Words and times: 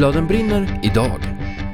Bladen 0.00 0.26
brinner 0.26 0.80
idag. 0.82 1.20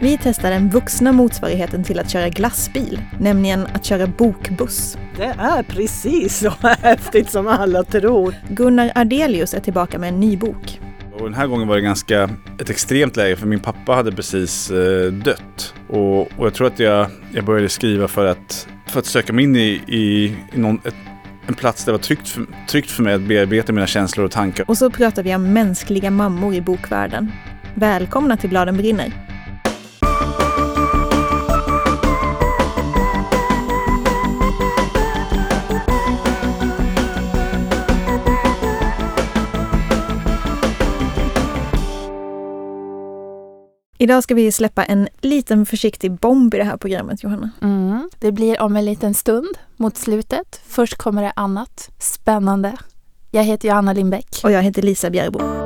Vi 0.01 0.19
testar 0.23 0.51
den 0.51 0.69
vuxna 0.69 1.13
motsvarigheten 1.13 1.85
till 1.85 1.99
att 1.99 2.11
köra 2.11 2.29
glassbil, 2.29 3.01
nämligen 3.21 3.67
att 3.67 3.85
köra 3.85 4.07
bokbuss. 4.07 4.99
Det 5.17 5.35
är 5.39 5.63
precis 5.63 6.39
så 6.39 6.53
häftigt 6.83 7.31
som 7.31 7.47
alla 7.47 7.83
tror. 7.83 8.35
Gunnar 8.49 8.93
Ardelius 8.95 9.55
är 9.55 9.61
tillbaka 9.61 9.99
med 9.99 10.09
en 10.09 10.21
ny 10.21 10.37
bok. 10.37 10.81
Och 11.13 11.25
den 11.25 11.35
här 11.35 11.47
gången 11.47 11.69
var 11.69 11.77
det 11.77 11.83
ganska 11.83 12.31
ett 12.61 12.71
extremt 12.71 13.17
läge 13.17 13.37
för 13.37 13.47
min 13.47 13.61
pappa 13.61 13.93
hade 13.93 14.13
precis 14.13 14.71
eh, 14.71 15.13
dött. 15.13 15.75
Och, 15.89 16.21
och 16.21 16.47
jag 16.47 16.55
tror 16.55 16.67
att 16.67 16.79
jag, 16.79 17.07
jag 17.33 17.45
började 17.45 17.69
skriva 17.69 18.09
för 18.09 18.27
att, 18.27 18.69
för 18.87 18.99
att 18.99 19.07
söka 19.07 19.33
mig 19.33 19.45
in 19.45 19.57
i, 19.57 19.83
i, 19.87 20.25
i 20.53 20.59
någon, 20.59 20.81
ett, 20.85 20.95
en 21.47 21.55
plats 21.55 21.85
där 21.85 21.93
det 21.93 21.99
var 21.99 22.03
tryggt 22.03 22.29
för, 22.29 22.47
tryggt 22.69 22.91
för 22.91 23.03
mig 23.03 23.15
att 23.15 23.21
bearbeta 23.21 23.73
mina 23.73 23.87
känslor 23.87 24.25
och 24.25 24.33
tankar. 24.33 24.65
Och 24.71 24.79
så 24.79 24.91
pratar 24.91 25.23
vi 25.23 25.35
om 25.35 25.53
mänskliga 25.53 26.11
mammor 26.11 26.55
i 26.55 26.61
bokvärlden. 26.61 27.33
Välkomna 27.79 28.37
till 28.37 28.51
Bladen 28.51 28.77
brinner. 28.77 29.13
Idag 43.99 44.23
ska 44.23 44.35
vi 44.35 44.53
släppa 44.53 44.85
en 44.85 45.09
liten 45.21 45.67
försiktig 45.67 46.13
bomb 46.13 46.55
i 46.55 46.57
det 46.57 46.65
här 46.65 46.77
programmet, 46.77 47.23
Johanna. 47.23 47.51
Mm, 47.63 48.11
det 48.19 48.33
blir 48.33 48.61
om 48.61 48.77
en 48.77 48.85
liten 48.85 49.15
stund 49.15 49.59
mot 49.77 49.97
slutet. 49.97 50.61
Först 50.67 50.97
kommer 50.97 51.23
det 51.23 51.33
annat 51.37 51.91
spännande. 51.99 52.73
Jag 53.31 53.45
heter 53.45 53.69
Johanna 53.69 53.93
Lindbäck. 53.93 54.41
Och 54.45 54.53
jag 54.53 54.63
heter 54.63 54.83
Lisa 54.83 55.11
Bjärbo. 55.11 55.66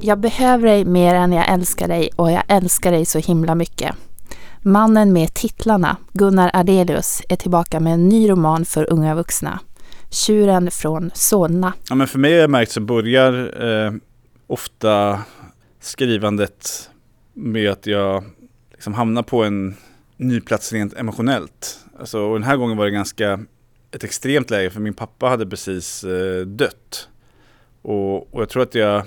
Jag 0.00 0.18
behöver 0.18 0.66
dig 0.68 0.84
mer 0.84 1.14
än 1.14 1.32
jag 1.32 1.48
älskar 1.48 1.88
dig 1.88 2.10
och 2.16 2.30
jag 2.30 2.42
älskar 2.48 2.92
dig 2.92 3.04
så 3.04 3.18
himla 3.18 3.54
mycket. 3.54 3.94
Mannen 4.62 5.12
med 5.12 5.34
titlarna, 5.34 5.96
Gunnar 6.12 6.50
Ardelius, 6.54 7.22
är 7.28 7.36
tillbaka 7.36 7.80
med 7.80 7.94
en 7.94 8.08
ny 8.08 8.30
roman 8.30 8.64
för 8.64 8.92
unga 8.92 9.14
vuxna. 9.14 9.60
Tjuren 10.10 10.70
från 10.70 11.10
Solna. 11.14 11.72
Ja, 11.88 11.94
men 11.94 12.06
för 12.06 12.18
mig 12.18 12.32
har 12.32 12.40
jag 12.40 12.50
märkt 12.50 12.72
så 12.72 12.80
börjar 12.80 13.64
eh, 13.66 13.92
ofta 14.46 15.20
skrivandet 15.80 16.90
med 17.34 17.70
att 17.70 17.86
jag 17.86 18.24
liksom 18.72 18.94
hamnar 18.94 19.22
på 19.22 19.44
en 19.44 19.76
ny 20.16 20.40
plats 20.40 20.72
rent 20.72 20.94
emotionellt. 20.94 21.78
Alltså, 21.98 22.20
och 22.20 22.34
den 22.34 22.48
här 22.48 22.56
gången 22.56 22.76
var 22.76 22.84
det 22.84 22.90
ganska 22.90 23.40
ett 23.90 24.04
extremt 24.04 24.50
läge 24.50 24.70
för 24.70 24.80
min 24.80 24.94
pappa 24.94 25.26
hade 25.26 25.46
precis 25.46 26.04
eh, 26.04 26.46
dött. 26.46 27.08
Och, 27.82 28.34
och 28.34 28.42
jag 28.42 28.48
tror 28.48 28.62
att 28.62 28.74
jag, 28.74 29.06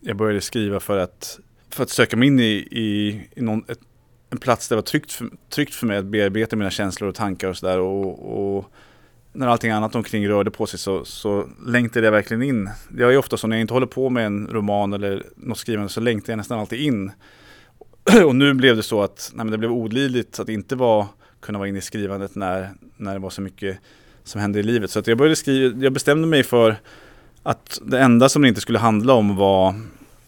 jag 0.00 0.16
började 0.16 0.40
skriva 0.40 0.80
för 0.80 0.98
att, 0.98 1.40
för 1.70 1.82
att 1.82 1.90
söka 1.90 2.16
mig 2.16 2.28
in 2.28 2.40
i, 2.40 2.68
i, 2.70 3.20
i 3.34 3.40
någon, 3.40 3.64
ett, 3.68 3.80
en 4.30 4.38
plats 4.38 4.68
där 4.68 4.76
det 4.76 4.82
var 4.82 4.86
tryggt 4.86 5.12
för, 5.12 5.30
tryggt 5.48 5.74
för 5.74 5.86
mig 5.86 5.96
att 5.96 6.04
bearbeta 6.04 6.56
mina 6.56 6.70
känslor 6.70 7.08
och 7.08 7.14
tankar 7.14 7.48
och 7.48 7.56
sådär. 7.56 7.78
Och, 7.78 8.56
och 8.56 8.72
när 9.32 9.46
allting 9.46 9.70
annat 9.70 9.94
omkring 9.94 10.28
rörde 10.28 10.50
på 10.50 10.66
sig 10.66 10.78
så, 10.78 11.04
så 11.04 11.48
längtade 11.66 12.06
jag 12.06 12.12
verkligen 12.12 12.42
in. 12.42 12.70
Jag 12.98 13.12
är 13.12 13.16
ofta 13.16 13.36
så 13.36 13.46
när 13.46 13.56
jag 13.56 13.60
inte 13.60 13.74
håller 13.74 13.86
på 13.86 14.10
med 14.10 14.26
en 14.26 14.46
roman 14.46 14.92
eller 14.92 15.22
något 15.36 15.58
skrivande 15.58 15.88
så 15.88 16.00
längtar 16.00 16.32
jag 16.32 16.36
nästan 16.36 16.58
alltid 16.58 16.80
in. 16.80 17.12
Och 18.26 18.36
nu 18.36 18.54
blev 18.54 18.76
det 18.76 18.82
så 18.82 19.02
att 19.02 19.30
nej, 19.34 19.44
men 19.44 19.52
det 19.52 19.58
blev 19.58 19.72
olidligt 19.72 20.38
att 20.40 20.48
inte 20.48 20.76
vara, 20.76 21.06
kunna 21.40 21.58
vara 21.58 21.68
inne 21.68 21.78
i 21.78 21.82
skrivandet 21.82 22.34
när, 22.34 22.70
när 22.96 23.12
det 23.12 23.20
var 23.20 23.30
så 23.30 23.42
mycket 23.42 23.78
som 24.24 24.40
hände 24.40 24.58
i 24.58 24.62
livet. 24.62 24.90
Så 24.90 24.98
att 24.98 25.06
jag, 25.06 25.18
började 25.18 25.36
skriva, 25.36 25.84
jag 25.84 25.92
bestämde 25.92 26.26
mig 26.26 26.42
för 26.42 26.76
att 27.42 27.80
det 27.84 27.98
enda 27.98 28.28
som 28.28 28.42
det 28.42 28.48
inte 28.48 28.60
skulle 28.60 28.78
handla 28.78 29.14
om 29.14 29.36
var 29.36 29.74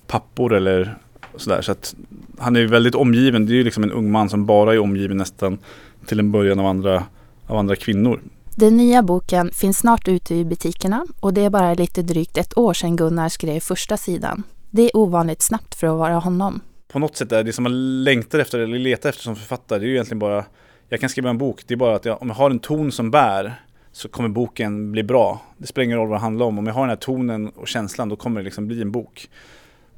pappor 0.07 0.55
eller 0.55 0.99
sådär. 1.37 1.63
Så 1.63 1.73
att 1.73 1.95
han 2.39 2.57
är 2.57 2.61
ju 2.61 2.67
väldigt 2.67 2.95
omgiven. 2.95 3.47
Det 3.47 3.53
är 3.53 3.57
ju 3.57 3.65
liksom 3.65 3.83
en 3.83 3.93
ung 3.93 4.11
man 4.11 4.29
som 4.29 4.47
bara 4.47 4.75
är 4.75 4.79
omgiven 4.79 5.17
nästan 5.17 5.59
till 6.07 6.19
en 6.19 6.33
början 6.33 6.59
av 6.59 6.67
andra, 6.67 7.05
av 7.47 7.57
andra 7.57 7.77
kvinnor. 7.77 8.21
Den 8.57 8.77
nya 8.77 9.03
boken 9.03 9.51
finns 9.53 9.79
snart 9.79 10.09
ute 10.09 10.35
i 10.35 10.45
butikerna 10.45 11.07
och 11.21 11.35
det 11.35 11.41
är 11.41 11.51
bara 11.51 11.75
lite 11.75 12.03
drygt 12.03 12.39
ett 12.39 12.59
år 12.59 12.75
sedan 12.75 12.97
Gunnar 12.97 13.29
skrev 13.29 13.61
första 13.61 13.97
sidan. 13.97 14.43
Det 14.71 14.83
är 14.83 14.97
ovanligt 14.97 15.43
snabbt 15.43 15.75
för 15.75 15.87
att 15.87 15.99
vara 15.99 16.15
honom. 16.15 16.61
På 16.93 16.99
något 16.99 17.17
sätt 17.17 17.33
är 17.33 17.45
det 17.45 17.53
som 17.53 17.63
man 17.63 18.05
längtar 18.05 18.39
efter 18.39 18.59
eller 18.59 18.79
letar 18.79 19.09
efter 19.09 19.23
som 19.23 19.37
författare, 19.37 19.79
det 19.79 19.85
är 19.85 19.89
ju 19.89 19.93
egentligen 19.93 20.19
bara 20.19 20.45
jag 20.89 21.01
kan 21.01 21.09
skriva 21.09 21.31
en 21.31 21.39
bok, 21.39 21.63
det 21.67 21.75
är 21.75 21.79
bara 21.79 21.97
att 21.97 22.05
jag, 22.05 22.23
om 22.23 22.29
jag 22.29 22.35
har 22.35 22.51
en 22.51 22.59
ton 22.59 22.93
som 22.93 23.11
bär 23.11 23.63
så 23.93 24.09
kommer 24.09 24.29
boken 24.29 24.93
bli 24.93 25.03
bra. 25.03 25.41
Det 25.59 25.67
spelar 25.67 25.85
ingen 25.85 25.99
roll 25.99 26.09
vad 26.09 26.17
det 26.17 26.23
handlar 26.23 26.47
om. 26.47 26.59
Om 26.59 26.67
jag 26.67 26.75
har 26.75 26.83
den 26.83 26.89
här 26.89 26.97
tonen 26.97 27.49
och 27.49 27.69
känslan 27.69 28.09
då 28.09 28.17
kommer 28.17 28.41
det 28.41 28.45
liksom 28.45 28.67
bli 28.67 28.83
en 28.83 28.93
bok. 28.93 29.31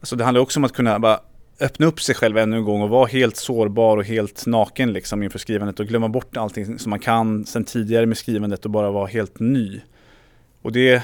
Alltså 0.00 0.16
det 0.16 0.24
handlar 0.24 0.40
också 0.40 0.60
om 0.60 0.64
att 0.64 0.72
kunna 0.72 0.98
bara 0.98 1.20
öppna 1.60 1.86
upp 1.86 2.00
sig 2.00 2.14
själv 2.14 2.38
ännu 2.38 2.56
en 2.56 2.64
gång 2.64 2.82
och 2.82 2.88
vara 2.88 3.06
helt 3.06 3.36
sårbar 3.36 3.96
och 3.96 4.04
helt 4.04 4.46
naken 4.46 4.92
liksom 4.92 5.22
inför 5.22 5.38
skrivandet 5.38 5.80
och 5.80 5.86
glömma 5.86 6.08
bort 6.08 6.36
allting 6.36 6.78
som 6.78 6.90
man 6.90 6.98
kan 6.98 7.46
sen 7.46 7.64
tidigare 7.64 8.06
med 8.06 8.18
skrivandet 8.18 8.64
och 8.64 8.70
bara 8.70 8.90
vara 8.90 9.06
helt 9.06 9.40
ny. 9.40 9.80
Och 10.62 10.72
det 10.72 11.02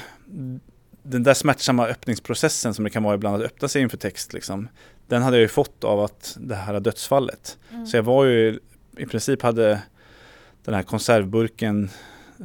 den 1.03 1.23
där 1.23 1.33
smärtsamma 1.33 1.87
öppningsprocessen 1.87 2.73
som 2.73 2.83
det 2.83 2.89
kan 2.89 3.03
vara 3.03 3.15
ibland 3.15 3.35
att 3.35 3.41
öppna 3.41 3.67
sig 3.67 3.81
inför 3.81 3.97
text 3.97 4.33
liksom, 4.33 4.67
den 5.07 5.21
hade 5.21 5.37
jag 5.37 5.41
ju 5.41 5.47
fått 5.47 5.83
av 5.83 5.99
att 5.99 6.37
det 6.39 6.55
här 6.55 6.79
dödsfallet. 6.79 7.57
Mm. 7.71 7.85
Så 7.85 7.97
jag 7.97 8.03
var 8.03 8.25
ju 8.25 8.59
i 8.97 9.05
princip 9.05 9.41
hade 9.41 9.81
den 10.63 10.73
här 10.73 10.83
konservburken 10.83 11.89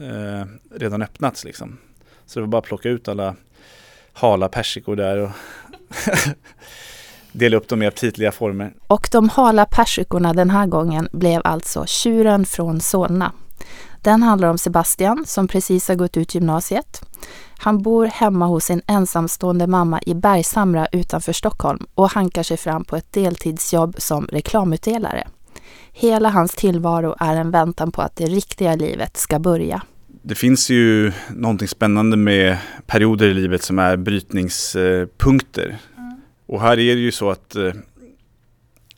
eh, 0.00 0.46
redan 0.70 1.02
öppnats 1.02 1.44
liksom. 1.44 1.78
Så 2.26 2.38
det 2.38 2.46
var 2.46 2.48
bara 2.48 2.58
att 2.58 2.64
plocka 2.64 2.88
ut 2.88 3.08
alla 3.08 3.36
hala 4.12 4.48
persikor 4.48 4.96
där 4.96 5.18
och 5.18 5.30
dela 7.32 7.56
upp 7.56 7.68
dem 7.68 7.82
i 7.82 7.86
aptitliga 7.86 8.32
former. 8.32 8.74
Och 8.86 9.08
de 9.12 9.28
hala 9.28 9.66
persikorna 9.66 10.32
den 10.32 10.50
här 10.50 10.66
gången 10.66 11.08
blev 11.12 11.40
alltså 11.44 11.86
Tjuren 11.86 12.46
från 12.46 12.80
Solna. 12.80 13.32
Den 14.02 14.22
handlar 14.22 14.48
om 14.48 14.58
Sebastian 14.58 15.24
som 15.26 15.48
precis 15.48 15.88
har 15.88 15.94
gått 15.94 16.16
ut 16.16 16.34
gymnasiet. 16.34 17.02
Han 17.58 17.82
bor 17.82 18.06
hemma 18.06 18.46
hos 18.46 18.64
sin 18.64 18.82
ensamstående 18.86 19.66
mamma 19.66 20.00
i 20.06 20.14
Bergshamra 20.14 20.86
utanför 20.92 21.32
Stockholm 21.32 21.86
och 21.94 22.10
hankar 22.10 22.42
sig 22.42 22.56
fram 22.56 22.84
på 22.84 22.96
ett 22.96 23.12
deltidsjobb 23.12 23.94
som 23.98 24.26
reklamutdelare. 24.26 25.28
Hela 25.98 26.28
hans 26.28 26.54
tillvaro 26.54 27.14
är 27.20 27.36
en 27.36 27.50
väntan 27.50 27.92
på 27.92 28.02
att 28.02 28.16
det 28.16 28.26
riktiga 28.26 28.76
livet 28.76 29.16
ska 29.16 29.38
börja. 29.38 29.82
Det 30.22 30.34
finns 30.34 30.70
ju 30.70 31.12
någonting 31.30 31.68
spännande 31.68 32.16
med 32.16 32.58
perioder 32.86 33.28
i 33.28 33.34
livet 33.34 33.62
som 33.62 33.78
är 33.78 33.96
brytningspunkter. 33.96 35.76
Och 36.46 36.60
här 36.60 36.72
är 36.72 36.94
det 36.94 37.00
ju 37.00 37.12
så 37.12 37.30
att, 37.30 37.56
eh, 37.56 37.72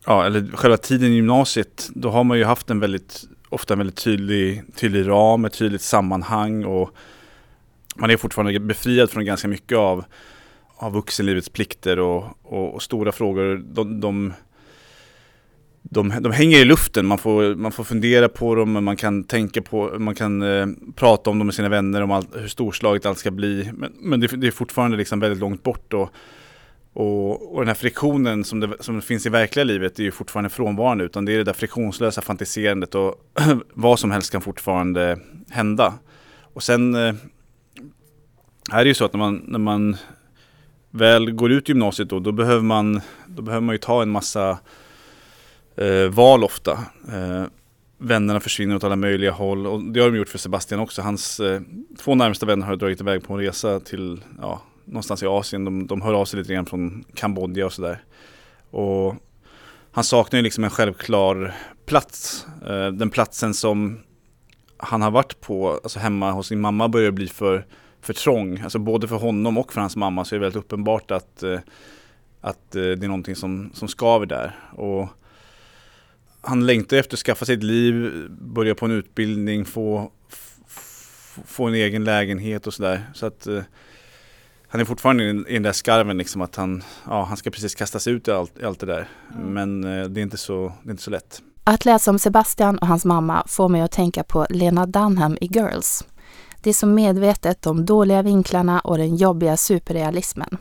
ja, 0.06 0.26
eller 0.26 0.56
själva 0.56 0.76
tiden 0.76 1.12
i 1.12 1.14
gymnasiet, 1.14 1.88
då 1.94 2.10
har 2.10 2.24
man 2.24 2.38
ju 2.38 2.44
haft 2.44 2.70
en 2.70 2.80
väldigt, 2.80 3.24
ofta 3.48 3.74
en 3.74 3.78
väldigt 3.78 4.04
tydlig, 4.04 4.62
tydlig 4.76 5.08
ram, 5.08 5.44
ett 5.44 5.58
tydligt 5.58 5.82
sammanhang 5.82 6.64
och 6.64 6.90
man 7.96 8.10
är 8.10 8.16
fortfarande 8.16 8.60
befriad 8.60 9.10
från 9.10 9.24
ganska 9.24 9.48
mycket 9.48 9.78
av, 9.78 10.04
av 10.76 10.92
vuxenlivets 10.92 11.48
plikter 11.48 11.98
och, 11.98 12.24
och, 12.42 12.74
och 12.74 12.82
stora 12.82 13.12
frågor. 13.12 13.56
De, 13.56 14.00
de, 14.00 14.32
de, 15.90 16.12
de, 16.20 16.32
hänger 16.32 16.58
i 16.58 16.64
luften, 16.64 17.06
man 17.06 17.18
får, 17.18 17.54
man 17.54 17.72
får 17.72 17.84
fundera 17.84 18.28
på 18.28 18.54
dem, 18.54 18.84
man 18.84 18.96
kan 18.96 19.24
tänka 19.24 19.62
på, 19.62 19.98
man 19.98 20.14
kan 20.14 20.42
eh, 20.42 20.66
prata 20.94 21.30
om 21.30 21.38
dem 21.38 21.46
med 21.46 21.54
sina 21.54 21.68
vänner, 21.68 22.02
om 22.02 22.10
allt, 22.10 22.28
hur 22.36 22.48
storslaget 22.48 23.06
allt 23.06 23.18
ska 23.18 23.30
bli. 23.30 23.70
Men, 23.74 23.92
men 24.00 24.20
det, 24.20 24.26
det, 24.26 24.46
är 24.46 24.50
fortfarande 24.50 24.96
liksom 24.96 25.20
väldigt 25.20 25.40
långt 25.40 25.62
bort. 25.62 25.92
Och, 25.92 26.10
och, 26.92 27.54
och 27.54 27.60
den 27.60 27.68
här 27.68 27.74
friktionen 27.74 28.44
som, 28.44 28.60
det, 28.60 28.70
som 28.80 29.02
finns 29.02 29.26
i 29.26 29.28
verkliga 29.28 29.64
livet 29.64 29.98
är 29.98 30.02
ju 30.02 30.10
fortfarande 30.10 30.50
frånvarande 30.50 31.04
utan 31.04 31.24
det 31.24 31.32
är 31.32 31.38
det 31.38 31.44
där 31.44 31.52
friktionslösa 31.52 32.22
fantiserandet 32.22 32.94
och 32.94 33.14
vad 33.74 33.98
som 33.98 34.10
helst 34.10 34.32
kan 34.32 34.40
fortfarande 34.40 35.18
hända. 35.50 35.94
Och 36.52 36.62
sen 36.62 36.94
eh, 36.94 37.14
är 38.72 38.84
det 38.84 38.88
ju 38.88 38.94
så 38.94 39.04
att 39.04 39.12
när 39.12 39.18
man, 39.18 39.44
när 39.46 39.58
man 39.58 39.96
väl 40.90 41.30
går 41.30 41.52
ut 41.52 41.68
gymnasiet 41.68 42.08
då, 42.10 42.18
då 42.20 42.32
behöver 42.32 42.62
man, 42.62 43.00
då 43.26 43.42
behöver 43.42 43.66
man 43.66 43.74
ju 43.74 43.78
ta 43.78 44.02
en 44.02 44.10
massa 44.10 44.58
eh, 45.78 46.08
val 46.08 46.44
ofta. 46.44 46.72
Eh, 47.12 47.44
vännerna 47.98 48.40
försvinner 48.40 48.76
åt 48.76 48.84
alla 48.84 48.96
möjliga 48.96 49.30
håll 49.30 49.66
och 49.66 49.82
det 49.82 50.00
har 50.00 50.10
de 50.10 50.16
gjort 50.16 50.28
för 50.28 50.38
Sebastian 50.38 50.80
också. 50.80 51.02
Hans 51.02 51.40
eh, 51.40 51.60
två 51.98 52.14
närmsta 52.14 52.46
vänner 52.46 52.66
har 52.66 52.76
dragit 52.76 53.00
iväg 53.00 53.24
på 53.24 53.34
en 53.34 53.40
resa 53.40 53.80
till 53.80 54.20
ja, 54.40 54.62
någonstans 54.84 55.22
i 55.22 55.26
Asien. 55.26 55.64
De, 55.64 55.86
de 55.86 56.02
hör 56.02 56.14
av 56.14 56.24
sig 56.24 56.38
lite 56.38 56.54
grann 56.54 56.66
från 56.66 57.04
Kambodja 57.14 57.66
och 57.66 57.72
sådär. 57.72 58.02
Och 58.70 59.14
han 59.90 60.04
saknar 60.04 60.36
ju 60.38 60.42
liksom 60.42 60.64
en 60.64 60.70
självklar 60.70 61.54
plats. 61.86 62.46
Eh, 62.66 62.88
den 62.88 63.10
platsen 63.10 63.54
som 63.54 64.00
han 64.76 65.02
har 65.02 65.10
varit 65.10 65.40
på, 65.40 65.70
alltså 65.70 65.98
hemma 65.98 66.30
hos 66.30 66.46
sin 66.46 66.60
mamma 66.60 66.88
börjar 66.88 67.10
bli 67.10 67.28
för, 67.28 67.66
för 68.00 68.12
trång. 68.12 68.60
Alltså 68.60 68.78
både 68.78 69.08
för 69.08 69.16
honom 69.16 69.58
och 69.58 69.72
för 69.72 69.80
hans 69.80 69.96
mamma 69.96 70.24
så 70.24 70.34
är 70.34 70.38
det 70.38 70.44
väldigt 70.44 70.64
uppenbart 70.64 71.10
att, 71.10 71.42
eh, 71.42 71.58
att 72.40 72.76
eh, 72.76 72.82
det 72.82 73.04
är 73.04 73.08
någonting 73.08 73.36
som, 73.36 73.70
som 73.74 73.88
skaver 73.88 74.26
där. 74.26 74.56
Och 74.72 75.08
han 76.40 76.66
längtar 76.66 76.96
efter 76.96 77.16
att 77.16 77.20
skaffa 77.20 77.44
sig 77.44 77.54
ett 77.54 77.62
liv, 77.62 78.26
börja 78.30 78.74
på 78.74 78.84
en 78.84 78.92
utbildning, 78.92 79.64
få 79.64 80.10
få 81.46 81.66
en 81.66 81.74
egen 81.74 82.04
lägenhet 82.04 82.66
och 82.66 82.74
sådär. 82.74 83.10
Så 83.14 83.26
att 83.26 83.46
eh, 83.46 83.62
han 84.68 84.80
är 84.80 84.84
fortfarande 84.84 85.24
i, 85.24 85.28
i 85.48 85.52
den 85.52 85.62
där 85.62 85.72
skarven 85.72 86.18
liksom 86.18 86.42
att 86.42 86.56
han, 86.56 86.82
ja, 87.06 87.24
han 87.24 87.36
ska 87.36 87.50
precis 87.50 87.74
kastas 87.74 88.06
ut 88.06 88.28
i 88.28 88.30
allt, 88.30 88.58
i 88.58 88.64
allt 88.64 88.80
det 88.80 88.86
där. 88.86 89.08
Mm. 89.34 89.52
Men 89.52 90.00
eh, 90.00 90.08
det, 90.08 90.20
är 90.20 90.22
inte 90.22 90.36
så, 90.36 90.72
det 90.82 90.88
är 90.88 90.90
inte 90.90 91.02
så 91.02 91.10
lätt. 91.10 91.42
Att 91.64 91.84
läsa 91.84 92.10
om 92.10 92.18
Sebastian 92.18 92.78
och 92.78 92.86
hans 92.86 93.04
mamma 93.04 93.44
får 93.48 93.68
mig 93.68 93.80
att 93.80 93.92
tänka 93.92 94.24
på 94.24 94.46
Lena 94.50 94.86
Dunham 94.86 95.38
i 95.40 95.46
Girls. 95.46 96.04
Det 96.62 96.70
är 96.70 96.74
så 96.74 96.86
medvetet 96.86 97.62
de 97.62 97.86
dåliga 97.86 98.22
vinklarna 98.22 98.80
och 98.80 98.98
den 98.98 99.16
jobbiga 99.16 99.56
superrealismen. 99.56 100.58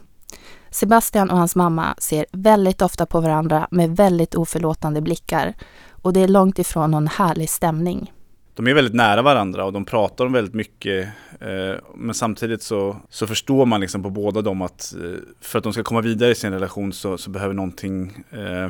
Sebastian 0.77 1.29
och 1.29 1.37
hans 1.37 1.55
mamma 1.55 1.95
ser 1.97 2.25
väldigt 2.31 2.81
ofta 2.81 3.05
på 3.05 3.21
varandra 3.21 3.67
med 3.71 3.95
väldigt 3.95 4.35
oförlåtande 4.35 5.01
blickar 5.01 5.53
och 5.91 6.13
det 6.13 6.19
är 6.19 6.27
långt 6.27 6.59
ifrån 6.59 6.91
någon 6.91 7.07
härlig 7.07 7.49
stämning. 7.49 8.13
De 8.53 8.67
är 8.67 8.73
väldigt 8.73 8.93
nära 8.93 9.21
varandra 9.21 9.65
och 9.65 9.73
de 9.73 9.85
pratar 9.85 10.25
om 10.25 10.33
väldigt 10.33 10.53
mycket. 10.53 11.07
Eh, 11.39 11.79
men 11.95 12.13
samtidigt 12.13 12.63
så, 12.63 12.97
så 13.09 13.27
förstår 13.27 13.65
man 13.65 13.81
liksom 13.81 14.03
på 14.03 14.09
båda 14.09 14.41
dem 14.41 14.61
att 14.61 14.95
eh, 15.03 15.19
för 15.41 15.57
att 15.57 15.63
de 15.63 15.73
ska 15.73 15.83
komma 15.83 16.01
vidare 16.01 16.31
i 16.31 16.35
sin 16.35 16.51
relation 16.51 16.93
så, 16.93 17.17
så 17.17 17.29
behöver 17.29 17.53
någonting 17.53 18.23
eh, 18.31 18.69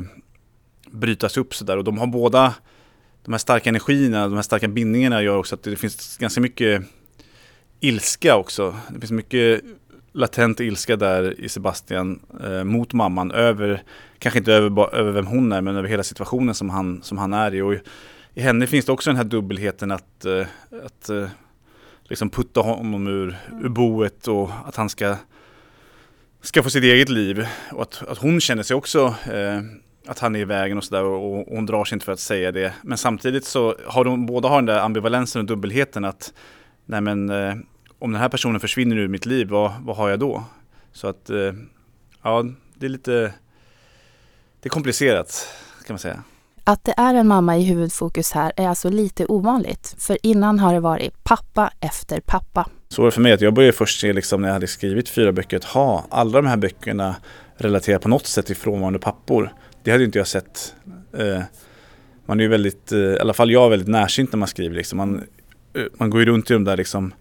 brytas 0.90 1.36
upp 1.36 1.54
sådär. 1.54 1.76
Och 1.76 1.84
de 1.84 1.98
har 1.98 2.06
båda, 2.06 2.54
de 3.24 3.32
här 3.32 3.38
starka 3.38 3.68
energierna, 3.68 4.28
de 4.28 4.34
här 4.34 4.42
starka 4.42 4.68
bindningarna 4.68 5.22
gör 5.22 5.36
också 5.36 5.54
att 5.54 5.62
det 5.62 5.76
finns 5.76 6.16
ganska 6.16 6.40
mycket 6.40 6.82
ilska 7.80 8.36
också. 8.36 8.76
Det 8.88 9.00
finns 9.00 9.10
mycket 9.10 9.64
latent 10.18 10.60
ilska 10.60 10.96
där 10.96 11.40
i 11.40 11.48
Sebastian 11.48 12.20
eh, 12.44 12.64
mot 12.64 12.92
mamman 12.92 13.30
över, 13.30 13.82
kanske 14.18 14.38
inte 14.38 14.52
över, 14.52 14.94
över 14.94 15.12
vem 15.12 15.26
hon 15.26 15.52
är, 15.52 15.60
men 15.60 15.76
över 15.76 15.88
hela 15.88 16.02
situationen 16.02 16.54
som 16.54 16.70
han, 16.70 17.02
som 17.02 17.18
han 17.18 17.32
är 17.32 17.54
i. 17.54 17.60
Och 17.60 17.74
i, 17.74 17.80
i 18.34 18.40
henne 18.40 18.66
finns 18.66 18.84
det 18.84 18.92
också 18.92 19.10
den 19.10 19.16
här 19.16 19.24
dubbelheten 19.24 19.90
att, 19.90 20.24
eh, 20.24 20.46
att 20.84 21.08
eh, 21.08 21.28
liksom 22.04 22.30
putta 22.30 22.60
honom 22.60 23.06
ur, 23.06 23.36
ur 23.62 23.68
boet 23.68 24.28
och 24.28 24.50
att 24.64 24.76
han 24.76 24.88
ska, 24.88 25.16
ska 26.42 26.62
få 26.62 26.70
sitt 26.70 26.84
eget 26.84 27.08
liv. 27.08 27.46
Och 27.72 27.82
att, 27.82 28.02
att 28.08 28.18
hon 28.18 28.40
känner 28.40 28.62
sig 28.62 28.76
också 28.76 29.14
eh, 29.32 29.60
att 30.06 30.18
han 30.18 30.36
är 30.36 30.40
i 30.40 30.44
vägen 30.44 30.78
och 30.78 30.84
sådär 30.84 31.04
och, 31.04 31.38
och 31.38 31.46
hon 31.46 31.66
drar 31.66 31.84
sig 31.84 31.96
inte 31.96 32.04
för 32.04 32.12
att 32.12 32.20
säga 32.20 32.52
det. 32.52 32.72
Men 32.82 32.98
samtidigt 32.98 33.44
så 33.44 33.76
har 33.86 34.04
de 34.04 34.26
båda 34.26 34.48
har 34.48 34.56
den 34.56 34.66
där 34.66 34.78
ambivalensen 34.78 35.40
och 35.40 35.46
dubbelheten 35.46 36.04
att 36.04 36.32
nej 36.86 37.00
men 37.00 37.30
eh, 37.30 37.54
om 37.98 38.12
den 38.12 38.20
här 38.20 38.28
personen 38.28 38.60
försvinner 38.60 38.96
ur 38.96 39.08
mitt 39.08 39.26
liv, 39.26 39.48
vad, 39.48 39.72
vad 39.80 39.96
har 39.96 40.08
jag 40.08 40.18
då? 40.18 40.44
Så 40.92 41.06
att 41.06 41.30
eh, 41.30 41.52
ja, 42.22 42.44
det 42.74 42.86
är 42.86 42.90
lite 42.90 43.34
det 44.60 44.66
är 44.66 44.70
komplicerat 44.70 45.48
kan 45.86 45.94
man 45.94 45.98
säga. 45.98 46.22
Att 46.64 46.84
det 46.84 46.94
är 46.96 47.14
en 47.14 47.28
mamma 47.28 47.56
i 47.56 47.62
huvudfokus 47.62 48.32
här 48.32 48.52
är 48.56 48.68
alltså 48.68 48.90
lite 48.90 49.26
ovanligt, 49.26 49.94
för 49.98 50.18
innan 50.22 50.58
har 50.58 50.74
det 50.74 50.80
varit 50.80 51.24
pappa 51.24 51.72
efter 51.80 52.20
pappa. 52.20 52.68
Så 52.88 53.02
var 53.02 53.06
det 53.06 53.12
för 53.12 53.20
mig 53.20 53.32
att 53.32 53.40
jag 53.40 53.54
började 53.54 53.72
först 53.72 54.00
se 54.00 54.12
liksom 54.12 54.40
när 54.40 54.48
jag 54.48 54.52
hade 54.52 54.66
skrivit 54.66 55.08
fyra 55.08 55.32
böcker 55.32 55.56
att 55.56 55.64
ha 55.64 56.04
alla 56.10 56.42
de 56.42 56.46
här 56.48 56.56
böckerna 56.56 57.16
relaterar 57.56 57.98
på 57.98 58.08
något 58.08 58.26
sätt 58.26 58.46
till 58.46 58.56
frånvarande 58.56 58.98
pappor. 58.98 59.52
Det 59.82 59.90
hade 59.90 60.04
inte 60.04 60.18
jag 60.18 60.26
sett. 60.26 60.74
Eh, 61.18 61.42
man 62.26 62.40
är 62.40 62.44
ju 62.44 62.48
väldigt, 62.48 62.92
eh, 62.92 62.98
i 62.98 63.18
alla 63.20 63.34
fall 63.34 63.50
jag 63.50 63.64
är 63.66 63.70
väldigt 63.70 63.88
närsynt 63.88 64.32
när 64.32 64.38
man 64.38 64.48
skriver 64.48 64.76
liksom. 64.76 64.96
Man, 64.96 65.24
man 65.98 66.10
går 66.10 66.20
ju 66.20 66.26
runt 66.26 66.50
i 66.50 66.54
de 66.54 66.64
där 66.64 66.76
liksom 66.76 67.12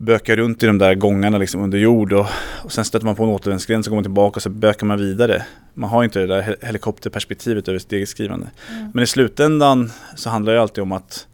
bökar 0.00 0.36
runt 0.36 0.62
i 0.62 0.66
de 0.66 0.78
där 0.78 0.94
gångarna 0.94 1.38
liksom 1.38 1.62
under 1.62 1.78
jord 1.78 2.12
och, 2.12 2.26
och 2.64 2.72
sen 2.72 2.84
stöter 2.84 3.06
man 3.06 3.16
på 3.16 3.24
en 3.24 3.28
återvändsgränd 3.28 3.84
så 3.84 3.90
går 3.90 3.96
man 3.96 4.04
tillbaka 4.04 4.36
och 4.36 4.42
så 4.42 4.50
bökar 4.50 4.86
man 4.86 4.98
vidare. 4.98 5.46
Man 5.74 5.90
har 5.90 6.04
inte 6.04 6.18
det 6.18 6.26
där 6.26 6.56
helikopterperspektivet 6.62 7.68
över 7.68 7.78
sitt 7.78 7.92
eget 7.92 8.08
skrivande. 8.08 8.50
Mm. 8.70 8.90
Men 8.94 9.04
i 9.04 9.06
slutändan 9.06 9.92
så 10.16 10.30
handlar 10.30 10.52
det 10.52 10.60
alltid 10.60 10.82
om 10.82 10.92
att, 10.92 11.26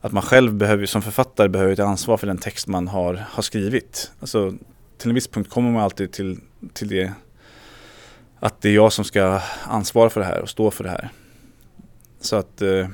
att 0.00 0.12
man 0.12 0.22
själv 0.22 0.54
behöver, 0.54 0.86
som 0.86 1.02
författare 1.02 1.48
behöver 1.48 1.76
ta 1.76 1.84
ansvar 1.84 2.16
för 2.16 2.26
den 2.26 2.38
text 2.38 2.66
man 2.66 2.88
har, 2.88 3.24
har 3.30 3.42
skrivit. 3.42 4.10
Alltså, 4.20 4.54
till 4.98 5.08
en 5.08 5.14
viss 5.14 5.28
punkt 5.28 5.50
kommer 5.50 5.70
man 5.70 5.82
alltid 5.82 6.12
till, 6.12 6.40
till 6.72 6.88
det 6.88 7.12
att 8.40 8.62
det 8.62 8.68
är 8.68 8.74
jag 8.74 8.92
som 8.92 9.04
ska 9.04 9.40
ansvara 9.64 10.10
för 10.10 10.20
det 10.20 10.26
här 10.26 10.40
och 10.40 10.48
stå 10.48 10.70
för 10.70 10.84
det 10.84 10.90
här. 10.90 11.08
Så 12.20 12.36
att 12.36 12.62
eh, 12.62 12.88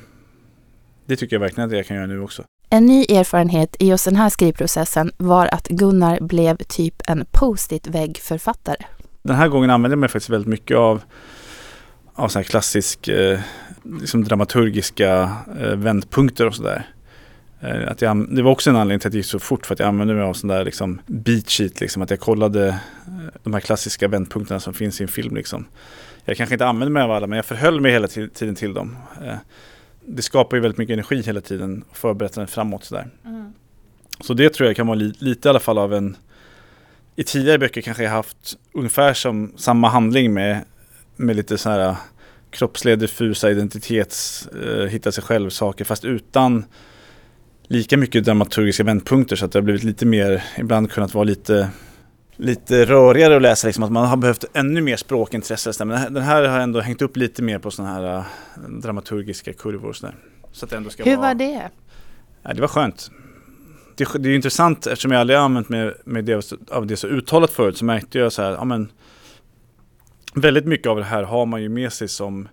det 1.07 1.17
tycker 1.17 1.37
jag 1.37 1.41
verkligen 1.41 1.71
att 1.71 1.77
jag 1.77 1.87
kan 1.87 1.97
göra 1.97 2.07
nu 2.07 2.21
också. 2.21 2.45
En 2.73 2.87
ny 2.87 3.05
erfarenhet 3.05 3.77
i 3.79 3.89
just 3.89 4.05
den 4.05 4.17
här 4.17 4.29
skrivprocessen 4.29 5.13
var 5.17 5.49
att 5.55 5.69
Gunnar 5.69 6.21
blev 6.21 6.57
typ 6.57 6.95
en 7.07 7.25
post-it-väggförfattare. 7.31 8.85
Den 9.23 9.37
här 9.37 9.49
gången 9.49 9.71
använde 9.71 9.93
jag 9.93 9.99
mig 9.99 10.09
faktiskt 10.09 10.31
väldigt 10.31 10.49
mycket 10.49 10.77
av, 10.77 11.03
av 12.15 12.29
så 12.29 12.39
här 12.39 12.45
klassisk 12.45 13.09
eh, 13.09 13.41
liksom 14.01 14.25
dramaturgiska 14.25 15.37
eh, 15.61 15.77
vändpunkter 15.77 16.47
och 16.47 16.55
sådär. 16.55 16.87
Eh, 17.61 17.91
att 17.91 18.03
jag, 18.03 18.37
det 18.37 18.43
var 18.43 18.51
också 18.51 18.71
en 18.71 18.77
anledning 18.77 19.01
till 19.01 19.09
att 19.09 19.13
det 19.13 19.19
gick 19.19 19.27
så 19.27 19.39
fort 19.39 19.67
för 19.67 19.75
att 19.75 19.79
jag 19.79 19.89
använde 19.89 20.15
mig 20.15 20.23
av 20.23 20.35
sån 20.35 20.49
där 20.49 20.65
liksom 20.65 21.01
beat 21.07 21.51
sheet, 21.51 21.81
liksom, 21.81 22.03
att 22.03 22.11
jag 22.11 22.21
kollade 22.21 22.69
eh, 22.69 22.75
de 23.43 23.55
här 23.55 23.61
klassiska 23.61 24.09
vändpunkterna 24.09 24.61
som 24.61 24.75
finns 24.75 25.01
i 25.01 25.05
en 25.05 25.09
film. 25.09 25.37
Liksom. 25.37 25.67
Jag 26.25 26.37
kanske 26.37 26.55
inte 26.55 26.67
använde 26.67 26.93
mig 26.93 27.03
av 27.03 27.11
alla 27.11 27.27
men 27.27 27.37
jag 27.37 27.47
förhöll 27.47 27.81
mig 27.81 27.93
hela 27.93 28.09
tiden 28.09 28.55
till 28.55 28.75
dem. 28.75 28.97
Eh, 29.25 29.35
det 30.07 30.23
skapar 30.23 30.57
ju 30.57 30.61
väldigt 30.61 30.79
mycket 30.79 30.93
energi 30.93 31.23
hela 31.23 31.41
tiden, 31.41 31.85
förberedandet 31.93 32.51
framåt 32.51 32.85
sådär. 32.85 33.09
Mm. 33.25 33.53
Så 34.21 34.35
det 34.35 34.55
tror 34.55 34.67
jag 34.67 34.77
kan 34.77 34.87
vara 34.87 34.95
li 34.95 35.13
lite 35.19 35.49
i 35.49 35.51
alla 35.51 35.61
fall 35.61 35.79
av 35.79 35.95
en 35.95 36.17
i 37.17 37.25
tidigare 37.25 37.59
böcker 37.59 37.81
kanske 37.81 38.03
jag 38.03 38.11
haft 38.11 38.59
ungefär 38.73 39.15
som 39.15 39.53
samma 39.57 39.89
handling 39.89 40.33
med, 40.33 40.65
med 41.17 41.37
lite 41.37 41.59
så 41.59 41.71
här 41.71 41.97
kroppsliga 42.51 42.97
diffusa 42.97 43.51
identitets, 43.51 44.47
eh, 44.47 44.87
hitta 44.87 45.13
sig 45.13 45.25
själv 45.25 45.51
saker 45.51 45.85
fast 45.85 46.05
utan 46.05 46.65
lika 47.63 47.97
mycket 47.97 48.25
dramaturgiska 48.25 48.85
vändpunkter 48.85 49.37
så 49.37 49.45
att 49.45 49.53
det 49.53 49.59
har 49.59 49.65
blivit 49.65 49.85
lite 49.85 50.07
mer, 50.07 50.45
ibland 50.59 50.91
kunnat 50.91 51.15
vara 51.15 51.25
lite 51.25 51.71
lite 52.41 52.85
rörigare 52.85 53.37
att 53.37 53.43
läsa, 53.43 53.67
liksom, 53.67 53.85
att 53.85 53.93
man 53.93 54.07
har 54.07 54.17
behövt 54.17 54.45
ännu 54.53 54.81
mer 54.81 54.97
språkintresse. 54.97 55.85
Men 55.85 56.15
den 56.15 56.23
här 56.23 56.49
har 56.49 56.59
ändå 56.59 56.81
hängt 56.81 57.03
upp 57.03 57.17
lite 57.17 57.43
mer 57.43 57.59
på 57.59 57.71
sådana 57.71 57.95
här 57.95 58.19
uh, 58.19 58.25
dramaturgiska 58.69 59.53
kurvor. 59.53 59.89
Och 59.89 59.97
sådär. 59.97 60.15
Så 60.53 60.65
att 60.65 60.71
det 60.71 60.77
ändå 60.77 60.91
ska 60.91 61.05
Hur 61.05 61.17
vara, 61.17 61.27
var 61.27 61.35
det? 61.35 61.71
Ja, 62.43 62.55
det 62.55 62.61
var 62.61 62.69
skönt. 62.69 63.11
Det, 63.97 64.09
det 64.19 64.29
är 64.29 64.35
intressant 64.35 64.87
eftersom 64.87 65.13
jag 65.13 65.21
aldrig 65.21 65.39
använt 65.39 65.69
mig 65.69 65.95
med 66.05 66.25
det, 66.25 66.53
av 66.71 66.87
det 66.87 66.97
så 66.97 67.07
uttalat 67.07 67.51
förut 67.51 67.77
så 67.77 67.85
märkte 67.85 68.19
jag 68.19 68.33
så 68.33 68.43
här, 68.43 68.51
ja 68.51 68.65
men 68.65 68.93
väldigt 70.35 70.67
mycket 70.67 70.87
av 70.87 70.97
det 70.97 71.05
här 71.05 71.23
har 71.23 71.47
man 71.47 71.63
ju 71.63 71.69
med 71.69 71.93
sig 71.93 72.09
som, 72.09 72.49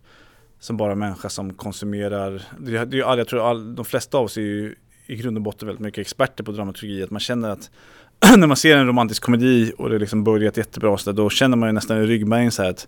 som 0.59 0.77
bara 0.77 0.95
människa 0.95 1.29
som 1.29 1.53
konsumerar. 1.53 2.43
Det, 2.59 2.85
det, 2.85 2.97
jag 2.97 3.27
tror 3.27 3.49
all, 3.49 3.75
de 3.75 3.85
flesta 3.85 4.17
av 4.17 4.23
oss 4.23 4.37
är 4.37 4.41
ju 4.41 4.75
i 5.05 5.15
grund 5.15 5.37
och 5.37 5.43
botten 5.43 5.67
väldigt 5.67 5.83
mycket 5.83 6.01
experter 6.01 6.43
på 6.43 6.51
dramaturgi. 6.51 7.03
Att 7.03 7.11
man 7.11 7.19
känner 7.19 7.49
att 7.49 7.69
när 8.37 8.47
man 8.47 8.57
ser 8.57 8.77
en 8.77 8.87
romantisk 8.87 9.23
komedi 9.23 9.71
och 9.77 9.89
det 9.89 9.99
liksom 9.99 10.23
börjat 10.23 10.57
jättebra 10.57 10.97
så 10.97 11.11
där, 11.11 11.17
då 11.17 11.29
känner 11.29 11.57
man 11.57 11.69
ju 11.69 11.73
nästan 11.73 11.97
i 11.97 12.05
ryggmärgen 12.05 12.51
så 12.51 12.63
här 12.63 12.69
att 12.69 12.87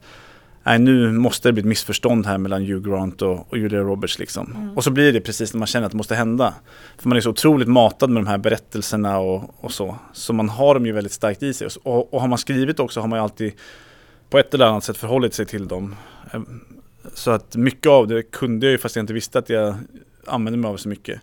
nej 0.64 0.80
nu 0.80 1.12
måste 1.12 1.50
det 1.50 1.54
bli 1.54 1.62
ett 1.62 1.68
missförstånd 1.68 2.26
här 2.26 2.38
mellan 2.38 2.66
Hugh 2.66 2.90
Grant 2.90 3.22
och, 3.22 3.52
och 3.52 3.58
Julia 3.58 3.80
Roberts 3.80 4.20
liksom. 4.20 4.54
Mm. 4.56 4.78
Och 4.78 4.84
så 4.84 4.92
blir 4.92 5.14
det 5.14 5.22
precis 5.22 5.54
när 5.54 5.60
man 5.60 5.68
känner 5.68 5.86
att 5.86 5.92
det 5.92 5.98
måste 5.98 6.16
hända. 6.16 6.54
För 6.98 7.10
man 7.10 7.18
är 7.18 7.22
så 7.22 7.30
otroligt 7.30 7.68
matad 7.68 8.10
med 8.10 8.24
de 8.24 8.28
här 8.28 8.38
berättelserna 8.38 9.20
och, 9.20 9.56
och 9.58 9.72
så. 9.72 9.96
Så 10.14 10.34
man 10.34 10.50
har 10.50 10.74
dem 10.74 10.86
ju 10.86 10.92
väldigt 10.92 11.14
starkt 11.14 11.44
i 11.44 11.54
sig. 11.54 11.68
Och, 11.84 12.14
och 12.14 12.22
har 12.22 12.28
man 12.28 12.38
skrivit 12.38 12.80
också 12.80 13.02
har 13.02 13.08
man 13.08 13.20
ju 13.20 13.24
alltid 13.24 13.54
på 14.30 14.40
ett 14.40 14.54
eller 14.54 14.66
annat 14.66 14.84
sätt 14.84 14.98
förhållit 14.98 15.34
sig 15.34 15.46
till 15.46 15.68
dem. 15.68 15.96
Så 17.14 17.32
att 17.32 17.56
mycket 17.56 17.88
av 17.88 18.08
det 18.08 18.24
kunde 18.24 18.66
jag 18.66 18.72
ju 18.72 18.78
fast 18.78 18.96
jag 18.96 19.04
inte 19.04 19.14
visste 19.14 19.40
att 19.40 19.50
jag 19.50 19.76
använde 20.26 20.60
mig 20.60 20.70
av 20.70 20.78
så 20.78 20.90
mycket. 20.90 21.22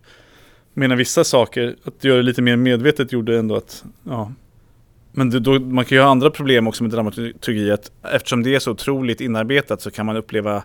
Medan 0.78 0.98
vissa 0.98 1.24
saker, 1.24 1.76
att 1.84 2.04
göra 2.04 2.16
det 2.16 2.22
lite 2.22 2.42
mer 2.42 2.56
medvetet 2.56 3.12
gjorde 3.12 3.38
ändå 3.38 3.56
att, 3.56 3.84
ja. 4.04 4.32
Men 5.12 5.30
det, 5.30 5.40
då, 5.40 5.60
man 5.60 5.84
kan 5.84 5.98
ju 5.98 6.02
ha 6.02 6.10
andra 6.10 6.30
problem 6.30 6.66
också 6.66 6.82
med 6.84 6.92
dramaturgi, 6.92 7.70
att 7.70 7.90
eftersom 8.12 8.42
det 8.42 8.54
är 8.54 8.58
så 8.58 8.70
otroligt 8.70 9.20
inarbetat 9.20 9.80
så 9.82 9.90
kan 9.90 10.06
man 10.06 10.16
uppleva 10.16 10.62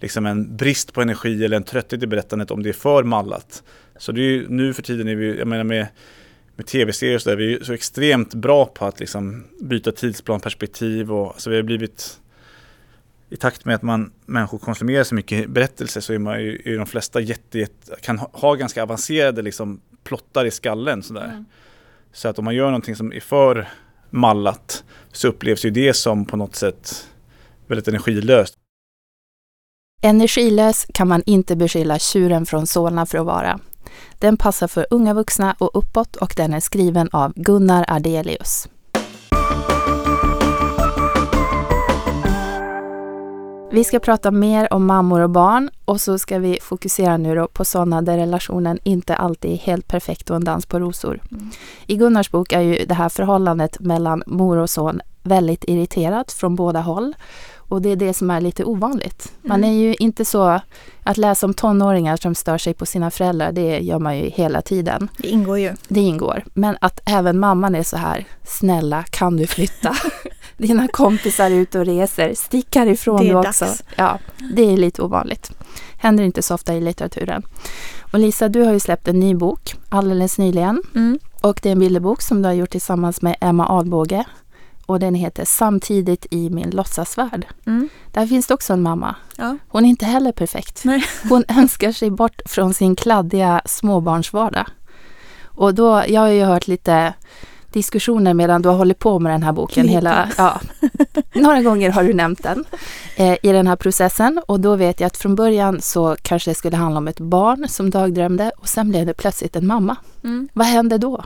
liksom 0.00 0.26
en 0.26 0.56
brist 0.56 0.92
på 0.92 1.02
energi 1.02 1.44
eller 1.44 1.56
en 1.56 1.62
trötthet 1.62 2.02
i 2.02 2.06
berättandet 2.06 2.50
om 2.50 2.62
det 2.62 2.68
är 2.68 2.72
för 2.72 3.02
mallat. 3.02 3.62
Så 3.98 4.12
det 4.12 4.20
är 4.20 4.30
ju, 4.30 4.48
nu 4.48 4.74
för 4.74 4.82
tiden 4.82 5.08
är 5.08 5.14
vi, 5.14 5.38
jag 5.38 5.48
menar 5.48 5.64
med, 5.64 5.86
med 6.56 6.66
tv-serier 6.66 7.14
och 7.14 7.22
sådär, 7.22 7.36
vi 7.36 7.54
är 7.54 7.64
så 7.64 7.72
extremt 7.72 8.34
bra 8.34 8.66
på 8.66 8.84
att 8.84 9.00
liksom 9.00 9.44
byta 9.60 9.92
tidsplanperspektiv 9.92 11.12
och 11.12 11.26
alltså 11.26 11.50
vi 11.50 11.56
har 11.56 11.62
blivit 11.62 12.20
i 13.30 13.36
takt 13.36 13.64
med 13.64 13.74
att 13.74 13.82
man, 13.82 14.12
människor 14.26 14.58
konsumerar 14.58 15.04
så 15.04 15.14
mycket 15.14 15.50
berättelser 15.50 16.00
så 16.00 16.12
är, 16.12 16.18
man 16.18 16.42
ju, 16.42 16.62
är 16.64 16.76
de 16.76 16.86
flesta 16.86 17.20
jätte, 17.20 17.58
jätte, 17.58 17.96
kan 18.02 18.18
ha, 18.18 18.30
ha 18.32 18.54
ganska 18.54 18.82
avancerade 18.82 19.42
liksom, 19.42 19.80
plottar 20.04 20.44
i 20.44 20.50
skallen. 20.50 21.02
Sådär. 21.02 21.24
Mm. 21.24 21.44
Så 22.12 22.28
att 22.28 22.38
om 22.38 22.44
man 22.44 22.54
gör 22.54 22.66
någonting 22.66 22.96
som 22.96 23.12
är 23.12 23.20
för 23.20 23.68
mallat 24.10 24.84
så 25.12 25.28
upplevs 25.28 25.64
ju 25.64 25.70
det 25.70 25.94
som 25.94 26.24
på 26.24 26.36
något 26.36 26.56
sätt 26.56 27.08
väldigt 27.66 27.88
energilöst. 27.88 28.54
Energilös 30.02 30.86
kan 30.94 31.08
man 31.08 31.22
inte 31.26 31.56
beskylla 31.56 31.98
Tjuren 31.98 32.46
från 32.46 32.66
Solna 32.66 33.06
för 33.06 33.18
att 33.18 33.26
vara. 33.26 33.60
Den 34.18 34.36
passar 34.36 34.68
för 34.68 34.86
unga 34.90 35.14
vuxna 35.14 35.56
och 35.58 35.70
uppåt 35.78 36.16
och 36.16 36.34
den 36.36 36.54
är 36.54 36.60
skriven 36.60 37.08
av 37.12 37.32
Gunnar 37.36 37.84
Ardelius. 37.88 38.68
Vi 43.72 43.84
ska 43.84 43.98
prata 43.98 44.30
mer 44.30 44.72
om 44.72 44.86
mammor 44.86 45.20
och 45.20 45.30
barn 45.30 45.70
och 45.84 46.00
så 46.00 46.18
ska 46.18 46.38
vi 46.38 46.58
fokusera 46.62 47.16
nu 47.16 47.34
då 47.34 47.48
på 47.48 47.64
sådana 47.64 48.02
där 48.02 48.16
relationen 48.16 48.78
inte 48.82 49.14
alltid 49.14 49.50
är 49.50 49.56
helt 49.56 49.88
perfekt 49.88 50.30
och 50.30 50.36
en 50.36 50.44
dans 50.44 50.66
på 50.66 50.78
rosor. 50.78 51.20
Mm. 51.30 51.50
I 51.86 51.96
Gunnars 51.96 52.30
bok 52.30 52.52
är 52.52 52.60
ju 52.60 52.84
det 52.86 52.94
här 52.94 53.08
förhållandet 53.08 53.80
mellan 53.80 54.22
mor 54.26 54.56
och 54.56 54.70
son 54.70 55.00
väldigt 55.22 55.64
irriterat 55.64 56.32
från 56.32 56.56
båda 56.56 56.80
håll. 56.80 57.14
Och 57.70 57.82
det 57.82 57.88
är 57.92 57.96
det 57.96 58.14
som 58.14 58.30
är 58.30 58.40
lite 58.40 58.64
ovanligt. 58.64 59.32
Man 59.42 59.64
Mm. 59.64 59.70
är 59.70 59.74
ju 59.80 59.94
inte 59.94 60.24
så... 60.24 60.60
Att 61.02 61.16
läsa 61.16 61.46
om 61.46 61.54
tonåringar 61.54 62.16
som 62.16 62.34
stör 62.34 62.58
sig 62.58 62.74
på 62.74 62.86
sina 62.86 63.10
föräldrar, 63.10 63.52
det 63.52 63.78
gör 63.78 63.98
man 63.98 64.18
ju 64.18 64.28
hela 64.28 64.62
tiden. 64.62 65.08
Det 65.18 65.28
ingår 65.28 65.58
ju. 65.58 65.72
Det 65.88 66.00
ingår. 66.00 66.44
Men 66.54 66.76
att 66.80 67.00
även 67.06 67.38
mamman 67.38 67.74
är 67.74 67.82
så 67.82 67.96
här, 67.96 68.24
snälla 68.46 69.02
kan 69.10 69.36
du 69.36 69.46
flytta? 69.46 69.96
Dina 70.56 70.88
kompisar 70.88 71.44
är 71.50 71.54
ute 71.54 71.78
och 71.78 71.86
reser, 71.86 72.34
stick 72.34 72.76
härifrån 72.76 73.24
du 73.26 73.34
också. 73.34 73.64
dags. 73.64 73.82
Ja, 73.96 74.18
det 74.54 74.62
är 74.72 74.76
lite 74.76 75.02
ovanligt. 75.02 75.50
Händer 75.98 76.24
inte 76.24 76.42
så 76.42 76.54
ofta 76.54 76.74
i 76.74 76.80
litteraturen. 76.80 77.42
Och 78.12 78.18
Lisa, 78.18 78.48
du 78.48 78.62
har 78.62 78.72
ju 78.72 78.80
släppt 78.80 79.08
en 79.08 79.20
ny 79.20 79.34
bok 79.34 79.74
alldeles 79.88 80.38
nyligen. 80.38 80.82
Mm. 80.94 81.18
Och 81.40 81.60
det 81.62 81.68
är 81.68 81.72
en 81.72 81.78
bilderbok 81.78 82.22
som 82.22 82.42
du 82.42 82.48
har 82.48 82.54
gjort 82.54 82.70
tillsammans 82.70 83.22
med 83.22 83.36
Emma 83.40 83.66
Adbåge. 83.78 84.24
Och 84.90 85.00
den 85.00 85.14
heter 85.14 85.44
Samtidigt 85.44 86.26
i 86.30 86.50
min 86.50 86.70
låtsasvärld. 86.70 87.46
Mm. 87.66 87.88
Där 88.12 88.26
finns 88.26 88.46
det 88.46 88.54
också 88.54 88.72
en 88.72 88.82
mamma. 88.82 89.14
Ja. 89.36 89.56
Hon 89.68 89.84
är 89.84 89.88
inte 89.88 90.06
heller 90.06 90.32
perfekt. 90.32 90.84
Nej. 90.84 91.04
Hon 91.28 91.44
önskar 91.48 91.92
sig 91.92 92.10
bort 92.10 92.40
från 92.46 92.74
sin 92.74 92.96
kladdiga 92.96 93.62
småbarnsvardag. 93.64 94.66
Och 95.42 95.74
då, 95.74 96.02
jag 96.08 96.20
har 96.20 96.28
ju 96.28 96.44
hört 96.44 96.66
lite 96.66 97.14
diskussioner 97.72 98.34
medan 98.34 98.62
du 98.62 98.68
har 98.68 98.76
hållit 98.76 98.98
på 98.98 99.18
med 99.18 99.32
den 99.32 99.42
här 99.42 99.52
boken. 99.52 99.82
Lite. 99.82 99.94
Hela, 99.94 100.28
ja, 100.36 100.60
några 101.32 101.62
gånger 101.62 101.90
har 101.90 102.04
du 102.04 102.14
nämnt 102.14 102.42
den 102.42 102.64
eh, 103.16 103.36
i 103.42 103.52
den 103.52 103.66
här 103.66 103.76
processen. 103.76 104.40
Och 104.46 104.60
då 104.60 104.76
vet 104.76 105.00
jag 105.00 105.06
att 105.06 105.16
från 105.16 105.34
början 105.34 105.80
så 105.80 106.16
kanske 106.22 106.50
det 106.50 106.54
skulle 106.54 106.76
handla 106.76 106.98
om 106.98 107.08
ett 107.08 107.20
barn 107.20 107.68
som 107.68 107.90
dagdrömde 107.90 108.52
och 108.56 108.68
sen 108.68 108.88
blev 108.88 109.06
det 109.06 109.14
plötsligt 109.14 109.56
en 109.56 109.66
mamma. 109.66 109.96
Mm. 110.24 110.48
Vad 110.52 110.66
hände 110.66 110.98
då? 110.98 111.24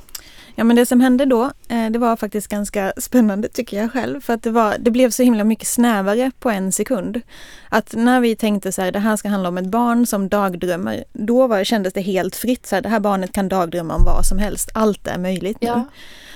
Ja 0.56 0.64
men 0.64 0.76
det 0.76 0.86
som 0.86 1.00
hände 1.00 1.24
då, 1.24 1.50
eh, 1.68 1.90
det 1.90 1.98
var 1.98 2.16
faktiskt 2.16 2.48
ganska 2.48 2.92
spännande 2.96 3.48
tycker 3.48 3.76
jag 3.76 3.92
själv. 3.92 4.20
För 4.20 4.32
att 4.32 4.42
det, 4.42 4.50
var, 4.50 4.76
det 4.78 4.90
blev 4.90 5.10
så 5.10 5.22
himla 5.22 5.44
mycket 5.44 5.68
snävare 5.68 6.30
på 6.38 6.50
en 6.50 6.72
sekund. 6.72 7.20
Att 7.68 7.94
när 7.96 8.20
vi 8.20 8.36
tänkte 8.36 8.72
så 8.72 8.82
här, 8.82 8.92
det 8.92 8.98
här 8.98 9.16
ska 9.16 9.28
handla 9.28 9.48
om 9.48 9.58
ett 9.58 9.66
barn 9.66 10.06
som 10.06 10.28
dagdrömmer. 10.28 11.04
Då 11.12 11.46
var, 11.46 11.64
kändes 11.64 11.92
det 11.92 12.00
helt 12.00 12.36
fritt. 12.36 12.66
Så 12.66 12.74
här, 12.74 12.82
det 12.82 12.88
här 12.88 13.00
barnet 13.00 13.32
kan 13.32 13.48
dagdrömma 13.48 13.94
om 13.94 14.04
vad 14.04 14.26
som 14.26 14.38
helst. 14.38 14.70
Allt 14.74 15.06
är 15.06 15.18
möjligt 15.18 15.60
nu. 15.60 15.82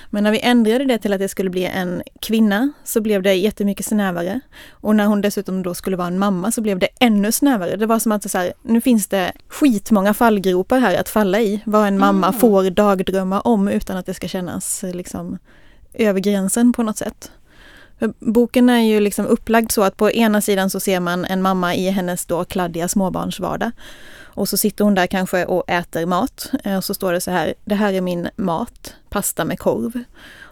Men 0.09 0.23
när 0.23 0.31
vi 0.31 0.39
ändrade 0.39 0.85
det 0.85 0.97
till 0.97 1.13
att 1.13 1.19
det 1.19 1.29
skulle 1.29 1.49
bli 1.49 1.65
en 1.65 2.03
kvinna 2.21 2.71
så 2.83 3.01
blev 3.01 3.21
det 3.21 3.33
jättemycket 3.33 3.85
snävare. 3.85 4.39
Och 4.71 4.95
när 4.95 5.05
hon 5.05 5.21
dessutom 5.21 5.63
då 5.63 5.73
skulle 5.73 5.97
vara 5.97 6.07
en 6.07 6.19
mamma 6.19 6.51
så 6.51 6.61
blev 6.61 6.79
det 6.79 6.87
ännu 6.99 7.31
snävare. 7.31 7.75
Det 7.75 7.85
var 7.85 7.99
som 7.99 8.11
att 8.11 8.31
så 8.31 8.37
här, 8.37 8.53
nu 8.61 8.81
finns 8.81 9.07
det 9.07 9.31
skitmånga 9.47 10.13
fallgropar 10.13 10.79
här 10.79 10.95
att 10.99 11.09
falla 11.09 11.39
i. 11.39 11.61
Vad 11.65 11.87
en 11.87 11.97
mamma 11.99 12.27
Mm. 12.27 12.39
får 12.39 12.69
dagdrömma 12.69 13.41
om 13.41 13.67
utan 13.67 13.97
att 13.97 14.05
det 14.05 14.13
ska 14.13 14.27
kännas 14.27 14.83
liksom 14.93 15.37
över 15.93 16.19
gränsen 16.19 16.73
på 16.73 16.83
något 16.83 16.97
sätt. 16.97 17.31
Boken 18.19 18.69
är 18.69 18.81
ju 18.81 18.99
liksom 18.99 19.25
upplagd 19.25 19.71
så 19.71 19.83
att 19.83 19.97
på 19.97 20.11
ena 20.11 20.41
sidan 20.41 20.69
så 20.69 20.79
ser 20.79 20.99
man 20.99 21.25
en 21.25 21.41
mamma 21.41 21.75
i 21.75 21.89
hennes 21.89 22.25
då 22.25 22.45
kladdiga 22.45 22.87
småbarnsvardag. 22.87 23.71
Och 24.39 24.49
så 24.49 24.57
sitter 24.57 24.83
hon 24.83 24.95
där 24.95 25.07
kanske 25.07 25.45
och 25.45 25.69
äter 25.69 26.05
mat. 26.05 26.51
Eh, 26.63 26.77
Och 26.77 26.83
så 26.83 26.93
står 26.93 27.13
det 27.13 27.21
så 27.21 27.31
här, 27.31 27.53
det 27.65 27.75
här 27.75 27.93
är 27.93 28.01
min 28.01 28.29
mat, 28.35 28.95
pasta 29.09 29.45
med 29.45 29.59
korv. 29.59 30.03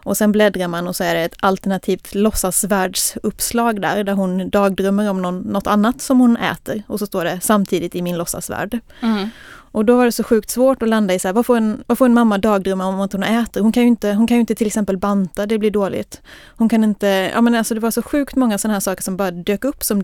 Och 0.06 0.17
sen 0.17 0.32
bläddrar 0.32 0.67
man 0.67 0.88
och 0.88 0.96
så 0.96 1.03
är 1.03 1.15
det 1.15 1.22
ett 1.22 1.36
alternativt 1.39 2.15
låtsasvärldsuppslag 2.15 3.82
där, 3.82 4.03
där 4.03 4.13
hon 4.13 4.50
dagdrömmer 4.50 5.10
om 5.10 5.22
någon, 5.22 5.39
något 5.39 5.67
annat 5.67 6.01
som 6.01 6.20
hon 6.20 6.38
äter. 6.38 6.84
Och 6.88 7.00
så 7.00 7.06
står 7.06 7.24
det 7.24 7.39
samtidigt 7.41 7.96
i 7.96 8.01
min 8.01 8.17
låtsasvärld. 8.17 8.79
Mm. 9.01 9.29
Och 9.72 9.86
då 9.86 9.98
var 9.98 10.06
det 10.06 10.12
så 10.12 10.24
sjukt 10.24 10.50
svårt 10.50 10.84
att 10.84 10.89
landa 10.89 11.13
i 11.13 11.20
så 11.20 11.27
här, 11.27 11.34
vad 11.34 11.46
får 11.46 11.58
en, 11.58 11.84
vad 11.88 11.98
får 11.98 12.06
en 12.06 12.13
mamma 12.13 12.38
dagdrömma 12.38 12.86
om 12.86 13.01
att 13.01 13.13
hon 13.13 13.24
äter? 13.24 13.62
Hon 13.62 13.72
kan 13.72 13.84
ju 13.84 13.89
inte, 13.89 14.13
hon 14.13 14.27
kan 14.27 14.38
ju 14.38 14.41
inte 14.41 14.56
till 14.56 14.67
exempel 14.67 14.98
banta, 14.98 15.46
det 15.46 15.58
blir 15.58 15.72
dåligt. 15.72 16.22
Hon 16.58 16.70
kan 16.70 16.84
inte, 16.84 17.08
ja 17.08 17.41
men 17.41 17.56
alltså 17.56 17.74
det 17.74 17.79
var 17.79 17.91
så 17.91 18.01
sjukt 18.01 18.36
många 18.36 18.58
sådana 18.58 18.74
här 18.74 18.79
saker 18.79 19.03
som 19.03 19.17
bara 19.17 19.32
dök 19.32 19.65
upp 19.65 19.84
som 19.84 20.03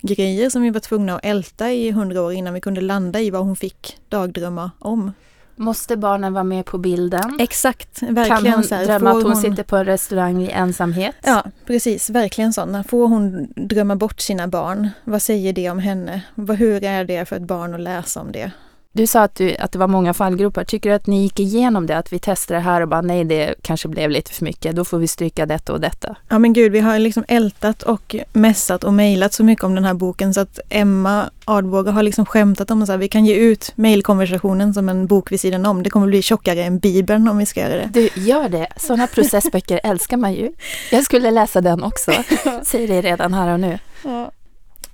diskussionsgrejer 0.00 0.50
som 0.50 0.62
vi 0.62 0.70
var 0.70 0.80
tvungna 0.80 1.16
att 1.16 1.24
älta 1.24 1.72
i 1.72 1.90
hundra 1.90 2.22
år 2.22 2.32
innan 2.32 2.54
vi 2.54 2.60
kunde 2.60 2.80
landa 2.80 3.20
i 3.20 3.30
vad 3.30 3.44
hon 3.44 3.56
fick 3.56 3.98
dagdrömma 4.08 4.70
om. 4.78 5.12
Måste 5.56 5.96
barnen 5.96 6.32
vara 6.32 6.44
med 6.44 6.64
på 6.64 6.78
bilden? 6.78 7.36
Exakt, 7.40 8.00
Kan 8.00 8.14
verkligen 8.14 8.54
hon 8.54 8.64
så 8.64 8.74
här, 8.74 8.86
drömma 8.86 9.10
att 9.10 9.22
hon, 9.22 9.36
sitter 9.36 9.62
på 9.62 9.76
en 9.76 9.84
restaurang 9.84 10.42
i 10.42 10.50
ensamhet? 10.50 11.14
Ja, 11.22 11.44
precis. 11.66 12.10
Verkligen 12.10 12.52
sådana. 12.52 12.84
Får 12.84 13.08
hon 13.08 13.48
drömma 13.56 13.96
bort 13.96 14.20
sina 14.20 14.48
barn? 14.48 14.88
Vad 15.04 15.22
säger 15.22 15.52
det 15.52 15.70
om 15.70 15.78
henne? 15.78 16.22
Hur 16.58 16.84
är 16.84 17.04
det 17.04 17.28
för 17.28 17.36
ett 17.36 17.42
barn 17.42 17.74
att 17.74 17.80
läsa 17.80 18.20
om 18.20 18.32
det? 18.32 18.50
Du 18.94 19.06
sa 19.06 19.22
att, 19.22 19.34
du, 19.34 19.56
att 19.56 19.72
det 19.72 19.78
var 19.78 19.86
många 19.86 20.14
fallgropar. 20.14 20.64
Tycker 20.64 20.90
du 20.90 20.96
att 20.96 21.06
ni 21.06 21.22
gick 21.22 21.40
igenom 21.40 21.86
det? 21.86 21.96
Att 21.96 22.12
vi 22.12 22.18
testade 22.18 22.60
det 22.60 22.64
här 22.64 22.80
och 22.80 22.88
bara 22.88 23.00
nej, 23.00 23.24
det 23.24 23.54
kanske 23.62 23.88
blev 23.88 24.10
lite 24.10 24.32
för 24.32 24.44
mycket. 24.44 24.76
Då 24.76 24.84
får 24.84 24.98
vi 24.98 25.08
stryka 25.08 25.46
detta 25.46 25.72
och 25.72 25.80
detta. 25.80 26.16
Ja 26.28 26.38
men 26.38 26.52
gud, 26.52 26.72
vi 26.72 26.80
har 26.80 26.98
liksom 26.98 27.24
ältat 27.28 27.82
och 27.82 28.16
messat 28.32 28.84
och 28.84 28.94
mejlat 28.94 29.32
så 29.32 29.44
mycket 29.44 29.64
om 29.64 29.74
den 29.74 29.84
här 29.84 29.94
boken 29.94 30.34
så 30.34 30.40
att 30.40 30.60
Emma 30.68 31.30
Advåga 31.44 31.90
har 31.90 32.02
liksom 32.02 32.26
skämtat 32.26 32.70
om 32.70 32.82
att 32.82 32.90
vi 32.98 33.08
kan 33.08 33.26
ge 33.26 33.34
ut 33.34 33.72
mejlkonversationen 33.74 34.74
som 34.74 34.88
en 34.88 35.06
bok 35.06 35.32
vid 35.32 35.40
sidan 35.40 35.66
om. 35.66 35.82
Det 35.82 35.90
kommer 35.90 36.06
bli 36.06 36.22
tjockare 36.22 36.64
än 36.64 36.78
Bibeln 36.78 37.28
om 37.28 37.38
vi 37.38 37.46
ska 37.46 37.60
göra 37.60 37.74
det. 37.74 37.90
Du, 37.92 38.22
gör 38.22 38.48
det. 38.48 38.68
Sådana 38.76 39.06
processböcker 39.06 39.80
älskar 39.84 40.16
man 40.16 40.34
ju. 40.34 40.52
Jag 40.90 41.04
skulle 41.04 41.30
läsa 41.30 41.60
den 41.60 41.82
också. 41.82 42.12
Säger 42.62 42.88
det 42.88 43.02
redan 43.02 43.34
här 43.34 43.52
och 43.52 43.60
nu. 43.60 43.78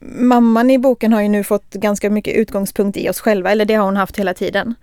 Mamman 0.06 0.70
i 0.70 0.78
boken 0.78 1.12
har 1.12 1.22
ju 1.22 1.28
nu 1.28 1.44
fått 1.44 1.74
ganska 1.74 2.10
mycket 2.10 2.36
utgångspunkt 2.36 2.96
i 2.96 3.08
oss 3.08 3.20
själva, 3.20 3.50
eller 3.50 3.64
det 3.64 3.74
har 3.74 3.84
hon 3.84 3.96
haft 3.96 4.18
hela 4.18 4.34
tiden. 4.34 4.74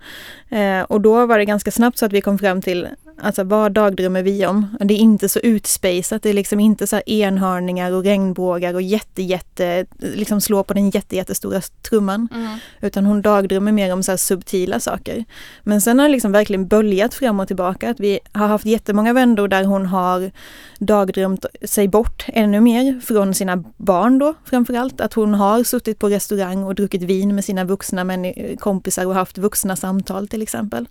Eh, 0.50 0.80
och 0.80 1.00
då 1.00 1.26
var 1.26 1.38
det 1.38 1.44
ganska 1.44 1.70
snabbt 1.70 1.98
så 1.98 2.06
att 2.06 2.12
vi 2.12 2.20
kom 2.20 2.38
fram 2.38 2.62
till, 2.62 2.88
alltså 3.22 3.44
vad 3.44 3.72
dagdrömmer 3.72 4.22
vi 4.22 4.46
om? 4.46 4.76
Det 4.80 4.94
är 4.94 4.98
inte 4.98 5.28
så 5.28 5.38
utspejsat, 5.38 6.22
det 6.22 6.30
är 6.30 6.34
liksom 6.34 6.60
inte 6.60 6.86
så 6.86 7.00
enhörningar 7.06 7.92
och 7.92 8.04
regnbågar 8.04 8.74
och 8.74 8.82
jätte, 8.82 9.22
jätte, 9.22 9.86
liksom 9.98 10.40
slå 10.40 10.62
på 10.62 10.74
den 10.74 10.90
jätte, 10.90 11.16
jättestora 11.16 11.60
trumman. 11.60 12.28
Utan 12.80 13.06
hon 13.06 13.22
dagdrömmer 13.22 13.72
mer 13.72 13.92
om 13.92 14.02
så 14.02 14.18
subtila 14.18 14.80
saker. 14.80 15.24
Men 15.62 15.80
sen 15.80 15.98
har 15.98 16.08
det 16.08 16.12
liksom 16.12 16.32
verkligen 16.32 16.66
böljat 16.66 17.14
fram 17.14 17.40
och 17.40 17.46
tillbaka. 17.46 17.90
Att 17.90 18.00
vi 18.00 18.18
har 18.32 18.46
haft 18.46 18.66
jättemånga 18.66 19.12
vändor 19.12 19.48
där 19.48 19.64
hon 19.64 19.86
har 19.86 20.30
dagdrömt 20.78 21.46
sig 21.64 21.88
bort 21.88 22.24
ännu 22.26 22.60
mer 22.60 23.00
från 23.00 23.34
sina 23.34 23.64
barn 23.76 24.18
då 24.18 24.34
framförallt. 24.44 25.00
Att 25.00 25.14
hon 25.14 25.34
har 25.34 25.64
suttit 25.64 25.98
på 25.98 26.08
restaurang 26.08 26.64
och 26.64 26.74
druckit 26.74 27.02
vin 27.02 27.34
med 27.34 27.44
sina 27.44 27.64
vuxna 27.64 28.06
kompisar 28.58 29.06
och 29.06 29.14
haft 29.14 29.38
vuxna 29.38 29.76
samtal 29.76 30.28
till 30.28 30.42
exempel. 30.42 30.88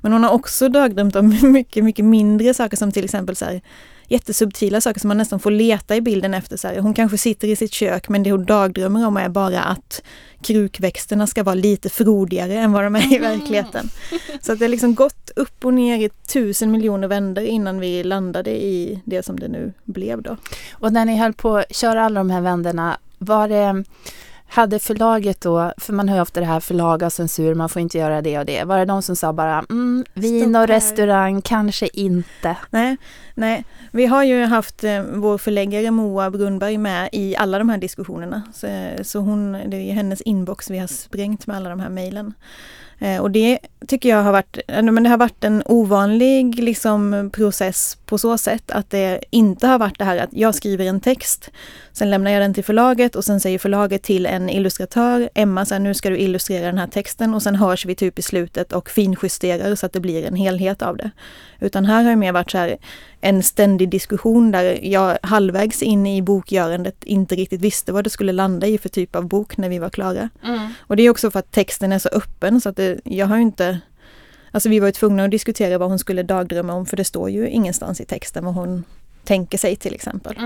Men 0.00 0.12
hon 0.12 0.24
har 0.24 0.30
också 0.30 0.68
dagdrömt 0.68 1.16
om 1.16 1.30
mycket, 1.64 1.84
mycket 1.84 2.04
mindre 2.04 2.54
saker 2.54 2.76
som 2.76 2.92
till 2.92 3.04
exempel 3.04 3.36
så 3.36 3.44
här, 3.44 3.60
jättesubtila 4.08 4.80
saker 4.80 5.00
som 5.00 5.08
man 5.08 5.18
nästan 5.18 5.40
får 5.40 5.50
leta 5.50 5.96
i 5.96 6.00
bilden 6.00 6.34
efter. 6.34 6.56
Så 6.56 6.68
här. 6.68 6.78
Hon 6.78 6.94
kanske 6.94 7.18
sitter 7.18 7.48
i 7.48 7.56
sitt 7.56 7.72
kök 7.72 8.08
men 8.08 8.22
det 8.22 8.30
hon 8.30 8.44
dagdrömmer 8.44 9.06
om 9.06 9.16
är 9.16 9.28
bara 9.28 9.60
att 9.60 10.02
krukväxterna 10.42 11.26
ska 11.26 11.42
vara 11.42 11.54
lite 11.54 11.88
frodigare 11.88 12.54
än 12.54 12.72
vad 12.72 12.84
de 12.84 12.96
är 12.96 13.14
i 13.14 13.18
verkligheten. 13.18 13.90
Så 14.40 14.52
att 14.52 14.58
det 14.58 14.64
har 14.64 14.70
liksom 14.70 14.94
gått 14.94 15.30
upp 15.36 15.64
och 15.64 15.74
ner 15.74 16.06
i 16.06 16.08
tusen 16.08 16.70
miljoner 16.70 17.08
vändor 17.08 17.44
innan 17.44 17.80
vi 17.80 18.04
landade 18.04 18.50
i 18.50 19.00
det 19.04 19.22
som 19.22 19.40
det 19.40 19.48
nu 19.48 19.72
blev 19.84 20.22
då. 20.22 20.36
Och 20.72 20.92
när 20.92 21.04
ni 21.04 21.16
höll 21.16 21.32
på 21.32 21.56
att 21.56 21.76
köra 21.76 22.04
alla 22.04 22.20
de 22.20 22.30
här 22.30 22.40
vänderna, 22.40 22.98
var 23.18 23.48
det, 23.48 23.84
hade 24.48 24.78
förlaget 24.78 25.40
då, 25.40 25.72
för 25.76 25.92
man 25.92 26.08
hör 26.08 26.16
ju 26.16 26.22
ofta 26.22 26.40
det 26.40 26.46
här 26.46 26.60
förlag 26.60 27.02
och 27.02 27.12
censur, 27.12 27.54
man 27.54 27.68
får 27.68 27.82
inte 27.82 27.98
göra 27.98 28.22
det 28.22 28.38
och 28.38 28.44
det. 28.46 28.64
Var 28.64 28.78
det 28.78 28.84
de 28.84 29.02
som 29.02 29.16
sa 29.16 29.32
bara, 29.32 29.64
mm, 29.70 30.04
vin 30.14 30.54
och 30.54 30.60
här." 30.60 30.66
restaurang, 30.66 31.42
kanske 31.42 31.88
inte? 31.92 32.56
Nej, 32.70 32.96
nej, 33.34 33.64
vi 33.90 34.06
har 34.06 34.24
ju 34.24 34.44
haft 34.44 34.84
eh, 34.84 35.02
vår 35.02 35.38
förläggare 35.38 35.90
Moa 35.90 36.30
Brunnberg 36.30 36.78
med 36.78 37.08
i 37.12 37.36
alla 37.36 37.58
de 37.58 37.68
här 37.68 37.78
diskussionerna. 37.78 38.42
Så, 38.54 38.66
så 39.02 39.18
hon, 39.18 39.52
det 39.52 39.76
är 39.76 39.92
hennes 39.92 40.20
inbox 40.20 40.70
vi 40.70 40.78
har 40.78 40.86
sprängt 40.86 41.46
med 41.46 41.56
alla 41.56 41.70
de 41.70 41.80
här 41.80 41.90
mejlen. 41.90 42.34
Eh, 42.98 43.20
och 43.20 43.30
det 43.30 43.58
tycker 43.88 44.08
jag 44.08 44.22
har 44.22 44.32
varit, 44.32 44.58
eh, 44.68 44.82
men 44.82 45.02
det 45.02 45.08
har 45.08 45.16
varit 45.16 45.44
en 45.44 45.62
ovanlig 45.66 46.62
liksom, 46.62 47.30
process 47.32 47.98
på 48.06 48.18
så 48.18 48.38
sätt 48.38 48.70
att 48.70 48.90
det 48.90 49.20
inte 49.30 49.66
har 49.66 49.78
varit 49.78 49.98
det 49.98 50.04
här 50.04 50.16
att 50.16 50.32
jag 50.32 50.54
skriver 50.54 50.84
en 50.84 51.00
text, 51.00 51.50
sen 51.92 52.10
lämnar 52.10 52.30
jag 52.30 52.42
den 52.42 52.54
till 52.54 52.64
förlaget 52.64 53.16
och 53.16 53.24
sen 53.24 53.40
säger 53.40 53.58
förlaget 53.58 54.02
till 54.02 54.26
en 54.26 54.50
illustratör, 54.50 55.30
Emma, 55.34 55.64
så 55.64 55.74
här, 55.74 55.80
nu 55.80 55.94
ska 55.94 56.10
du 56.10 56.18
illustrera 56.18 56.66
den 56.66 56.78
här 56.78 56.86
texten 56.86 57.34
och 57.34 57.42
sen 57.42 57.54
hörs 57.56 57.86
vi 57.86 57.94
typ 57.94 58.18
i 58.18 58.22
slutet 58.22 58.72
och 58.72 58.90
finjusterar 58.90 59.74
så 59.74 59.86
att 59.86 59.92
det 59.92 60.00
blir 60.00 60.24
en 60.24 60.36
helhet 60.36 60.82
av 60.82 60.96
det. 60.96 61.10
Utan 61.60 61.84
här 61.84 62.02
har 62.02 62.10
det 62.10 62.16
mer 62.16 62.32
varit 62.32 62.50
så 62.50 62.58
här 62.58 62.76
en 63.24 63.42
ständig 63.42 63.88
diskussion 63.88 64.50
där 64.50 64.78
jag 64.82 65.18
halvvägs 65.22 65.82
in 65.82 66.06
i 66.06 66.22
bokgörandet 66.22 67.04
inte 67.04 67.34
riktigt 67.34 67.60
visste 67.60 67.92
vad 67.92 68.04
det 68.04 68.10
skulle 68.10 68.32
landa 68.32 68.66
i 68.66 68.78
för 68.78 68.88
typ 68.88 69.16
av 69.16 69.28
bok 69.28 69.56
när 69.56 69.68
vi 69.68 69.78
var 69.78 69.90
klara. 69.90 70.28
Och 70.78 70.96
det 70.96 71.02
är 71.02 71.10
också 71.10 71.30
för 71.30 71.38
att 71.38 71.50
texten 71.50 71.92
är 71.92 71.98
så 71.98 72.08
öppen 72.08 72.60
så 72.60 72.68
att 72.68 72.76
det, 72.76 73.00
jag 73.04 73.26
har 73.26 73.36
ju 73.36 73.42
inte 73.42 73.80
Alltså 74.50 74.68
vi 74.68 74.80
var 74.80 74.90
tvungna 74.90 75.24
att 75.24 75.30
diskutera 75.30 75.78
vad 75.78 75.88
hon 75.88 75.98
skulle 75.98 76.22
dagdrömma 76.22 76.72
om 76.72 76.86
för 76.86 76.96
det 76.96 77.04
står 77.04 77.30
ju 77.30 77.48
ingenstans 77.48 78.00
i 78.00 78.04
texten 78.04 78.44
vad 78.44 78.54
hon 78.54 78.84
tänker 79.24 79.58
sig 79.58 79.76
till 79.76 79.94
exempel. 79.94 80.36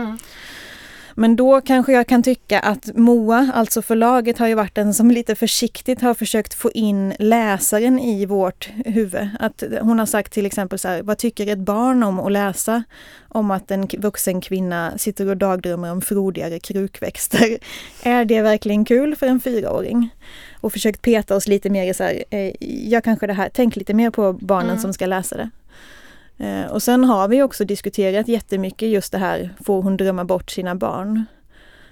Men 1.18 1.36
då 1.36 1.60
kanske 1.60 1.92
jag 1.92 2.06
kan 2.06 2.22
tycka 2.22 2.60
att 2.60 2.96
Moa, 2.96 3.50
alltså 3.54 3.82
förlaget, 3.82 4.38
har 4.38 4.48
ju 4.48 4.54
varit 4.54 4.74
den 4.74 4.94
som 4.94 5.10
lite 5.10 5.34
försiktigt 5.34 6.00
har 6.00 6.14
försökt 6.14 6.54
få 6.54 6.70
in 6.70 7.14
läsaren 7.18 7.98
i 7.98 8.26
vårt 8.26 8.70
huvud. 8.84 9.28
Att 9.40 9.62
hon 9.80 9.98
har 9.98 10.06
sagt 10.06 10.32
till 10.32 10.46
exempel 10.46 10.78
så 10.78 10.88
här, 10.88 11.02
vad 11.02 11.18
tycker 11.18 11.46
ett 11.46 11.58
barn 11.58 12.02
om 12.02 12.20
att 12.20 12.32
läsa 12.32 12.82
om 13.28 13.50
att 13.50 13.70
en 13.70 13.88
vuxen 13.98 14.40
kvinna 14.40 14.98
sitter 14.98 15.28
och 15.28 15.36
dagdrömmer 15.36 15.92
om 15.92 16.00
frodigare 16.00 16.58
krukväxter? 16.58 17.58
Är 18.02 18.24
det 18.24 18.42
verkligen 18.42 18.84
kul 18.84 19.16
för 19.16 19.26
en 19.26 19.40
fyraåring? 19.40 20.08
Och 20.60 20.72
försökt 20.72 21.02
peta 21.02 21.36
oss 21.36 21.48
lite 21.48 21.70
mer 21.70 21.90
i 21.90 21.94
så 21.94 22.04
här, 22.04 22.24
eh, 22.30 22.52
jag 22.90 23.04
kanske 23.04 23.26
det 23.26 23.32
här, 23.32 23.50
tänk 23.54 23.76
lite 23.76 23.94
mer 23.94 24.10
på 24.10 24.32
barnen 24.32 24.70
Mm. 24.70 24.82
som 24.82 24.92
ska 24.92 25.06
läsa 25.06 25.36
det. 25.36 25.50
Eh, 26.38 26.66
och 26.72 26.82
sen 26.82 27.04
har 27.04 27.28
vi 27.28 27.42
också 27.42 27.64
diskuterat 27.64 28.28
jättemycket 28.28 28.88
just 28.88 29.12
det 29.12 29.18
här, 29.18 29.54
får 29.64 29.82
hon 29.82 29.96
drömma 29.96 30.24
bort 30.24 30.50
sina 30.50 30.74
barn? 30.74 31.24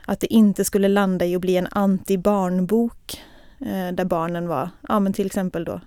Att 0.06 0.20
det 0.20 0.32
inte 0.32 0.64
skulle 0.64 0.88
landa 0.88 1.24
i 1.24 1.34
att 1.34 1.40
bli 1.40 1.56
en 1.56 1.66
anti-barnbok 1.66 3.22
eh, 3.60 3.94
där 3.94 4.04
barnen 4.04 4.48
var, 4.48 4.70
ja 4.88 5.00
men 5.00 5.12
till 5.12 5.26
exempel 5.26 5.64
då 5.64 5.80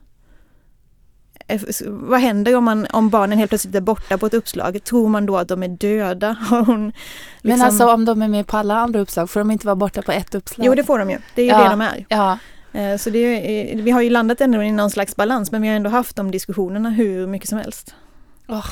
eh, 1.48 1.62
vad 1.86 2.20
händer 2.20 2.56
om, 2.56 2.64
man, 2.64 2.88
om 2.94 3.10
barnen 3.10 3.38
helt 3.38 3.50
plötsligt 3.52 3.76
är 3.76 3.82
borta 3.82 4.18
på 4.18 4.26
ett 4.26 4.34
uppslag? 4.34 4.84
Tror 4.84 5.10
man 5.10 5.26
då 5.26 5.38
att 5.38 5.48
de 5.48 5.64
är 5.64 5.68
döda? 5.68 6.38
Hon 6.50 6.66
Men 6.66 6.92
liksom- 7.42 7.62
alltså 7.62 7.94
om 7.94 8.06
de 8.06 8.22
är 8.22 8.28
med 8.28 8.48
på 8.48 8.58
alla 8.58 8.76
andra 8.76 9.00
uppslag, 9.00 9.30
får 9.30 9.40
de 9.40 9.52
inte 9.52 9.66
vara 9.66 9.76
borta 9.76 10.02
på 10.02 10.12
ett 10.12 10.36
uppslag? 10.36 10.66
Jo, 10.68 10.76
det 10.76 10.84
får 10.84 11.00
de 11.00 11.10
ju. 11.10 11.18
Det 11.36 11.42
är 11.42 11.46
ju 11.46 11.52
Ja. 11.52 11.64
det 11.64 11.70
de 11.70 11.82
är. 11.82 12.06
Ja, 12.10 12.38
Så 12.98 13.10
det 13.10 13.20
är, 13.20 13.82
vi 13.82 13.92
har 13.92 14.02
ju 14.02 14.10
landat 14.10 14.42
ändå 14.42 14.64
i 14.64 14.72
någon 14.72 14.90
slags 14.92 15.16
balans, 15.16 15.52
men 15.52 15.62
vi 15.62 15.68
har 15.68 15.76
ändå 15.76 15.90
haft 15.90 16.16
de 16.16 16.32
diskussionerna 16.32 16.90
hur 16.90 17.28
mycket 17.28 17.50
som 17.50 17.58
helst. 17.58 17.96
Åh. 18.50 18.66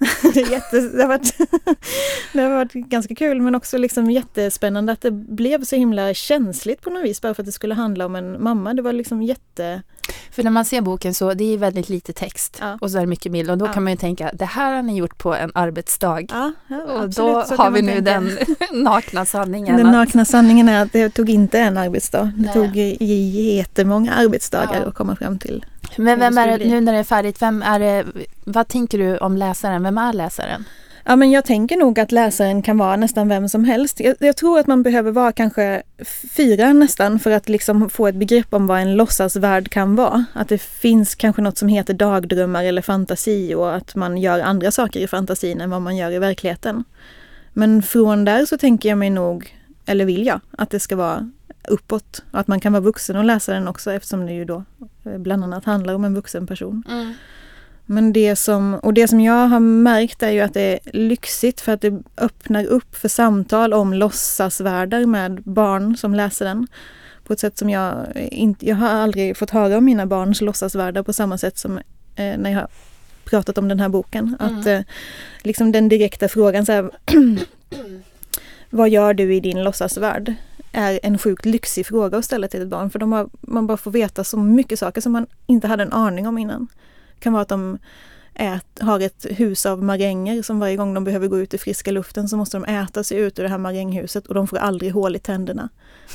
Det, 0.34 0.40
är 0.40 0.50
jätte, 0.50 0.80
det, 0.80 1.02
har 1.02 1.08
varit, 1.08 1.34
det 2.32 2.40
har 2.40 2.50
varit 2.50 2.72
ganska 2.72 3.14
kul 3.14 3.40
men 3.42 3.54
också 3.54 3.78
liksom 3.78 4.10
jättespännande 4.10 4.92
att 4.92 5.00
det 5.00 5.10
blev 5.10 5.64
så 5.64 5.76
himla 5.76 6.14
känsligt 6.14 6.80
på 6.80 6.90
något 6.90 7.04
vis 7.04 7.20
bara 7.20 7.34
för 7.34 7.42
att 7.42 7.46
det 7.46 7.52
skulle 7.52 7.74
handla 7.74 8.06
om 8.06 8.16
en 8.16 8.42
mamma. 8.42 8.74
Det 8.74 8.82
var 8.82 8.92
liksom 8.92 9.22
jätte... 9.22 9.82
för 10.30 10.42
när 10.42 10.50
man 10.50 10.64
ser 10.64 10.80
boken 10.80 11.14
så 11.14 11.34
det 11.34 11.54
är 11.54 11.58
väldigt 11.58 11.88
lite 11.88 12.12
text 12.12 12.56
Ja. 12.60 12.78
och 12.80 12.90
så 12.90 12.96
är 12.96 13.00
det 13.00 13.06
mycket 13.06 13.32
bild 13.32 13.50
och 13.50 13.58
då 13.58 13.66
Ja. 13.66 13.72
kan 13.72 13.84
man 13.84 13.92
ju 13.92 13.96
tänka 13.96 14.30
det 14.34 14.44
här 14.44 14.74
har 14.74 14.82
ni 14.82 14.96
gjort 14.96 15.18
på 15.18 15.34
en 15.34 15.50
arbetsdag. 15.54 16.20
Ja, 16.30 16.52
och 16.68 17.02
absolut, 17.02 17.48
då 17.48 17.56
har 17.56 17.70
vi 17.70 17.82
nu 17.82 17.92
tänka. 17.92 18.10
den 18.10 18.38
nakna 18.82 19.24
sanningen. 19.26 19.76
Den 19.76 19.86
nakna 19.92 20.24
sanningen 20.24 20.68
är 20.68 20.82
att 20.82 20.92
det 20.92 21.10
tog 21.10 21.30
inte 21.30 21.58
en 21.58 21.76
arbetsdag. 21.76 22.32
Det 22.36 22.42
Nej. 22.42 22.52
tog 22.54 22.76
jättemånga 22.76 24.12
arbetsdagar 24.14 24.80
Ja. 24.82 24.88
att 24.88 24.94
komma 24.94 25.16
fram 25.16 25.38
till. 25.38 25.64
Men 25.96 26.20
vem 26.20 26.38
är 26.38 26.58
det, 26.58 26.64
nu 26.64 26.80
när 26.80 26.92
det 26.92 26.98
är 26.98 27.04
färdigt, 27.04 27.42
vem 27.42 27.62
är 27.62 27.78
det, 27.78 28.04
vad 28.44 28.68
tänker 28.68 28.98
du 28.98 29.18
om 29.18 29.36
läsaren? 29.36 29.82
Vem 29.82 29.98
är 29.98 30.12
läsaren? 30.12 30.64
Ja, 31.04 31.16
men 31.16 31.30
jag 31.30 31.44
tänker 31.44 31.76
nog 31.76 32.00
att 32.00 32.12
läsaren 32.12 32.62
kan 32.62 32.78
vara 32.78 32.96
nästan 32.96 33.28
vem 33.28 33.48
som 33.48 33.64
helst. 33.64 34.00
Jag, 34.00 34.16
jag 34.18 34.36
tror 34.36 34.58
att 34.58 34.66
man 34.66 34.82
behöver 34.82 35.10
vara 35.10 35.32
kanske 35.32 35.82
fyra 36.36 36.72
nästan 36.72 37.18
för 37.18 37.30
att 37.30 37.48
liksom 37.48 37.90
få 37.90 38.06
ett 38.06 38.14
begrepp 38.14 38.54
om 38.54 38.66
vad 38.66 38.80
en 38.80 38.96
låtsasvärld 38.96 39.70
kan 39.70 39.96
vara. 39.96 40.24
Att 40.32 40.48
det 40.48 40.58
finns 40.58 41.14
kanske 41.14 41.42
något 41.42 41.58
som 41.58 41.68
heter 41.68 41.94
dagdrömmar 41.94 42.64
eller 42.64 42.82
fantasi 42.82 43.54
och 43.54 43.74
att 43.76 43.94
man 43.94 44.18
gör 44.18 44.40
andra 44.40 44.70
saker 44.70 45.00
i 45.00 45.06
fantasin 45.06 45.60
än 45.60 45.70
vad 45.70 45.82
man 45.82 45.96
gör 45.96 46.10
i 46.10 46.18
verkligheten. 46.18 46.84
Men 47.52 47.82
från 47.82 48.24
där 48.24 48.46
så 48.46 48.58
tänker 48.58 48.88
jag 48.88 48.98
mig 48.98 49.10
nog, 49.10 49.56
eller 49.86 50.04
vill 50.04 50.26
jag, 50.26 50.40
att 50.50 50.70
det 50.70 50.80
ska 50.80 50.96
vara 50.96 51.30
uppåt. 51.68 52.22
Och 52.30 52.40
att 52.40 52.48
man 52.48 52.60
kan 52.60 52.72
vara 52.72 52.80
vuxen 52.80 53.16
och 53.16 53.24
läsa 53.24 53.52
den 53.52 53.68
också 53.68 53.92
eftersom 53.92 54.26
det 54.26 54.32
ju 54.32 54.44
då 54.44 54.64
eh, 55.04 55.18
bland 55.18 55.44
annat 55.44 55.64
handlar 55.64 55.94
om 55.94 56.04
en 56.04 56.14
vuxen 56.14 56.46
person. 56.46 56.82
Men 57.86 58.12
det 58.12 58.36
som, 58.36 58.74
och 58.74 58.94
det 58.94 59.08
som 59.08 59.20
jag 59.20 59.48
har 59.48 59.60
märkt 59.60 60.22
är 60.22 60.30
ju 60.30 60.40
att 60.40 60.54
det 60.54 60.60
är 60.62 60.80
lyxigt 60.92 61.60
för 61.60 61.72
att 61.72 61.80
det 61.80 62.02
öppnar 62.16 62.64
upp 62.64 62.96
för 62.96 63.08
samtal 63.08 63.72
om 63.72 63.94
låtsasvärldar 63.94 65.06
med 65.06 65.42
barn 65.42 65.96
som 65.96 66.14
läser 66.14 66.44
den. 66.44 66.66
På 67.24 67.32
ett 67.32 67.40
sätt 67.40 67.58
som 67.58 67.70
jag 67.70 68.06
inte, 68.16 68.66
jag 68.66 68.76
har 68.76 68.88
aldrig 68.88 69.36
fått 69.36 69.50
höra 69.50 69.78
om 69.78 69.84
mina 69.84 70.06
barns 70.06 70.40
låtsasvärldar 70.40 71.02
på 71.02 71.12
samma 71.12 71.38
sätt 71.38 71.58
som 71.58 71.78
eh, 72.16 72.38
när 72.38 72.50
jag 72.50 72.58
har 72.58 72.68
pratat 73.24 73.58
om 73.58 73.68
den 73.68 73.80
här 73.80 73.88
boken. 73.88 74.36
Mm. 74.40 74.58
Att 74.58 74.66
eh, 74.66 74.80
liksom 75.42 75.72
den 75.72 75.88
direkta 75.88 76.28
frågan 76.28 76.66
så 76.66 76.72
här, 76.72 76.90
Vad 78.70 78.88
gör 78.88 79.14
du 79.14 79.34
i 79.34 79.40
din 79.40 79.64
låtsasvärld? 79.64 80.34
Är 80.72 81.00
en 81.02 81.18
sjukt 81.18 81.44
lyxig 81.44 81.86
fråga 81.86 82.18
att 82.18 82.24
ställa 82.24 82.48
till 82.48 82.62
ett 82.62 82.68
barn 82.68 82.90
för 82.90 82.98
de 82.98 83.12
har, 83.12 83.28
man 83.40 83.66
bara 83.66 83.76
får 83.76 83.90
veta 83.90 84.24
så 84.24 84.36
mycket 84.36 84.78
saker 84.78 85.00
som 85.00 85.12
man 85.12 85.26
inte 85.46 85.66
hade 85.66 85.82
en 85.82 85.92
aning 85.92 86.28
om 86.28 86.38
innan. 86.38 86.68
Det 87.14 87.20
kan 87.20 87.32
vara 87.32 87.42
att 87.42 87.48
de 87.48 87.78
ät, 88.34 88.78
har 88.80 89.00
ett 89.00 89.26
hus 89.30 89.66
av 89.66 89.82
maränger 89.82 90.42
som 90.42 90.60
varje 90.60 90.76
gång 90.76 90.94
de 90.94 91.04
behöver 91.04 91.28
gå 91.28 91.38
ut 91.38 91.54
i 91.54 91.58
friska 91.58 91.90
luften 91.90 92.28
så 92.28 92.36
måste 92.36 92.56
de 92.56 92.64
äta 92.64 93.04
sig 93.04 93.18
ut 93.18 93.38
ur 93.38 93.42
det 93.42 93.48
här 93.48 93.58
maränghuset 93.58 94.26
och 94.26 94.34
de 94.34 94.46
får 94.46 94.56
aldrig 94.56 94.92
hål 94.92 95.16
i 95.16 95.18
tänderna. 95.18 95.68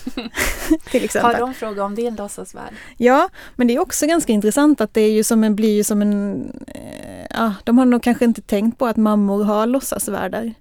till 0.92 1.04
exempel. 1.04 1.34
Har 1.34 1.40
de 1.40 1.54
frågat 1.54 1.86
om 1.86 1.96
din 1.96 2.16
låtsasvärld? 2.16 2.74
Ja, 2.98 3.30
men 3.56 3.68
det 3.68 3.76
är 3.76 3.80
också 3.80 4.08
ganska 4.08 4.34
intressant 4.34 4.82
att 4.82 4.94
det 4.94 5.02
är 5.02 5.12
ju 5.12 5.24
som 5.24 5.44
en, 5.44 5.56
blir 5.56 5.76
ju 5.76 5.84
som 5.84 6.02
en... 6.02 6.44
Eh, 6.68 7.26
ja, 7.30 7.54
de 7.64 7.78
har 7.78 7.86
nog 7.86 8.04
kanske 8.04 8.26
inte 8.26 8.42
tänkt 8.42 8.80
på 8.80 8.86
att 8.86 8.98
mammor 8.98 9.44
har 9.44 9.68
låtsasvärldar. 9.68 10.54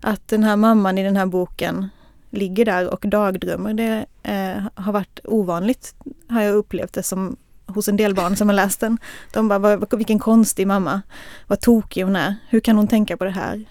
Att 0.00 0.28
den 0.28 0.44
här 0.44 0.56
mamman 0.56 0.98
i 0.98 1.04
den 1.04 1.16
här 1.16 1.26
boken 1.26 1.88
ligger 2.30 2.64
där 2.64 2.86
och 2.86 3.04
dagdrömmer. 3.08 3.74
Det 3.74 4.06
eh, 4.22 4.62
har 4.74 4.92
varit 4.92 5.20
ovanligt, 5.24 5.94
har 6.28 6.42
jag 6.42 6.54
upplevt 6.54 6.92
det 6.92 7.02
som 7.02 7.36
hos 7.66 7.88
en 7.88 7.96
del 7.96 8.14
barn 8.14 8.36
som 8.36 8.48
har 8.48 8.56
läst 8.56 8.80
den. 8.80 8.98
De 9.32 9.48
bara, 9.48 9.58
vad, 9.58 9.96
vilken 9.96 10.18
konstig 10.18 10.66
mamma. 10.66 11.02
Vad 11.46 11.60
tokig 11.60 12.02
hon 12.02 12.16
är. 12.16 12.34
Hur 12.48 12.60
kan 12.60 12.76
hon 12.76 12.88
tänka 12.88 13.16
på 13.16 13.24
det 13.24 13.30
här? 13.30 13.64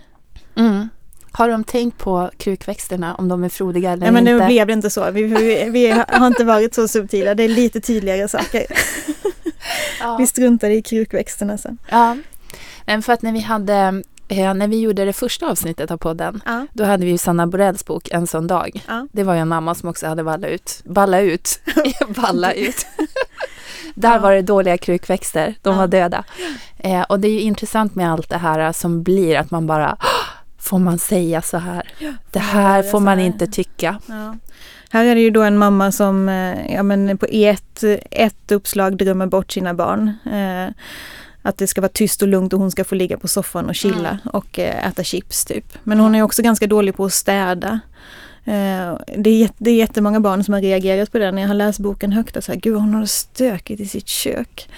Mm. 0.55 0.89
Har 1.31 1.49
de 1.49 1.63
tänkt 1.63 1.97
på 1.97 2.31
krukväxterna, 2.37 3.15
om 3.15 3.27
de 3.27 3.43
är 3.43 3.49
frodiga 3.49 3.91
eller 3.91 4.01
Nej 4.01 4.11
men 4.11 4.27
inte? 4.27 4.39
nu 4.39 4.45
blev 4.47 4.67
det 4.67 4.73
inte 4.73 4.89
så. 4.89 5.11
Vi, 5.11 5.23
vi, 5.23 5.69
vi 5.69 5.91
har 5.91 6.27
inte 6.27 6.43
varit 6.43 6.75
så 6.75 6.87
subtila. 6.87 7.35
Det 7.35 7.43
är 7.43 7.49
lite 7.49 7.81
tydligare 7.81 8.27
saker. 8.27 8.65
ja. 9.99 10.17
Vi 10.17 10.27
struntade 10.27 10.73
i 10.73 10.81
krukväxterna 10.81 11.57
sen. 11.57 11.77
ja. 11.89 12.17
Men 12.85 13.01
för 13.01 13.13
att 13.13 13.21
när 13.21 13.31
vi 13.31 13.39
hade, 13.39 14.03
eh, 14.27 14.53
när 14.53 14.67
vi 14.67 14.79
gjorde 14.81 15.05
det 15.05 15.13
första 15.13 15.47
avsnittet 15.51 15.91
av 15.91 15.97
podden, 15.97 16.41
Ja. 16.45 16.65
då 16.73 16.83
hade 16.83 17.05
vi 17.05 17.11
ju 17.11 17.17
Sanna 17.17 17.47
Borells 17.47 17.85
bok 17.85 18.07
En 18.11 18.27
sån 18.27 18.47
dag. 18.47 18.83
Ja. 18.87 19.07
Det 19.11 19.23
var 19.23 19.33
ju 19.33 19.39
en 19.39 19.47
mamma 19.47 19.75
som 19.75 19.89
också 19.89 20.07
hade 20.07 20.23
ballat 20.23 20.49
ut. 20.49 20.81
Balla 20.85 21.19
ut. 21.21 21.59
Balla 22.07 22.53
ut. 22.53 22.85
Där 23.95 24.13
Ja. 24.13 24.19
var 24.19 24.31
det 24.33 24.41
dåliga 24.41 24.77
krukväxter. 24.77 25.55
De 25.61 25.77
var 25.77 25.87
döda. 25.87 26.23
Eh, 26.77 27.01
och 27.01 27.19
det 27.19 27.27
är 27.27 27.31
ju 27.31 27.39
intressant 27.41 27.95
med 27.95 28.11
allt 28.11 28.29
det 28.29 28.37
här 28.37 28.71
som 28.71 29.03
blir 29.03 29.37
att 29.37 29.51
man 29.51 29.67
bara 29.67 29.91
"Ah, 29.99 30.05
Får 30.59 30.79
man 30.79 30.97
säga 30.99 31.41
så 31.41 31.57
här? 31.57 31.91
Det 32.31 32.39
här 32.39 32.83
får 32.83 32.99
man 32.99 33.17
här?" 33.17 33.25
inte 33.25 33.47
tycka. 33.47 33.99
Här 34.89 35.05
är 35.05 35.15
det 35.15 35.21
ju 35.21 35.29
då 35.29 35.41
en 35.43 35.57
mamma 35.57 35.91
som 35.91 36.29
eh, 36.29 36.73
ja, 36.75 36.83
men 36.83 37.17
på 37.17 37.25
ett, 37.31 37.83
ett 38.11 38.51
uppslag 38.51 38.97
drömmer 38.97 39.25
bort 39.25 39.51
sina 39.51 39.73
barn. 39.73 40.13
Eh, 40.25 40.73
att 41.47 41.57
det 41.57 41.67
ska 41.67 41.81
vara 41.81 41.91
tyst 41.93 42.21
och 42.21 42.27
lugnt 42.27 42.53
och 42.53 42.59
hon 42.59 42.71
ska 42.71 42.83
få 42.83 42.95
ligga 42.95 43.17
på 43.17 43.27
soffan 43.27 43.65
och 43.65 43.75
chilla 43.75 44.09
Mm. 44.09 44.19
och 44.33 44.59
eh, 44.59 44.87
äta 44.87 45.03
chips 45.03 45.45
typ. 45.45 45.77
Men 45.83 45.99
hon 45.99 46.15
är 46.15 46.21
också 46.21 46.41
ganska 46.41 46.67
dålig 46.67 46.95
på 46.95 47.05
att 47.05 47.13
städa. 47.13 47.79
Eh, 48.45 48.97
det, 49.17 49.43
är, 49.43 49.49
det 49.57 49.71
är 49.71 49.75
jättemånga 49.75 50.19
barn 50.19 50.43
som 50.43 50.53
har 50.53 50.61
reagerat 50.61 51.11
på 51.11 51.17
det 51.17 51.31
när 51.31 51.41
jag 51.41 51.49
har 51.49 51.55
läst 51.55 51.79
boken 51.79 52.11
högt 52.11 52.37
och 52.37 52.43
så 52.43 52.51
här, 52.51 52.59
gud 52.59 52.75
hon 52.75 52.93
har 52.93 53.05
stökigt 53.05 53.81
i 53.81 53.87
sitt 53.87 54.07
kök. 54.07 54.69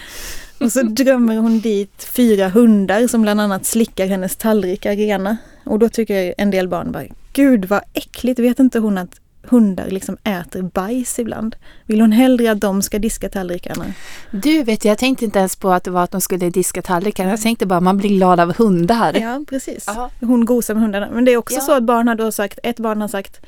Och 0.59 0.71
så 0.71 0.83
drömmer 0.83 1.37
hon 1.37 1.59
dit 1.59 2.03
fyra 2.15 2.49
hundar 2.49 3.07
som 3.07 3.21
bland 3.21 3.41
annat 3.41 3.65
slickar 3.65 4.07
hennes 4.07 4.35
tallrikar 4.35 4.95
rena. 4.95 5.37
Och 5.63 5.79
då 5.79 5.89
tycker 5.89 6.33
en 6.37 6.51
del 6.51 6.67
barn 6.67 6.91
bara, 6.91 7.03
gud 7.33 7.65
vad 7.65 7.81
äckligt, 7.93 8.39
vet 8.39 8.59
inte 8.59 8.79
hon 8.79 8.97
att 8.97 9.19
hundar 9.43 9.87
liksom 9.89 10.17
äter 10.23 10.61
bajs 10.61 11.19
ibland? 11.19 11.55
Vill 11.85 12.01
hon 12.01 12.11
hellre 12.11 12.51
att 12.51 12.61
de 12.61 12.81
ska 12.81 12.99
diska 12.99 13.29
tallrikarna? 13.29 13.85
Du 14.31 14.63
vet, 14.63 14.85
jag 14.85 14.97
tänkte 14.97 15.25
inte 15.25 15.39
ens 15.39 15.55
på 15.55 15.71
att 15.71 15.83
det 15.83 15.91
var 15.91 16.03
att 16.03 16.11
de 16.11 16.21
skulle 16.21 16.49
diska 16.49 16.81
tallrikarna. 16.81 17.29
Jag 17.29 17.41
tänkte 17.41 17.65
bara 17.65 17.79
man 17.79 17.97
blir 17.97 18.09
glad 18.09 18.39
av 18.39 18.57
hundar. 18.57 19.13
Ja, 19.13 19.41
precis. 19.49 19.83
Ja. 19.87 20.09
Hon 20.19 20.45
gosar 20.45 20.73
med 20.73 20.83
hundarna. 20.83 21.09
Men 21.11 21.25
det 21.25 21.31
är 21.33 21.37
också 21.37 21.55
Ja. 21.55 21.61
så 21.61 21.71
att 21.73 21.83
barn 21.83 22.07
har 22.07 22.15
då 22.15 22.31
sagt, 22.31 22.59
ett 22.63 22.79
barn 22.79 23.01
har 23.01 23.07
sagt 23.07 23.41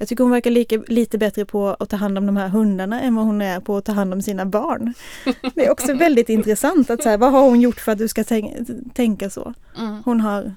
jag 0.00 0.08
tycker 0.08 0.24
hon 0.24 0.30
verkar 0.30 0.50
lika, 0.50 0.82
lite 0.86 1.18
bättre 1.18 1.44
på 1.44 1.76
att 1.80 1.88
ta 1.88 1.96
hand 1.96 2.18
om 2.18 2.26
de 2.26 2.36
här 2.36 2.48
hundarna 2.48 3.00
än 3.00 3.14
vad 3.14 3.24
hon 3.24 3.42
är 3.42 3.60
på 3.60 3.76
att 3.76 3.84
ta 3.84 3.92
hand 3.92 4.12
om 4.12 4.22
sina 4.22 4.46
barn. 4.46 4.94
Det 5.54 5.66
är 5.66 5.70
också 5.70 5.94
väldigt 5.94 6.28
intressant 6.28 6.90
att 6.90 7.02
så 7.02 7.08
här, 7.08 7.18
vad 7.18 7.32
har 7.32 7.42
hon 7.42 7.60
gjort 7.60 7.80
för 7.80 7.92
att 7.92 7.98
du 7.98 8.08
ska 8.08 8.24
tänk, 8.24 8.54
tänka 8.94 9.30
så? 9.30 9.54
Mm, 9.78 10.02
Hon 10.04 10.20
har 10.20 10.54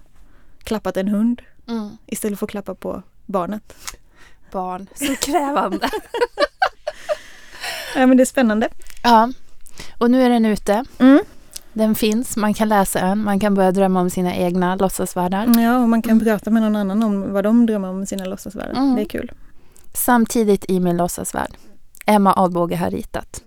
klappat 0.64 0.98
en 0.98 1.08
hund 1.08 1.42
mm. 1.68 1.90
istället 2.06 2.40
för 2.40 2.46
att 2.46 2.52
klappa 2.52 2.76
på 2.76 3.04
barnet. 3.26 3.74
Barn, 4.52 4.88
så 4.96 5.16
krävande. 5.22 5.90
Ja, 7.96 8.06
men 8.06 8.18
det 8.18 8.24
är 8.24 8.26
spännande. 8.26 8.70
ja, 9.04 9.30
och 9.98 10.12
nu 10.12 10.24
är 10.24 10.30
den 10.30 10.46
ute. 10.46 10.86
Mm. 11.00 11.20
Den 11.74 11.96
finns, 11.96 12.38
man 12.38 12.54
kan 12.54 12.70
läsa 12.70 13.02
den, 13.02 13.24
man 13.24 13.40
kan 13.40 13.54
börja 13.54 13.72
drömma 13.72 14.02
om 14.02 14.10
sina 14.10 14.36
egna 14.36 14.76
låtsasvärldar. 14.76 15.62
Ja, 15.62 15.78
och 15.78 15.90
man 15.90 16.02
kan 16.02 16.20
prata 16.20 16.50
med 16.50 16.62
någon 16.62 16.76
annan 16.76 17.04
om 17.04 17.34
vad 17.34 17.44
de 17.44 17.66
drömmer 17.66 17.90
om 17.90 18.06
sina 18.06 18.26
låtsasvärldar. 18.26 18.74
Mm. 18.74 18.96
Det 18.96 19.02
är 19.02 19.06
kul. 19.06 19.32
Samtidigt 19.94 20.66
i 20.70 20.80
min 20.80 20.98
låtsasvärld. 20.98 21.52
Emma 22.06 22.34
Adbåge 22.38 22.76
har 22.76 22.92
ritat. 22.92 23.42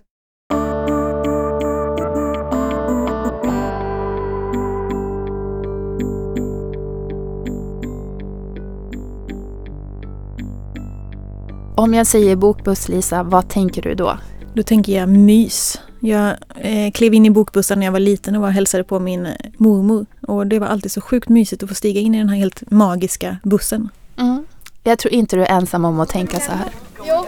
Om 11.77 11.93
jag 11.93 12.07
säger 12.07 12.35
bokbuss 12.35 12.89
Lisa, 12.89 13.23
vad 13.23 13.49
tänker 13.49 13.81
du 13.81 13.95
då? 13.95 14.17
Då 14.53 14.63
tänker 14.63 14.99
jag 14.99 15.09
mys. 15.09 15.81
Jag 15.99 16.35
eh, 16.55 16.91
klev 16.91 17.13
in 17.13 17.25
i 17.25 17.29
bokbussen 17.29 17.79
när 17.79 17.85
jag 17.85 17.91
var 17.91 17.99
liten 17.99 18.35
och 18.35 18.41
var 18.41 18.47
och 18.47 18.53
hälsade 18.53 18.83
på 18.83 18.99
min 18.99 19.25
eh, 19.25 19.33
mormor. 19.57 20.05
Och 20.21 20.47
det 20.47 20.59
var 20.59 20.67
alltid 20.67 20.91
så 20.91 21.01
sjukt 21.01 21.29
mysigt 21.29 21.63
att 21.63 21.69
få 21.69 21.75
stiga 21.75 22.01
in 22.01 22.15
i 22.15 22.17
den 22.17 22.29
här 22.29 22.37
helt 22.37 22.71
magiska 22.71 23.37
bussen. 23.43 23.89
Mm. 24.17 24.45
Jag 24.83 24.99
tror 24.99 25.13
inte 25.13 25.35
du 25.35 25.41
är 25.41 25.57
ensam 25.57 25.85
om 25.85 25.99
att 25.99 26.09
tänka 26.09 26.39
så 26.39 26.51
här. 26.51 26.69
Jo. 27.07 27.25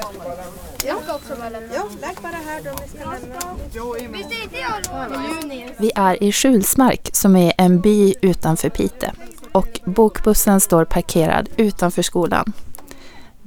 Vi 5.78 5.92
är 5.96 6.24
i 6.24 6.32
Skjulsmark 6.32 7.10
som 7.14 7.36
är 7.36 7.54
en 7.58 7.82
by 7.82 8.14
utanför 8.22 8.70
Pite 8.70 9.12
och 9.52 9.80
bokbussen 9.86 10.60
står 10.60 10.86
parkerad 10.86 11.50
utanför 11.58 12.02
skolan. 12.02 12.54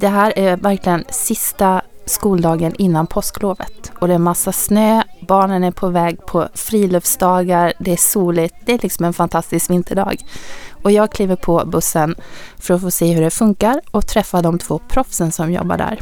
Det 0.00 0.08
här 0.08 0.32
är 0.38 0.56
verkligen 0.56 1.04
sista 1.08 1.82
skoldagen 2.06 2.74
innan 2.78 3.06
påsklovet 3.06 3.92
och 3.98 4.08
det 4.08 4.14
är 4.14 4.18
massa 4.18 4.52
snö, 4.52 5.02
barnen 5.28 5.64
är 5.64 5.70
på 5.70 5.88
väg 5.88 6.26
på 6.26 6.48
friluftsdagar, 6.54 7.72
det 7.78 7.92
är 7.92 7.96
soligt, 7.96 8.54
det 8.64 8.72
är 8.72 8.78
liksom 8.78 9.04
en 9.04 9.12
fantastisk 9.12 9.70
vinterdag. 9.70 10.16
Och 10.82 10.90
jag 10.90 11.12
kliver 11.12 11.36
på 11.36 11.62
bussen 11.66 12.14
för 12.58 12.74
att 12.74 12.80
få 12.80 12.90
se 12.90 13.12
hur 13.12 13.22
det 13.22 13.30
funkar 13.30 13.80
och 13.90 14.06
träffa 14.06 14.42
de 14.42 14.58
två 14.58 14.80
proffsen 14.88 15.32
som 15.32 15.52
jobbar 15.52 15.78
där. 15.78 16.00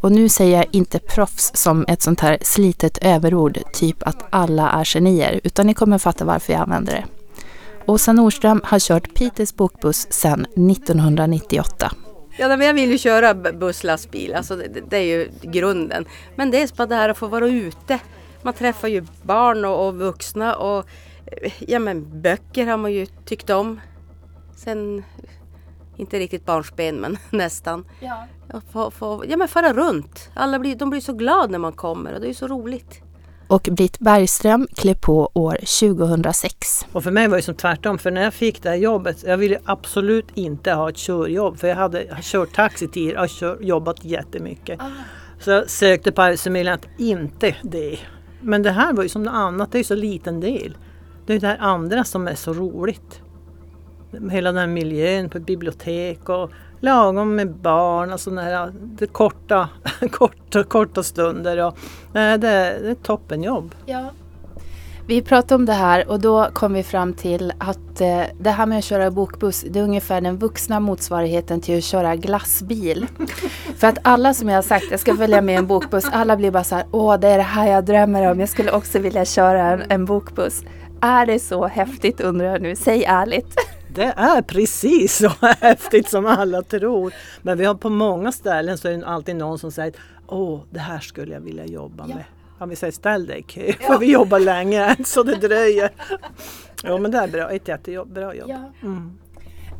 Och 0.00 0.12
nu 0.12 0.28
säger 0.28 0.56
jag 0.56 0.66
inte 0.70 0.98
proffs 0.98 1.50
som 1.54 1.84
ett 1.88 2.02
sånt 2.02 2.20
här 2.20 2.38
slitet 2.42 2.98
överord, 3.02 3.58
typ 3.72 4.02
att 4.02 4.26
alla 4.30 4.70
är 4.70 4.84
genier, 4.84 5.40
utan 5.44 5.66
ni 5.66 5.74
kommer 5.74 5.98
fatta 5.98 6.24
varför 6.24 6.52
jag 6.52 6.62
använder 6.62 6.92
det. 6.92 7.04
Åsa 7.86 8.12
Nordström 8.12 8.60
har 8.64 8.78
kört 8.78 9.14
Peters 9.14 9.54
bokbuss 9.54 10.06
sedan 10.10 10.46
1998. 10.70 11.92
Ja, 12.36 12.48
men 12.48 12.66
jag 12.66 12.74
vill 12.74 12.90
ju 12.90 12.98
köra 12.98 13.34
busslastbil, 13.34 14.34
alltså 14.34 14.56
det, 14.56 14.80
det, 14.90 14.96
är 14.96 15.02
ju 15.02 15.30
grunden. 15.42 16.04
Men 16.36 16.50
dels 16.50 16.76
bara 16.76 16.86
det 16.86 16.94
här 16.94 17.08
att 17.08 17.18
få 17.18 17.26
vara 17.26 17.46
ute. 17.46 17.98
Man 18.42 18.54
träffar 18.54 18.88
ju 18.88 19.04
barn 19.22 19.64
och, 19.64 19.86
och 19.86 19.94
vuxna 19.94 20.56
och 20.56 20.86
ja 21.58 21.78
men 21.78 22.22
böcker 22.22 22.66
har 22.66 22.76
man 22.76 22.92
ju 22.92 23.06
tyckt 23.06 23.50
om. 23.50 23.80
Sen, 24.56 25.04
inte 25.96 26.18
riktigt 26.18 26.46
barnsben 26.46 26.96
men 26.96 27.18
nästan. 27.30 27.84
Ja. 28.00 28.26
Få, 28.72 28.90
få, 28.90 29.24
ja 29.28 29.36
men 29.36 29.48
fara 29.48 29.72
runt. 29.72 30.30
Alla 30.34 30.58
blir, 30.58 30.76
de 30.76 30.90
blir 30.90 31.00
så 31.00 31.12
glada 31.12 31.46
när 31.46 31.58
man 31.58 31.72
kommer 31.72 32.14
och 32.14 32.20
det 32.20 32.26
är 32.26 32.28
ju 32.28 32.34
så 32.34 32.48
roligt. 32.48 33.03
Och 33.54 33.68
Britt 33.72 33.98
Bergström 33.98 34.68
klev 34.74 34.94
på 34.94 35.30
år 35.34 35.56
2006. 35.80 36.86
Och 36.92 37.04
för 37.04 37.10
mig 37.10 37.28
var 37.28 37.36
det 37.36 37.42
som 37.42 37.54
tvärtom, 37.54 37.98
för 37.98 38.10
när 38.10 38.22
jag 38.22 38.34
fick 38.34 38.62
det 38.62 38.68
här 38.68 38.76
jobbet, 38.76 39.24
jag 39.26 39.36
ville 39.36 39.58
absolut 39.64 40.26
inte 40.34 40.72
ha 40.72 40.88
ett 40.88 40.96
körjobb, 40.96 41.58
för 41.58 41.68
jag 41.68 41.76
hade 41.76 42.16
kört 42.22 42.54
taxi 42.54 42.88
tidigare 42.88 43.48
och 43.48 43.64
jobbat 43.64 44.04
jättemycket. 44.04 44.80
Ah. 44.80 44.90
Så 45.40 45.50
jag 45.50 45.70
sökte 45.70 46.12
på 46.12 46.22
Arbetsförmedlingen 46.22 46.78
att 46.78 47.00
inte 47.00 47.56
det. 47.62 47.98
Men 48.40 48.62
det 48.62 48.70
här 48.70 48.92
var 48.92 49.02
ju 49.02 49.08
som 49.08 49.22
något 49.22 49.34
annat, 49.34 49.72
det 49.72 49.76
är 49.76 49.80
ju 49.80 49.84
så 49.84 49.94
liten 49.94 50.40
del. 50.40 50.76
Det 51.26 51.34
är 51.34 51.40
det 51.40 51.46
här 51.46 51.58
andra 51.60 52.04
som 52.04 52.28
är 52.28 52.34
så 52.34 52.52
roligt. 52.52 53.20
Hela 54.30 54.52
den 54.52 54.58
här 54.60 54.66
miljön 54.66 55.30
på 55.30 55.38
ett 55.38 55.46
bibliotek 55.46 56.28
och 56.28 56.50
lagom 56.80 57.36
med 57.36 57.54
barn 57.54 58.12
och 58.12 58.20
sådana 58.20 58.42
här 58.42 58.72
korta, 59.12 59.68
korta, 60.10 60.64
korta 60.64 61.02
stunder. 61.02 61.66
Och, 61.66 61.78
nej, 62.12 62.38
det, 62.38 62.48
är, 62.48 62.80
det 62.80 62.88
är 62.88 62.92
ett 62.92 63.02
toppenjobb. 63.02 63.74
Ja. 63.86 64.10
Vi 65.06 65.22
pratade 65.22 65.54
om 65.54 65.66
det 65.66 65.72
här 65.72 66.08
och 66.08 66.20
då 66.20 66.48
kom 66.52 66.72
vi 66.72 66.82
fram 66.82 67.14
till 67.14 67.52
att 67.58 68.00
eh, 68.00 68.22
det 68.38 68.50
här 68.50 68.66
med 68.66 68.78
att 68.78 68.84
köra 68.84 69.10
bokbuss, 69.10 69.64
det 69.70 69.78
är 69.78 69.82
ungefär 69.82 70.20
den 70.20 70.38
vuxna 70.38 70.80
motsvarigheten 70.80 71.60
till 71.60 71.78
att 71.78 71.84
köra 71.84 72.16
glassbil. 72.16 73.06
För 73.76 73.86
att 73.86 73.98
alla 74.02 74.34
som 74.34 74.48
jag 74.48 74.56
har 74.56 74.62
sagt, 74.62 74.86
jag 74.90 75.00
ska 75.00 75.16
följa 75.16 75.42
med 75.42 75.58
en 75.58 75.66
bokbuss, 75.66 76.04
alla 76.12 76.36
blir 76.36 76.50
bara 76.50 76.64
så 76.64 76.74
här, 76.74 76.84
åh 76.90 77.20
det 77.20 77.28
är 77.28 77.36
det 77.36 77.44
här 77.44 77.68
jag 77.68 77.84
drömmer 77.84 78.30
om, 78.30 78.40
jag 78.40 78.48
skulle 78.48 78.72
också 78.72 78.98
vilja 78.98 79.24
köra 79.24 79.62
en, 79.62 79.82
en 79.88 80.04
bokbuss. 80.04 80.62
Är 81.00 81.26
det 81.26 81.38
så 81.38 81.66
häftigt 81.66 82.20
undrar 82.20 82.46
jag 82.46 82.62
nu, 82.62 82.76
säg 82.76 83.04
ärligt. 83.04 83.54
Det 83.94 84.12
är 84.16 84.42
precis 84.42 85.16
så 85.16 85.28
häftigt 85.60 86.08
som 86.08 86.26
alla 86.26 86.62
tror. 86.62 87.14
Men 87.42 87.58
vi 87.58 87.64
har 87.64 87.74
på 87.74 87.88
många 87.88 88.32
ställen 88.32 88.78
så 88.78 88.88
är 88.88 88.96
det 88.96 89.06
alltid 89.06 89.36
någon 89.36 89.58
som 89.58 89.72
säger 89.72 89.94
Åh, 90.26 90.60
det 90.70 90.78
här 90.78 91.00
skulle 91.00 91.34
jag 91.34 91.40
vilja 91.40 91.66
jobba 91.66 92.04
ja. 92.08 92.14
med. 92.14 92.24
Ja, 92.58 92.66
vi 92.66 92.76
säger 92.76 92.92
ställ 92.92 93.26
dig 93.26 93.38
i 93.38 93.42
kö 93.42 93.66
ja. 93.66 93.74
för 93.86 93.98
vi 93.98 94.12
jobbar 94.12 94.38
länge 94.38 94.96
så 95.04 95.22
det 95.22 95.34
dröjer. 95.34 95.90
Ja 96.82 96.98
men 96.98 97.10
det 97.10 97.18
är 97.18 97.28
bra, 97.28 97.50
ett 97.50 97.68
jättebra 97.68 98.34
jobb. 98.34 98.50
Ja. 98.50 98.72
Mm. 98.82 99.18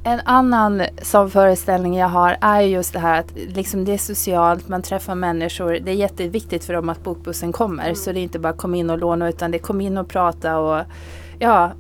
En 0.06 0.20
annan 0.24 0.82
sån 1.02 1.30
föreställning 1.30 1.96
jag 1.96 2.08
har 2.08 2.36
är 2.40 2.60
just 2.60 2.92
det 2.92 2.98
här 2.98 3.20
att 3.20 3.32
liksom 3.34 3.84
det 3.84 3.92
är 3.92 3.98
socialt, 3.98 4.68
man 4.68 4.82
träffar 4.82 5.14
människor. 5.14 5.78
Det 5.82 5.90
är 5.90 5.94
jätteviktigt 5.94 6.64
för 6.64 6.72
dem 6.72 6.88
att 6.88 7.04
bokbussen 7.04 7.52
kommer. 7.52 7.84
Mm. 7.84 7.96
Så 7.96 8.12
det 8.12 8.20
är 8.20 8.22
inte 8.22 8.38
bara 8.38 8.52
kom 8.52 8.74
in 8.74 8.90
och 8.90 8.98
låna 8.98 9.28
utan 9.28 9.50
det 9.50 9.56
är 9.56 9.62
kom 9.62 9.80
in 9.80 9.98
och 9.98 10.08
prata 10.08 10.58
och 10.58 10.84
ja, 11.38 11.72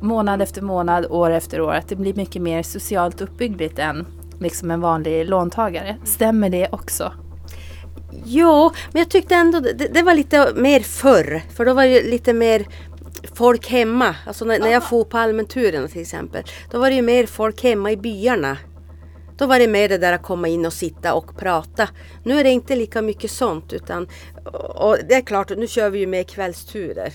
månad 0.00 0.42
efter 0.42 0.62
månad, 0.62 1.06
år 1.10 1.30
efter 1.30 1.60
år. 1.60 1.72
Att 1.72 1.88
det 1.88 1.96
blir 1.96 2.14
mycket 2.14 2.42
mer 2.42 2.62
socialt 2.62 3.20
uppbyggligt 3.20 3.78
än 3.78 4.06
liksom 4.40 4.70
en 4.70 4.80
vanlig 4.80 5.28
låntagare. 5.28 5.96
Stämmer 6.04 6.50
det 6.50 6.68
också? 6.72 7.12
Jo, 8.24 8.70
men 8.92 9.00
jag 9.00 9.10
tyckte 9.10 9.34
ändå 9.34 9.60
det, 9.60 9.72
det 9.72 10.02
var 10.02 10.14
lite 10.14 10.52
mer 10.54 10.80
förr. 10.80 11.42
För 11.56 11.64
då 11.64 11.74
var 11.74 11.84
det 11.84 12.02
lite 12.02 12.32
mer 12.32 12.66
folk 13.34 13.68
hemma. 13.68 14.14
Alltså 14.26 14.44
när, 14.44 14.58
när 14.58 14.70
jag 14.70 14.88
for 14.88 15.04
på 15.04 15.18
allmänturen 15.18 15.88
till 15.88 16.00
exempel. 16.00 16.42
Då 16.70 16.78
var 16.78 16.90
det 16.90 16.96
ju 16.96 17.02
mer 17.02 17.26
folk 17.26 17.62
hemma 17.62 17.90
i 17.92 17.96
byarna. 17.96 18.56
Då 19.38 19.46
var 19.46 19.58
det 19.58 19.68
mer 19.68 19.88
det 19.88 19.98
där 19.98 20.12
att 20.12 20.22
komma 20.22 20.48
in 20.48 20.66
och 20.66 20.72
sitta 20.72 21.14
och 21.14 21.36
prata. 21.38 21.88
Nu 22.22 22.40
är 22.40 22.44
det 22.44 22.50
inte 22.50 22.76
lika 22.76 23.02
mycket 23.02 23.30
sånt 23.30 23.72
utan 23.72 24.08
och 24.74 24.96
det 25.08 25.14
är 25.14 25.20
klart, 25.20 25.50
nu 25.56 25.66
kör 25.66 25.90
vi 25.90 25.98
ju 25.98 26.06
med 26.06 26.28
kvällsturer. 26.28 27.12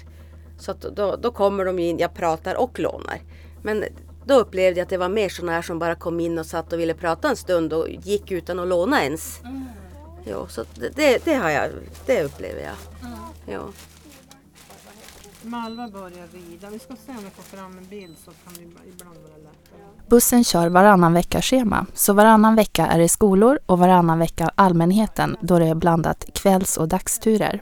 Så 0.63 0.73
då, 0.73 1.15
då 1.15 1.31
kommer 1.31 1.65
de 1.65 1.79
in, 1.79 1.97
jag 1.97 2.13
pratar 2.13 2.55
och 2.55 2.79
lånar. 2.79 3.21
Men 3.61 3.83
då 4.25 4.33
upplevde 4.33 4.79
jag 4.79 4.85
att 4.85 4.89
det 4.89 4.97
var 4.97 5.09
mer 5.09 5.29
sådana 5.29 5.51
här 5.51 5.61
som 5.61 5.79
bara 5.79 5.95
kom 5.95 6.19
in 6.19 6.39
och 6.39 6.45
satt 6.45 6.73
och 6.73 6.79
ville 6.79 6.93
prata 6.93 7.29
en 7.29 7.35
stund 7.35 7.73
och 7.73 7.89
gick 7.89 8.31
utan 8.31 8.59
att 8.59 8.67
låna 8.67 9.03
ens. 9.03 9.41
Mm. 9.41 9.65
Jo, 10.25 10.47
så 10.49 10.63
det, 10.95 11.25
det, 11.25 11.33
har 11.33 11.49
jag, 11.49 11.69
det 12.05 12.23
upplever 12.23 12.61
jag. 12.61 13.07
Mm. 13.09 13.19
Jo. 13.47 13.61
Malva 15.41 15.87
börjar 15.87 16.27
rida. 16.33 16.69
Vi 16.69 16.79
ska 16.79 16.95
se 16.95 17.11
om 17.11 17.23
vi 17.23 17.29
får 17.29 17.57
fram 17.57 17.77
en 17.77 17.85
bild 17.85 18.17
så 18.25 18.31
kan 18.31 18.53
vi 18.53 18.63
ibland 18.63 19.17
vara 19.17 19.37
lättare. 19.37 19.79
Bussen 20.07 20.43
kör 20.43 20.69
varannan 20.69 21.13
vecka-schema. 21.13 21.85
Så 21.93 22.13
varannan 22.13 22.55
vecka 22.55 22.87
är 22.87 22.99
det 22.99 23.09
skolor 23.09 23.59
och 23.65 23.79
varannan 23.79 24.19
vecka 24.19 24.51
allmänheten 24.55 25.37
då 25.41 25.59
det 25.59 25.65
är 25.65 25.75
blandat 25.75 26.25
kvälls 26.33 26.77
och 26.77 26.87
dagsturer. 26.87 27.61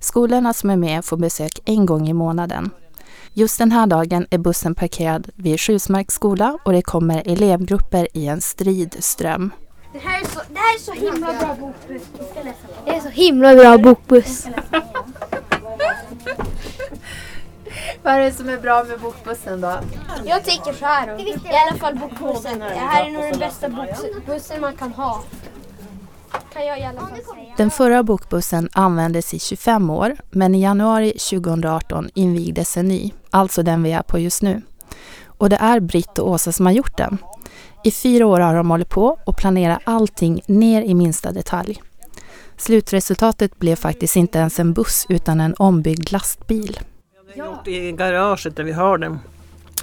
Skolorna 0.00 0.52
som 0.52 0.70
är 0.70 0.76
med 0.76 1.04
får 1.04 1.16
besök 1.16 1.60
en 1.64 1.86
gång 1.86 2.08
i 2.08 2.12
månaden. 2.12 2.70
Just 3.32 3.58
den 3.58 3.72
här 3.72 3.86
dagen 3.86 4.26
är 4.30 4.38
bussen 4.38 4.74
parkerad 4.74 5.30
vid 5.34 5.60
Sjusmarks 5.60 6.14
skola 6.14 6.58
och 6.64 6.72
det 6.72 6.82
kommer 6.82 7.22
elevgrupper 7.26 8.08
i 8.12 8.26
en 8.26 8.40
strid 8.40 8.96
ström. 9.00 9.50
Det 9.92 9.98
här 9.98 10.20
är 10.20 10.24
så, 10.24 10.40
det 10.48 10.58
här 10.58 10.74
är 10.74 10.78
så 10.78 10.92
himla 10.92 11.32
bra 11.32 11.56
bokbuss. 11.60 12.02
Det 12.84 12.90
är 12.90 13.00
så 13.00 13.08
himla 13.08 13.54
bra 13.54 13.78
bokbuss. 13.78 14.46
Vad 18.02 18.14
är 18.14 18.20
det 18.20 18.32
som 18.32 18.48
är 18.48 18.58
bra 18.58 18.84
med 18.84 19.00
bokbussen 19.00 19.60
då? 19.60 19.78
Jag 20.24 20.44
tycker 20.44 20.72
så 20.72 20.84
här. 20.84 21.20
I 21.20 21.38
alla 21.68 21.78
fall 21.78 21.94
bokbussen. 21.94 22.58
Det 22.58 22.64
här 22.64 23.04
är 23.04 23.10
nog 23.10 23.22
den 23.22 23.38
bästa 23.38 23.68
bokbussen 23.68 24.60
man 24.60 24.76
kan 24.76 24.92
ha. 24.92 25.22
Kan 26.52 26.66
jag 26.66 26.80
i 26.80 26.82
alla 26.82 27.00
fall 27.00 27.08
säga. 27.08 27.54
Den 27.56 27.70
förra 27.70 28.02
bokbussen 28.02 28.68
användes 28.72 29.34
i 29.34 29.38
25 29.38 29.90
år 29.90 30.16
men 30.30 30.54
i 30.54 30.62
januari 30.62 31.10
2018 31.10 32.08
invigdes 32.14 32.76
en 32.76 32.88
ny, 32.88 33.12
alltså 33.30 33.62
den 33.62 33.82
vi 33.82 33.92
är 33.92 34.02
på 34.02 34.18
just 34.18 34.42
nu. 34.42 34.62
Och 35.26 35.48
det 35.48 35.56
är 35.56 35.80
Britt 35.80 36.18
och 36.18 36.30
Åsa 36.30 36.52
som 36.52 36.66
har 36.66 36.72
gjort 36.72 36.96
den. 36.96 37.18
I 37.84 37.90
fyra 37.90 38.26
år 38.26 38.40
har 38.40 38.54
de 38.54 38.70
hållit 38.70 38.88
på 38.88 39.18
och 39.24 39.36
planerat 39.36 39.78
allting 39.84 40.40
ner 40.46 40.82
i 40.82 40.94
minsta 40.94 41.32
detalj. 41.32 41.82
Slutresultatet 42.56 43.58
blev 43.58 43.76
faktiskt 43.76 44.16
inte 44.16 44.38
ens 44.38 44.60
en 44.60 44.72
buss 44.72 45.06
utan 45.08 45.40
en 45.40 45.54
ombyggd 45.58 46.12
lastbil. 46.12 46.80
Vi 47.34 47.40
har 47.40 47.48
gjort 47.48 47.68
i 47.68 47.92
garaget 47.92 48.56
där 48.56 48.64
vi 48.64 48.72
har 48.72 48.98
den. 48.98 49.18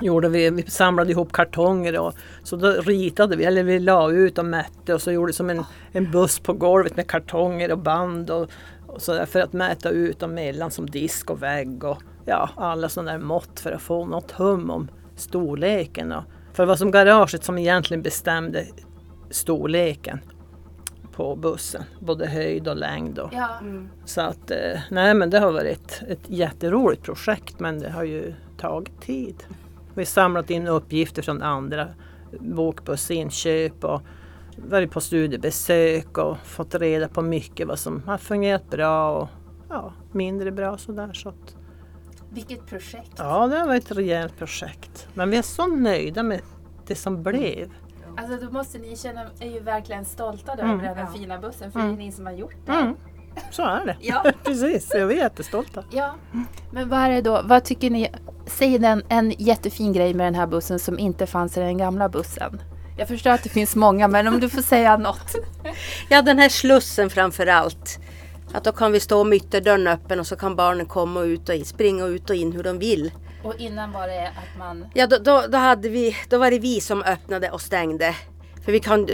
Gjorde 0.01 0.29
vi, 0.29 0.49
vi 0.49 0.63
samlade 0.63 1.11
ihop 1.11 1.31
kartonger 1.31 1.99
och 1.99 2.13
så 2.43 2.55
då 2.55 2.67
ritade 2.67 3.35
vi, 3.35 3.45
eller 3.45 3.63
vi 3.63 3.79
la 3.79 4.11
ut 4.11 4.37
och 4.37 4.45
mätte 4.45 4.93
och 4.93 5.01
så 5.01 5.11
gjorde 5.11 5.27
vi 5.27 5.33
som 5.33 5.49
en, 5.49 5.63
en 5.91 6.11
buss 6.11 6.39
på 6.39 6.53
golvet 6.53 6.95
med 6.95 7.07
kartonger 7.07 7.71
och 7.71 7.77
band 7.77 8.29
och, 8.29 8.49
och 8.87 9.01
så 9.01 9.13
där 9.13 9.25
för 9.25 9.39
att 9.39 9.53
mäta 9.53 9.89
ut 9.89 10.19
dem 10.19 10.33
mellan 10.33 10.71
som 10.71 10.89
disk 10.89 11.29
och 11.29 11.43
vägg 11.43 11.83
och 11.83 12.01
ja, 12.25 12.49
alla 12.55 12.89
sådana 12.89 13.11
där 13.11 13.19
mått 13.19 13.59
för 13.59 13.71
att 13.71 13.81
få 13.81 14.05
något 14.05 14.31
hum 14.31 14.69
om 14.69 14.87
storleken. 15.15 16.11
Och, 16.11 16.23
för 16.53 16.63
det 16.63 16.67
var 16.67 16.75
som 16.75 16.91
garaget 16.91 17.43
som 17.43 17.57
egentligen 17.57 18.03
bestämde 18.03 18.65
storleken 19.29 20.19
på 21.11 21.35
bussen, 21.35 21.83
både 21.99 22.27
höjd 22.27 22.67
och 22.67 22.77
längd. 22.77 23.19
Och, 23.19 23.33
ja. 23.33 23.49
mm. 23.61 23.89
Så 24.05 24.21
att, 24.21 24.51
eh, 24.51 24.79
nej 24.91 25.13
men 25.13 25.29
det 25.29 25.39
har 25.39 25.51
varit 25.51 25.77
ett, 25.77 26.03
ett 26.09 26.29
jätteroligt 26.29 27.03
projekt 27.03 27.59
men 27.59 27.79
det 27.79 27.89
har 27.89 28.03
ju 28.03 28.33
tagit 28.57 29.01
tid. 29.01 29.43
Vi 29.95 30.01
har 30.01 30.05
samlat 30.05 30.49
in 30.49 30.67
uppgifter 30.67 31.21
från 31.21 31.41
andra 31.41 31.87
bokbussinköp 32.39 33.83
och 33.83 34.01
varit 34.57 34.91
på 34.91 35.01
studiebesök 35.01 36.17
och 36.17 36.37
fått 36.37 36.75
reda 36.75 37.07
på 37.07 37.21
mycket 37.21 37.67
vad 37.67 37.79
som 37.79 38.03
har 38.05 38.17
fungerat 38.17 38.69
bra 38.69 39.11
och 39.21 39.27
ja, 39.69 39.93
mindre 40.11 40.51
bra 40.51 40.77
sådär. 40.77 41.13
Så 41.13 41.29
att, 41.29 41.55
Vilket 42.29 42.65
projekt. 42.67 43.11
ja, 43.17 43.47
det 43.47 43.57
har 43.59 43.67
varit 43.67 43.91
ett 43.91 43.97
rejält 43.97 44.37
projekt. 44.37 45.07
Men 45.13 45.29
vi 45.29 45.37
är 45.37 45.41
så 45.41 45.67
nöjda 45.67 46.23
med 46.23 46.41
det 46.87 46.95
som 46.95 47.23
blev. 47.23 47.71
Alltså 48.17 48.45
då 48.45 48.51
måste 48.51 48.77
ni 48.79 48.95
känna 48.95 49.21
är 49.39 49.49
ju 49.53 49.59
verkligen 49.59 50.05
stolta 50.05 50.51
Mm. 50.53 50.69
över 50.71 50.83
den 50.83 50.97
här 50.97 51.13
fina 51.13 51.37
bussen 51.39 51.71
för 51.71 51.79
Mm. 51.79 51.95
det 51.95 52.01
är 52.01 52.05
ni 52.05 52.11
som 52.11 52.25
har 52.25 52.33
gjort 52.33 52.55
det. 52.65 52.71
Mm. 52.71 52.95
Så 53.51 53.63
är 53.63 53.85
det. 53.85 53.97
Ja. 53.99 54.23
Precis, 54.43 54.91
jag 54.93 55.11
är 55.11 55.15
jättestolta. 55.15 55.83
Ja, 55.91 56.15
men 56.71 56.89
vad 56.89 56.99
är 56.99 57.09
det 57.09 57.21
då? 57.21 57.41
Vad 57.43 57.63
tycker 57.63 57.89
ni? 57.89 58.11
Säg 58.45 58.79
den, 58.79 59.03
en 59.09 59.31
jättefin 59.31 59.93
grej 59.93 60.13
med 60.13 60.27
den 60.27 60.35
här 60.35 60.47
bussen 60.47 60.79
som 60.79 60.99
inte 60.99 61.27
fanns 61.27 61.57
i 61.57 61.59
den 61.59 61.77
gamla 61.77 62.09
bussen. 62.09 62.61
Jag 62.97 63.07
förstår 63.07 63.31
att 63.31 63.43
det 63.43 63.49
finns 63.49 63.75
många, 63.75 64.07
men 64.07 64.27
om 64.27 64.39
du 64.39 64.49
får 64.49 64.61
säga 64.61 64.97
något. 64.97 65.35
Ja, 66.09 66.21
den 66.21 66.39
här 66.39 66.49
slussen 66.49 67.09
framför 67.09 67.47
allt. 67.47 67.99
Att 68.53 68.63
då 68.63 68.71
kan 68.71 68.91
vi 68.91 68.99
stå 68.99 69.23
med 69.23 69.35
ytterdörren 69.35 69.87
öppen 69.87 70.19
och 70.19 70.27
så 70.27 70.35
kan 70.35 70.55
barnen 70.55 70.85
komma 70.85 71.19
och 71.19 71.25
ut 71.25 71.49
och 71.49 71.55
in, 71.55 71.65
springa 71.65 72.05
ut 72.05 72.29
och 72.29 72.35
in 72.35 72.51
hur 72.51 72.63
de 72.63 72.79
vill. 72.79 73.11
Och 73.43 73.55
innan 73.57 73.91
var 73.91 74.07
det 74.07 74.27
att 74.27 74.59
man... 74.59 74.85
Ja, 74.93 75.07
då, 75.07 75.17
då, 75.17 75.43
då, 75.49 75.57
hade 75.57 75.89
vi, 75.89 76.15
då 76.29 76.37
var 76.37 76.51
det 76.51 76.59
vi 76.59 76.81
som 76.81 77.03
öppnade 77.03 77.49
och 77.49 77.61
stängde. 77.61 78.15
För 78.65 78.71
vi 78.71 78.79
kan, 78.79 79.07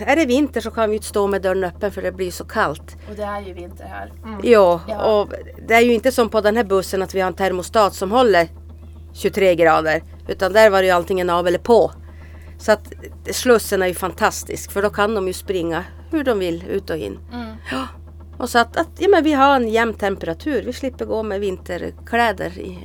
är 0.00 0.16
det 0.16 0.26
vinter 0.26 0.60
så 0.60 0.70
kan 0.70 0.90
vi 0.90 0.96
inte 0.96 1.08
stå 1.08 1.26
med 1.26 1.42
dörren 1.42 1.64
öppen 1.64 1.90
för 1.92 2.02
det 2.02 2.12
blir 2.12 2.30
så 2.30 2.44
kallt. 2.44 2.96
Och 3.10 3.16
det 3.16 3.22
är 3.22 3.40
ju 3.40 3.52
vinter 3.52 3.84
här. 3.84 4.12
Ja, 4.42 4.80
Ja. 4.88 5.20
och 5.20 5.32
det 5.68 5.74
är 5.74 5.80
ju 5.80 5.94
inte 5.94 6.12
som 6.12 6.28
på 6.28 6.40
den 6.40 6.56
här 6.56 6.64
bussen 6.64 7.02
att 7.02 7.14
vi 7.14 7.20
har 7.20 7.28
en 7.28 7.34
termostat 7.34 7.94
som 7.94 8.10
håller 8.10 8.48
23 9.12 9.54
grader. 9.54 10.02
Utan 10.28 10.52
där 10.52 10.70
var 10.70 10.80
det 10.80 10.86
ju 10.86 10.92
allting 10.92 11.30
av 11.30 11.46
eller 11.46 11.58
på. 11.58 11.92
Så 12.58 12.72
att 12.72 12.92
slussen 13.30 13.82
är 13.82 13.86
ju 13.86 13.94
fantastisk 13.94 14.72
för 14.72 14.82
då 14.82 14.90
kan 14.90 15.14
de 15.14 15.26
ju 15.26 15.32
springa 15.32 15.84
hur 16.10 16.24
de 16.24 16.38
vill 16.38 16.64
ut 16.68 16.90
och 16.90 16.96
in. 16.96 17.18
Mm. 17.32 17.56
Ja. 17.72 17.86
Och 18.38 18.48
så 18.50 18.58
att, 18.58 18.76
att 18.76 18.88
ja, 18.98 19.08
men 19.08 19.24
vi 19.24 19.32
har 19.32 19.56
en 19.56 19.68
jämn 19.68 19.94
temperatur. 19.94 20.62
Vi 20.66 20.72
slipper 20.72 21.04
gå 21.04 21.22
med 21.22 21.40
vinterkläder 21.40 22.58
i, 22.58 22.78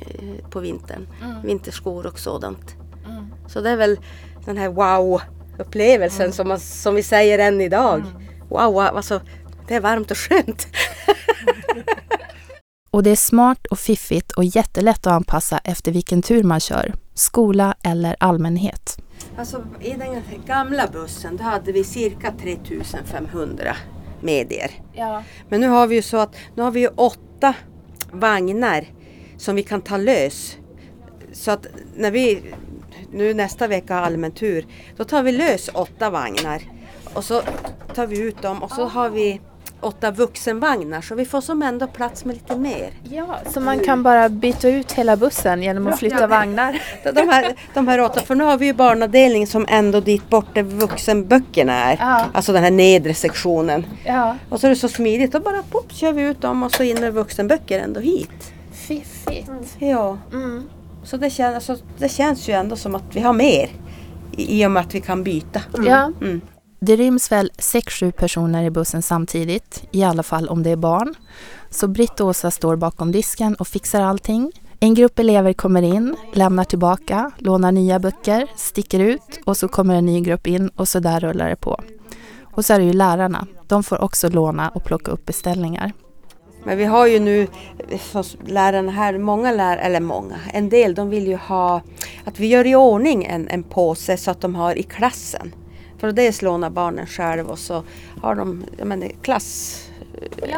på 0.50 0.60
vintern. 0.60 1.08
Vinterskor 1.44 2.06
och 2.06 2.18
sådant. 2.18 2.76
Mm. 3.06 3.24
Så 3.48 3.60
det 3.60 3.70
är 3.70 3.76
väl 3.76 3.98
den 4.44 4.56
här 4.56 4.68
wow-upplevelsen 4.68 5.35
som, 6.32 6.48
man, 6.48 6.60
som 6.60 6.94
vi 6.94 7.02
säger 7.02 7.38
än 7.38 7.60
idag. 7.60 8.02
Wow, 8.48 8.72
wow, 8.72 8.80
alltså 8.80 9.20
det 9.68 9.74
är 9.74 9.80
varmt 9.80 10.10
och 10.10 10.18
skönt. 10.18 10.66
Och 12.96 13.02
det 13.02 13.10
är 13.10 13.16
smart 13.16 13.66
och 13.66 13.78
fiffigt 13.78 14.32
och 14.32 14.44
jättelätt 14.44 15.06
att 15.06 15.12
anpassa 15.12 15.58
efter 15.64 15.92
vilken 15.92 16.22
tur 16.22 16.42
man 16.42 16.60
kör. 16.60 16.94
Skola 17.14 17.74
eller 17.82 18.16
allmänhet. 18.20 18.98
Alltså 19.38 19.64
i 19.80 19.90
den 19.90 20.22
gamla 20.46 20.86
bussen 20.86 21.36
då 21.36 21.44
hade 21.44 21.72
vi 21.72 21.84
cirka 21.84 22.32
3500 22.42 23.76
medier. 24.20 24.70
Ja. 24.92 25.22
Men 25.48 25.60
nu 25.60 25.68
har 25.68 25.86
vi 25.86 25.94
ju 25.94 26.02
så 26.02 26.16
att 26.16 26.34
nu 26.54 26.62
har 26.62 26.70
vi 26.70 26.80
ju 26.80 26.88
åtta 26.88 27.54
vagnar 28.12 28.84
som 29.36 29.56
vi 29.56 29.62
kan 29.62 29.80
ta 29.80 29.96
lös. 29.96 30.56
Så 31.32 31.50
att 31.50 31.66
när 31.96 32.10
vi 32.10 32.42
nu 33.12 33.34
nästa 33.34 33.66
vecka 33.66 33.94
allmän 33.96 34.32
tur 34.32 34.66
då 34.96 35.04
tar 35.04 35.22
vi 35.22 35.32
lös 35.32 35.70
åtta 35.74 36.10
vagnar 36.10 36.62
och 37.14 37.24
så 37.24 37.42
tar 37.94 38.06
vi 38.06 38.20
ut 38.20 38.42
dem 38.42 38.62
och 38.62 38.70
så 38.70 38.84
har 38.84 39.10
vi 39.10 39.40
åtta 39.80 40.10
vuxenvagnar 40.10 41.00
så 41.00 41.14
vi 41.14 41.24
får 41.24 41.40
som 41.40 41.62
ändå 41.62 41.86
plats 41.86 42.24
med 42.24 42.34
lite 42.34 42.56
mer. 42.56 42.90
ja, 43.10 43.36
så 43.52 43.60
man 43.60 43.80
kan 43.80 44.02
bara 44.02 44.28
byta 44.28 44.68
ut 44.68 44.92
hela 44.92 45.16
bussen 45.16 45.62
genom 45.62 45.86
att 45.86 45.98
flytta 45.98 46.26
vagnar. 46.26 46.82
De 47.14 47.28
här, 47.28 47.54
de 47.74 47.88
här 47.88 48.00
åtta, 48.00 48.20
för 48.20 48.34
nu 48.34 48.44
har 48.44 48.56
vi 48.58 48.66
ju 48.66 48.72
barnavdelningen 48.72 49.48
som 49.48 49.66
ändå 49.68 50.00
dit 50.00 50.30
bort 50.30 50.54
där 50.54 50.62
vuxenböckerna 50.62 51.72
är. 51.72 51.96
Ja. 52.00 52.24
Alltså 52.32 52.52
den 52.52 52.62
här 52.62 52.70
nedre 52.70 53.14
sektionen. 53.14 53.86
Ja, 54.04 54.36
Och 54.48 54.60
så 54.60 54.66
är 54.66 54.68
det 54.70 54.76
så 54.76 54.88
smidigt, 54.88 55.32
då 55.32 55.40
bara 55.40 55.62
pop, 55.70 55.92
kör 55.92 56.12
vi 56.12 56.22
ut 56.22 56.40
dem 56.40 56.62
och 56.62 56.72
så 56.72 56.82
in 56.82 57.00
med 57.00 57.12
vuxenböcker 57.14 57.78
ändå 57.80 58.00
hit. 58.00 58.52
fiffigt. 58.72 59.50
Ja, 59.78 60.18
Mm. 60.32 60.68
Så 61.06 61.16
det, 61.16 61.30
kän, 61.30 61.54
alltså, 61.54 61.76
det 61.98 62.08
känns 62.08 62.48
ju 62.48 62.52
ändå 62.52 62.76
som 62.76 62.94
att 62.94 63.04
vi 63.12 63.20
har 63.20 63.32
mer 63.32 63.70
i, 64.32 64.62
i 64.62 64.66
och 64.66 64.70
med 64.70 64.80
att 64.80 64.94
vi 64.94 65.00
kan 65.00 65.24
byta. 65.24 65.60
Ja. 65.78 66.12
Mm. 66.20 66.40
Det 66.80 66.96
ryms 66.96 67.32
väl 67.32 67.50
6-7 67.58 68.10
personer 68.10 68.64
i 68.64 68.70
bussen 68.70 69.02
samtidigt, 69.02 69.84
i 69.90 70.04
alla 70.04 70.22
fall 70.22 70.48
om 70.48 70.62
det 70.62 70.70
är 70.70 70.76
barn. 70.76 71.14
Så 71.70 71.88
Britt 71.88 72.20
och 72.20 72.26
Åsa 72.26 72.50
står 72.50 72.76
bakom 72.76 73.12
disken 73.12 73.54
och 73.54 73.68
fixar 73.68 74.00
allting. 74.00 74.52
En 74.80 74.94
grupp 74.94 75.18
elever 75.18 75.52
kommer 75.52 75.82
in, 75.82 76.16
lämnar 76.32 76.64
tillbaka, 76.64 77.30
lånar 77.38 77.72
nya 77.72 77.98
böcker, 77.98 78.46
sticker 78.56 79.00
ut 79.00 79.40
och 79.44 79.56
så 79.56 79.68
kommer 79.68 79.94
en 79.94 80.06
ny 80.06 80.20
grupp 80.20 80.46
in 80.46 80.68
och 80.68 80.88
så 80.88 80.98
där 80.98 81.20
rullar 81.20 81.48
det 81.48 81.56
på. 81.56 81.80
Och 82.42 82.64
så 82.64 82.74
är 82.74 82.78
det 82.78 82.84
ju 82.84 82.92
lärarna. 82.92 83.46
De 83.66 83.82
får 83.82 84.00
också 84.00 84.28
låna 84.28 84.68
och 84.68 84.84
plocka 84.84 85.10
upp 85.10 85.26
beställningar. 85.26 85.92
Men 86.66 86.78
vi 86.78 86.84
har 86.84 87.06
ju 87.06 87.20
nu 87.20 87.46
lärarna 88.44 88.92
här, 88.92 89.18
många 89.18 89.52
lärare, 89.52 89.80
eller 89.80 90.00
många, 90.00 90.36
en 90.52 90.68
del 90.68 90.94
de 90.94 91.10
vill 91.10 91.26
ju 91.26 91.36
ha 91.36 91.80
att 92.24 92.40
vi 92.40 92.46
gör 92.46 92.66
i 92.66 92.74
ordning 92.74 93.24
en, 93.24 93.48
en 93.48 93.62
påse 93.62 94.16
så 94.16 94.30
att 94.30 94.40
de 94.40 94.54
har 94.54 94.78
i 94.78 94.82
klassen. 94.82 95.54
För 95.98 96.12
dels 96.12 96.42
lånar 96.42 96.70
barnen 96.70 97.06
själv 97.06 97.46
och 97.46 97.58
så 97.58 97.82
har 98.22 98.34
de 98.34 98.64
jag 98.78 98.86
menar, 98.86 99.08
klass, 99.22 99.80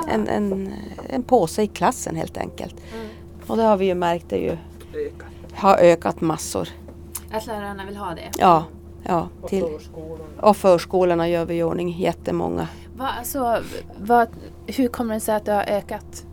en, 0.08 0.28
en, 0.28 0.72
en 1.08 1.22
påse 1.22 1.62
i 1.62 1.66
klassen 1.66 2.16
helt 2.16 2.36
enkelt. 2.36 2.74
Och 3.46 3.56
det 3.56 3.62
har 3.62 3.76
vi 3.76 3.86
ju 3.86 3.94
märkt 3.94 4.28
det 4.28 4.36
ju 4.36 4.56
har 5.54 5.76
ökat 5.76 6.20
massor. 6.20 6.68
Att 7.32 7.46
lärarna 7.46 7.84
vill 7.86 7.96
ha 7.96 8.10
det? 8.10 8.30
Ja, 8.38 8.64
ja 9.02 9.28
till, 9.48 9.64
och 10.40 10.56
förskolorna 10.56 11.28
gör 11.28 11.44
vi 11.44 11.54
i 11.54 11.62
ordning 11.62 11.90
jättemånga. 11.98 12.68
Va, 12.96 13.08
alltså, 13.18 13.62
vad, 13.98 14.28
hur 14.76 14.88
kommer 14.88 15.14
det 15.14 15.20
sig 15.20 15.34
att 15.34 15.44
det 15.44 15.52
har 15.52 15.62
ökat? 15.62 16.24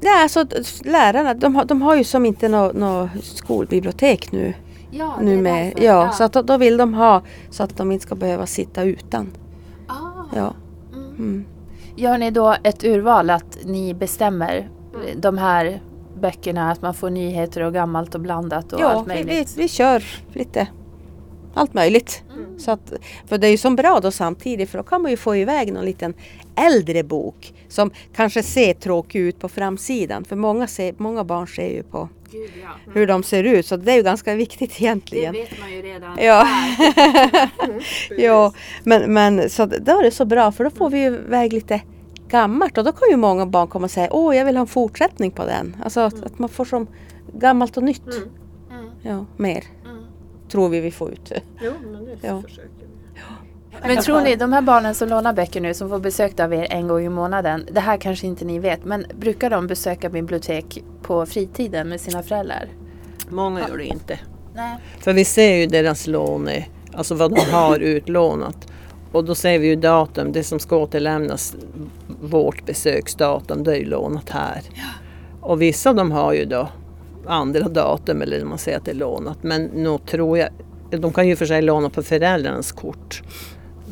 Nej, 0.00 0.22
alltså 0.22 0.44
lärarna 0.84 1.34
de 1.34 1.54
har, 1.56 1.64
de 1.64 1.82
har 1.82 1.94
ju 1.96 2.04
som 2.04 2.26
inte 2.26 2.48
något 2.48 2.74
nå 2.76 3.08
skolbibliotek 3.22 4.32
nu. 4.32 4.54
Ja, 4.90 5.14
nu 5.22 5.36
med. 5.42 5.72
Ja, 5.76 6.10
så 6.12 6.24
att 6.24 6.32
då, 6.32 6.42
då 6.42 6.56
vill 6.56 6.76
de 6.76 6.94
ha 6.94 7.22
så 7.50 7.62
att 7.62 7.76
de 7.76 7.92
inte 7.92 8.02
ska 8.06 8.14
behöva 8.14 8.46
sitta 8.46 8.82
utan. 8.82 9.32
ah. 9.88 10.36
Ja. 10.36 10.54
Mm. 10.94 11.08
Mm. 11.18 11.44
Gör 11.96 12.18
ni 12.18 12.30
då 12.30 12.56
ett 12.62 12.84
urval 12.84 13.30
att 13.30 13.58
ni 13.64 13.94
bestämmer 13.94 14.70
de 15.16 15.38
här 15.38 15.82
böckerna, 16.20 16.70
att 16.70 16.82
man 16.82 16.94
får 16.94 17.10
nyheter 17.10 17.60
och 17.60 17.72
gammalt 17.72 18.14
och 18.14 18.20
blandat 18.20 18.72
och 18.72 18.80
Ja, 18.80 18.88
allt 18.88 19.08
vi, 19.08 19.14
vi, 19.16 19.24
möjligt? 19.24 19.54
vi 19.56 19.68
kör 19.68 20.04
lite 20.32 20.66
allt 21.56 21.74
möjligt. 21.74 22.22
Mm. 22.34 22.58
Så 22.58 22.70
att, 22.70 22.92
för 23.26 23.38
det 23.38 23.46
är 23.46 23.50
ju 23.50 23.56
så 23.56 23.70
bra 23.70 24.00
då 24.00 24.10
samtidigt 24.10 24.70
för 24.70 24.78
då 24.78 24.84
kan 24.84 25.02
man 25.02 25.10
ju 25.10 25.16
få 25.16 25.36
iväg 25.36 25.72
någon 25.72 25.84
liten 25.84 26.14
äldre 26.56 27.02
bok 27.02 27.54
som 27.68 27.90
kanske 28.16 28.42
ser 28.42 28.74
tråkig 28.74 29.20
ut 29.20 29.38
på 29.38 29.48
framsidan. 29.48 30.24
För 30.24 30.36
många, 30.36 30.66
ser, 30.66 30.94
många 30.96 31.24
barn 31.24 31.46
ser 31.46 31.68
ju 31.68 31.82
på 31.82 32.08
Gud, 32.30 32.50
ja. 32.62 32.92
hur 32.92 33.06
de 33.06 33.22
ser 33.22 33.44
ut 33.44 33.66
så 33.66 33.76
det 33.76 33.92
är 33.92 33.96
ju 33.96 34.02
ganska 34.02 34.34
viktigt 34.34 34.72
egentligen. 34.80 35.34
Det 35.34 35.40
vet 35.40 35.60
man 35.60 35.72
ju 35.72 35.82
redan. 35.82 36.18
Ja, 36.20 36.48
ja 38.18 38.52
men, 38.84 39.12
men 39.14 39.50
så 39.50 39.66
då 39.66 39.98
är 39.98 40.02
det 40.02 40.10
så 40.10 40.24
bra 40.24 40.52
för 40.52 40.64
då 40.64 40.70
får 40.70 40.90
vi 40.90 40.98
ju 40.98 41.06
iväg 41.06 41.52
lite 41.52 41.80
gammalt 42.28 42.78
och 42.78 42.84
då 42.84 42.92
kan 42.92 43.10
ju 43.10 43.16
många 43.16 43.46
barn 43.46 43.68
komma 43.68 43.84
och 43.84 43.90
säga 43.90 44.08
åh 44.10 44.36
jag 44.36 44.44
vill 44.44 44.56
ha 44.56 44.60
en 44.60 44.66
fortsättning 44.66 45.30
på 45.30 45.44
den. 45.44 45.76
Alltså 45.84 46.00
att, 46.00 46.24
att 46.24 46.38
man 46.38 46.48
får 46.48 46.64
som 46.64 46.86
gammalt 47.32 47.76
och 47.76 47.82
nytt. 47.82 48.06
Mm. 48.06 48.90
Ja, 49.02 49.26
mer 49.36 49.52
Mm. 49.52 49.75
Tror 50.48 50.68
vi 50.68 50.80
vi 50.80 50.90
får 50.90 51.12
ut. 51.12 51.32
Jo, 51.60 51.72
men 51.84 52.04
det 52.04 52.26
Ja. 52.26 52.42
försöker 52.42 52.68
vi. 53.82 53.88
Men 53.88 53.96
tror 54.02 54.20
ni, 54.20 54.36
de 54.36 54.52
här 54.52 54.62
barnen 54.62 54.94
som 54.94 55.08
lånar 55.08 55.32
böcker 55.32 55.60
nu, 55.60 55.74
som 55.74 55.88
får 55.88 55.98
besök 55.98 56.40
av 56.40 56.54
er 56.54 56.66
en 56.70 56.88
gång 56.88 57.04
i 57.04 57.08
månaden, 57.08 57.68
det 57.72 57.80
här 57.80 57.96
kanske 57.96 58.26
inte 58.26 58.44
ni 58.44 58.58
vet, 58.58 58.84
men 58.84 59.06
brukar 59.18 59.50
de 59.50 59.66
besöka 59.66 60.08
bibliotek 60.08 60.82
på 61.02 61.26
fritiden 61.26 61.88
med 61.88 62.00
sina 62.00 62.22
föräldrar? 62.22 62.68
Många 63.28 63.68
gör 63.68 63.76
det 63.78 63.84
inte. 63.84 64.18
Nej. 64.54 64.76
För 64.98 65.12
vi 65.12 65.24
ser 65.24 65.54
ju 65.56 65.66
deras 65.66 66.06
lån, 66.06 66.48
alltså 66.92 67.14
vad 67.14 67.34
de 67.34 67.40
har 67.40 67.78
utlånat. 67.78 68.72
Och 69.12 69.24
då 69.24 69.34
ser 69.34 69.58
vi 69.58 69.66
ju 69.66 69.76
datum, 69.76 70.32
det 70.32 70.44
som 70.44 70.58
ska 70.58 70.76
återlämnas, 70.76 71.56
vårt 72.20 72.66
besöksdatum, 72.66 73.64
det 73.64 73.72
är 73.72 73.76
ju 73.78 73.84
lånat 73.84 74.30
här. 74.30 74.60
Och 75.40 75.62
vissa 75.62 75.92
de 75.92 76.12
har 76.12 76.32
ju 76.32 76.44
då 76.44 76.68
andra 77.28 77.68
datum 77.68 78.22
eller 78.22 78.44
man 78.44 78.58
säger 78.58 78.78
att 78.78 78.84
det 78.84 78.90
är 78.90 78.94
lånat. 78.94 79.38
Men 79.42 79.64
nog 79.64 80.06
tror 80.06 80.38
jag, 80.38 80.48
de 80.90 81.12
kan 81.12 81.28
ju 81.28 81.36
för 81.36 81.46
sig 81.46 81.62
låna 81.62 81.90
på 81.90 82.02
föräldrarnas 82.02 82.72
kort. 82.72 83.22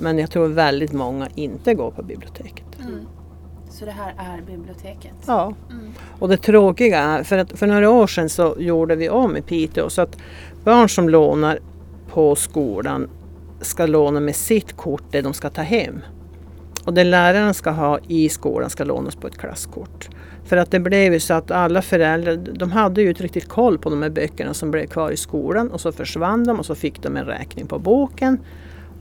Men 0.00 0.18
jag 0.18 0.30
tror 0.30 0.48
väldigt 0.48 0.92
många 0.92 1.28
inte 1.34 1.74
går 1.74 1.90
på 1.90 2.02
biblioteket. 2.02 2.80
Mm. 2.80 3.06
Så 3.70 3.84
det 3.84 3.90
här 3.90 4.14
är 4.18 4.42
biblioteket? 4.42 5.14
Ja. 5.26 5.54
Mm. 5.70 5.92
Och 6.18 6.28
det 6.28 6.36
tråkiga 6.36 6.98
är, 6.98 7.22
för 7.22 7.38
att 7.38 7.58
för 7.58 7.66
några 7.66 7.90
år 7.90 8.06
sedan 8.06 8.28
så 8.28 8.56
gjorde 8.58 8.96
vi 8.96 9.08
om 9.08 9.36
i 9.36 9.42
Piteå 9.42 9.90
så 9.90 10.02
att 10.02 10.16
barn 10.64 10.88
som 10.88 11.08
lånar 11.08 11.58
på 12.10 12.34
skolan 12.34 13.10
ska 13.60 13.86
låna 13.86 14.20
med 14.20 14.36
sitt 14.36 14.76
kort 14.76 15.02
det 15.10 15.22
de 15.22 15.34
ska 15.34 15.50
ta 15.50 15.62
hem. 15.62 16.00
Och 16.84 16.94
det 16.94 17.04
läraren 17.04 17.54
ska 17.54 17.70
ha 17.70 17.98
i 18.08 18.28
skolan 18.28 18.70
ska 18.70 18.84
lånas 18.84 19.16
på 19.16 19.26
ett 19.26 19.38
klasskort. 19.38 20.08
För 20.44 20.56
att 20.56 20.70
det 20.70 20.80
blev 20.80 21.12
ju 21.12 21.20
så 21.20 21.34
att 21.34 21.50
alla 21.50 21.82
föräldrar, 21.82 22.36
de 22.36 22.72
hade 22.72 23.02
ju 23.02 23.08
inte 23.08 23.22
riktigt 23.22 23.48
koll 23.48 23.78
på 23.78 23.90
de 23.90 24.02
här 24.02 24.10
böckerna 24.10 24.54
som 24.54 24.70
blev 24.70 24.86
kvar 24.86 25.10
i 25.10 25.16
skolan 25.16 25.70
och 25.70 25.80
så 25.80 25.92
försvann 25.92 26.44
de 26.44 26.58
och 26.58 26.66
så 26.66 26.74
fick 26.74 27.02
de 27.02 27.16
en 27.16 27.24
räkning 27.24 27.66
på 27.66 27.78
boken. 27.78 28.38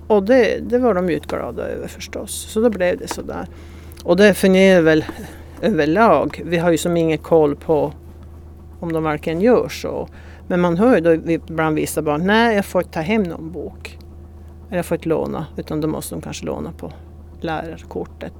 och 0.07 0.23
det, 0.23 0.69
det 0.69 0.77
var 0.77 0.93
de 0.93 1.09
ju 1.09 1.19
glada 1.19 1.63
över 1.63 1.87
förstås. 1.87 2.31
Så 2.49 2.61
då 2.61 2.69
blev 2.69 2.97
det 2.97 3.07
sådär. 3.07 3.47
Och 4.03 4.17
det 4.17 4.33
fungerar 4.33 4.81
väl 4.81 5.05
överlag. 5.61 6.41
Vi 6.45 6.57
har 6.57 6.71
ju 6.71 6.77
som 6.77 6.97
ingen 6.97 7.17
koll 7.17 7.55
på 7.55 7.93
om 8.79 8.93
de 8.93 9.03
verkligen 9.03 9.41
gör 9.41 9.69
så. 9.69 10.07
Men 10.47 10.61
man 10.61 10.77
hör 10.77 10.95
ju 10.95 11.01
då 11.01 11.37
bland 11.53 11.75
vissa 11.75 12.01
barn, 12.01 12.27
nej 12.27 12.55
jag 12.55 12.65
får 12.65 12.81
inte 12.81 12.93
ta 12.93 12.99
hem 12.99 13.23
någon 13.23 13.51
bok. 13.51 13.97
Eller 14.67 14.77
jag 14.77 14.85
får 14.85 14.95
inte 14.95 15.09
låna, 15.09 15.45
utan 15.57 15.81
då 15.81 15.87
måste 15.87 16.15
de 16.15 16.21
kanske 16.21 16.45
låna 16.45 16.71
på 16.71 16.91
lärarkortet 17.41 18.33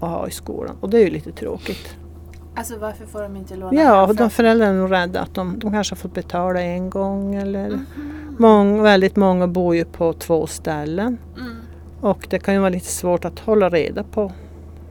och 0.00 0.08
ha 0.08 0.28
i 0.28 0.30
skolan. 0.30 0.76
Och 0.80 0.90
det 0.90 0.98
är 0.98 1.04
ju 1.04 1.10
lite 1.10 1.32
tråkigt. 1.32 1.96
Alltså 2.56 2.78
varför 2.78 3.06
får 3.06 3.22
de 3.22 3.36
inte 3.36 3.56
låna? 3.56 3.82
Ja, 3.82 4.12
de 4.12 4.30
föräldrarna 4.30 4.72
är 4.72 4.76
nog 4.76 4.92
rädda 4.92 5.20
att 5.20 5.34
de, 5.34 5.58
de 5.58 5.72
kanske 5.72 5.92
har 5.92 5.96
fått 5.96 6.14
betala 6.14 6.60
en 6.60 6.90
gång 6.90 7.34
eller 7.34 7.66
mm. 7.66 7.86
många, 8.38 8.82
väldigt 8.82 9.16
många 9.16 9.46
bor 9.46 9.76
ju 9.76 9.84
på 9.84 10.12
två 10.12 10.46
ställen. 10.46 11.18
Mm. 11.36 11.56
Och 12.00 12.26
det 12.30 12.38
kan 12.38 12.54
ju 12.54 12.60
vara 12.60 12.70
lite 12.70 12.86
svårt 12.86 13.24
att 13.24 13.38
hålla 13.38 13.68
reda 13.68 14.04
på 14.04 14.32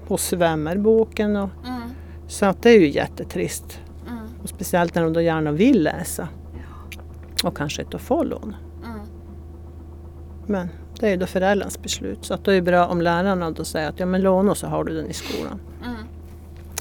hos 0.07 0.33
vem 0.33 0.67
är 0.67 0.77
boken. 0.77 1.35
Och, 1.35 1.49
mm. 1.65 1.81
Så 2.27 2.45
att 2.45 2.61
det 2.61 2.69
är 2.69 2.79
ju 2.79 2.89
jättetrist. 2.89 3.79
Mm. 4.07 4.23
Och 4.43 4.49
speciellt 4.49 4.95
när 4.95 5.03
de 5.03 5.13
då 5.13 5.21
gärna 5.21 5.51
vill 5.51 5.83
läsa. 5.83 6.27
Och 7.43 7.57
kanske 7.57 7.81
inte 7.81 7.97
får 7.97 8.25
låna. 8.25 8.57
Mm. 8.85 8.99
Men 10.45 10.69
det 10.99 11.05
är 11.05 11.11
ju 11.11 11.17
då 11.17 11.25
föräldrarnas 11.25 11.81
beslut. 11.81 12.25
Så 12.25 12.33
att 12.33 12.45
det 12.45 12.53
är 12.53 12.61
bra 12.61 12.87
om 12.87 13.01
lärarna 13.01 13.51
då 13.51 13.63
säger 13.63 13.89
att 13.89 13.99
ja 13.99 14.05
men 14.05 14.21
låna 14.21 14.55
så 14.55 14.67
har 14.67 14.83
du 14.83 14.95
den 14.95 15.07
i 15.07 15.13
skolan. 15.13 15.59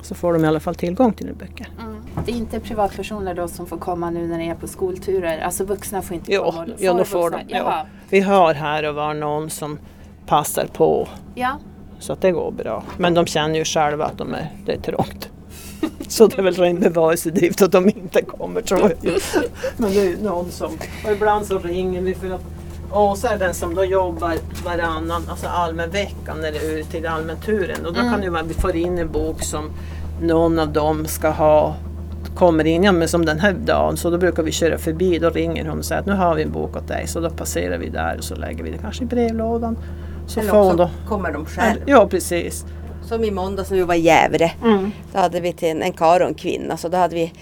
Så 0.02 0.14
får 0.14 0.32
de 0.32 0.44
i 0.44 0.48
alla 0.48 0.60
fall 0.60 0.74
tillgång 0.74 1.12
till 1.12 1.34
böcker. 1.34 1.68
Mm. 1.80 1.96
Det 2.26 2.32
är 2.32 2.36
inte 2.36 2.60
privatpersoner 2.60 3.34
då 3.34 3.48
som 3.48 3.66
får 3.66 3.76
komma 3.76 4.10
nu 4.10 4.26
när 4.26 4.38
ni 4.38 4.48
är 4.48 4.54
på 4.54 4.68
skolturer? 4.68 5.40
Alltså 5.40 5.64
vuxna 5.64 6.02
får 6.02 6.14
inte 6.14 6.32
jo, 6.32 6.42
komma? 6.42 6.66
Får 6.66 6.74
ja, 6.78 6.92
då 6.92 7.04
får 7.04 7.30
de. 7.30 7.40
Ja. 7.48 7.86
Vi 8.10 8.20
har 8.20 8.54
här 8.54 8.88
och 8.88 8.94
var 8.94 9.14
någon 9.14 9.50
som 9.50 9.78
passar 10.26 10.66
på. 10.66 11.08
Ja. 11.34 11.58
Så 11.98 12.12
att 12.12 12.20
det 12.20 12.30
går 12.30 12.50
bra. 12.50 12.84
Men 12.98 13.14
de 13.14 13.26
känner 13.26 13.58
ju 13.58 13.64
själva 13.64 14.04
att 14.04 14.18
de 14.18 14.34
är, 14.34 14.50
det 14.66 14.72
är 14.72 14.80
trångt. 14.80 15.30
Så 16.08 16.26
det 16.26 16.38
är 16.38 16.42
väl 16.42 16.54
ren 16.54 16.80
bevarelsedrift 16.80 17.62
att 17.62 17.72
de 17.72 17.88
inte 17.88 18.22
kommer 18.22 18.60
tror 18.60 18.80
jag. 18.80 18.96
Men 19.76 19.92
det 19.92 20.12
är 20.12 20.16
någon 20.16 20.50
som, 20.50 20.78
och 21.04 21.12
ibland 21.12 21.46
så 21.46 21.58
ringer 21.58 22.00
vi 22.00 22.14
för 22.14 22.30
att 22.30 22.44
Åsa 22.92 23.28
är 23.28 23.38
den 23.38 23.54
som 23.54 23.74
då 23.74 23.84
jobbar 23.84 24.34
varannan, 24.64 25.22
alltså 25.28 25.46
allmän 25.46 25.90
vecka 25.90 26.34
när 26.34 26.52
det 26.52 26.58
är 26.58 26.78
ut 26.78 26.90
till 26.90 27.06
allmänturen. 27.06 27.86
Och 27.86 27.92
då 27.92 28.00
mm. 28.00 28.12
kan 28.12 28.20
det 28.20 28.30
vara 28.30 28.42
vi 28.42 28.54
får 28.54 28.76
in 28.76 28.98
en 28.98 29.12
bok 29.12 29.42
som 29.42 29.70
någon 30.20 30.58
av 30.58 30.72
dem 30.72 31.06
ska 31.06 31.28
ha 31.28 31.74
kommer 32.34 32.64
in, 32.64 32.84
ja 32.84 32.92
men 32.92 33.08
som 33.08 33.24
den 33.24 33.40
här 33.40 33.52
dagen, 33.52 33.96
så 33.96 34.10
då 34.10 34.18
brukar 34.18 34.42
vi 34.42 34.52
köra 34.52 34.78
förbi, 34.78 35.18
då 35.18 35.30
ringer 35.30 35.68
hon 35.68 35.78
och 35.78 35.84
säger 35.84 36.00
att 36.00 36.06
nu 36.06 36.12
har 36.12 36.34
vi 36.34 36.42
en 36.42 36.52
bok 36.52 36.76
åt 36.76 36.88
dig, 36.88 37.06
så 37.06 37.20
då 37.20 37.30
passerar 37.30 37.78
vi 37.78 37.88
där 37.88 38.18
och 38.18 38.24
så 38.24 38.34
lägger 38.34 38.64
vi 38.64 38.70
det 38.70 38.78
kanske 38.78 39.04
i 39.04 39.06
brevlådan. 39.06 39.78
Så 40.26 40.40
Eller 40.40 40.60
också 40.60 40.76
då, 40.76 40.90
kommer 41.08 41.32
de 41.32 41.46
själv. 41.46 41.80
Ja 41.86 42.06
precis. 42.06 42.64
Som 43.02 43.24
i 43.24 43.30
måndags 43.30 43.70
när 43.70 43.76
vi 43.76 43.82
var 43.82 43.94
i 43.94 44.00
Gävle. 44.00 44.52
Mm. 44.64 44.90
Då 45.12 45.18
hade 45.18 45.40
vi 45.40 45.52
till 45.52 45.68
en, 45.68 45.82
en 45.82 45.92
karl 45.92 46.22
och 46.22 46.28
en 46.28 46.34
kvinna 46.34 46.76
så 46.76 46.88
då 46.88 46.96
hade 46.96 47.14
vi 47.14 47.32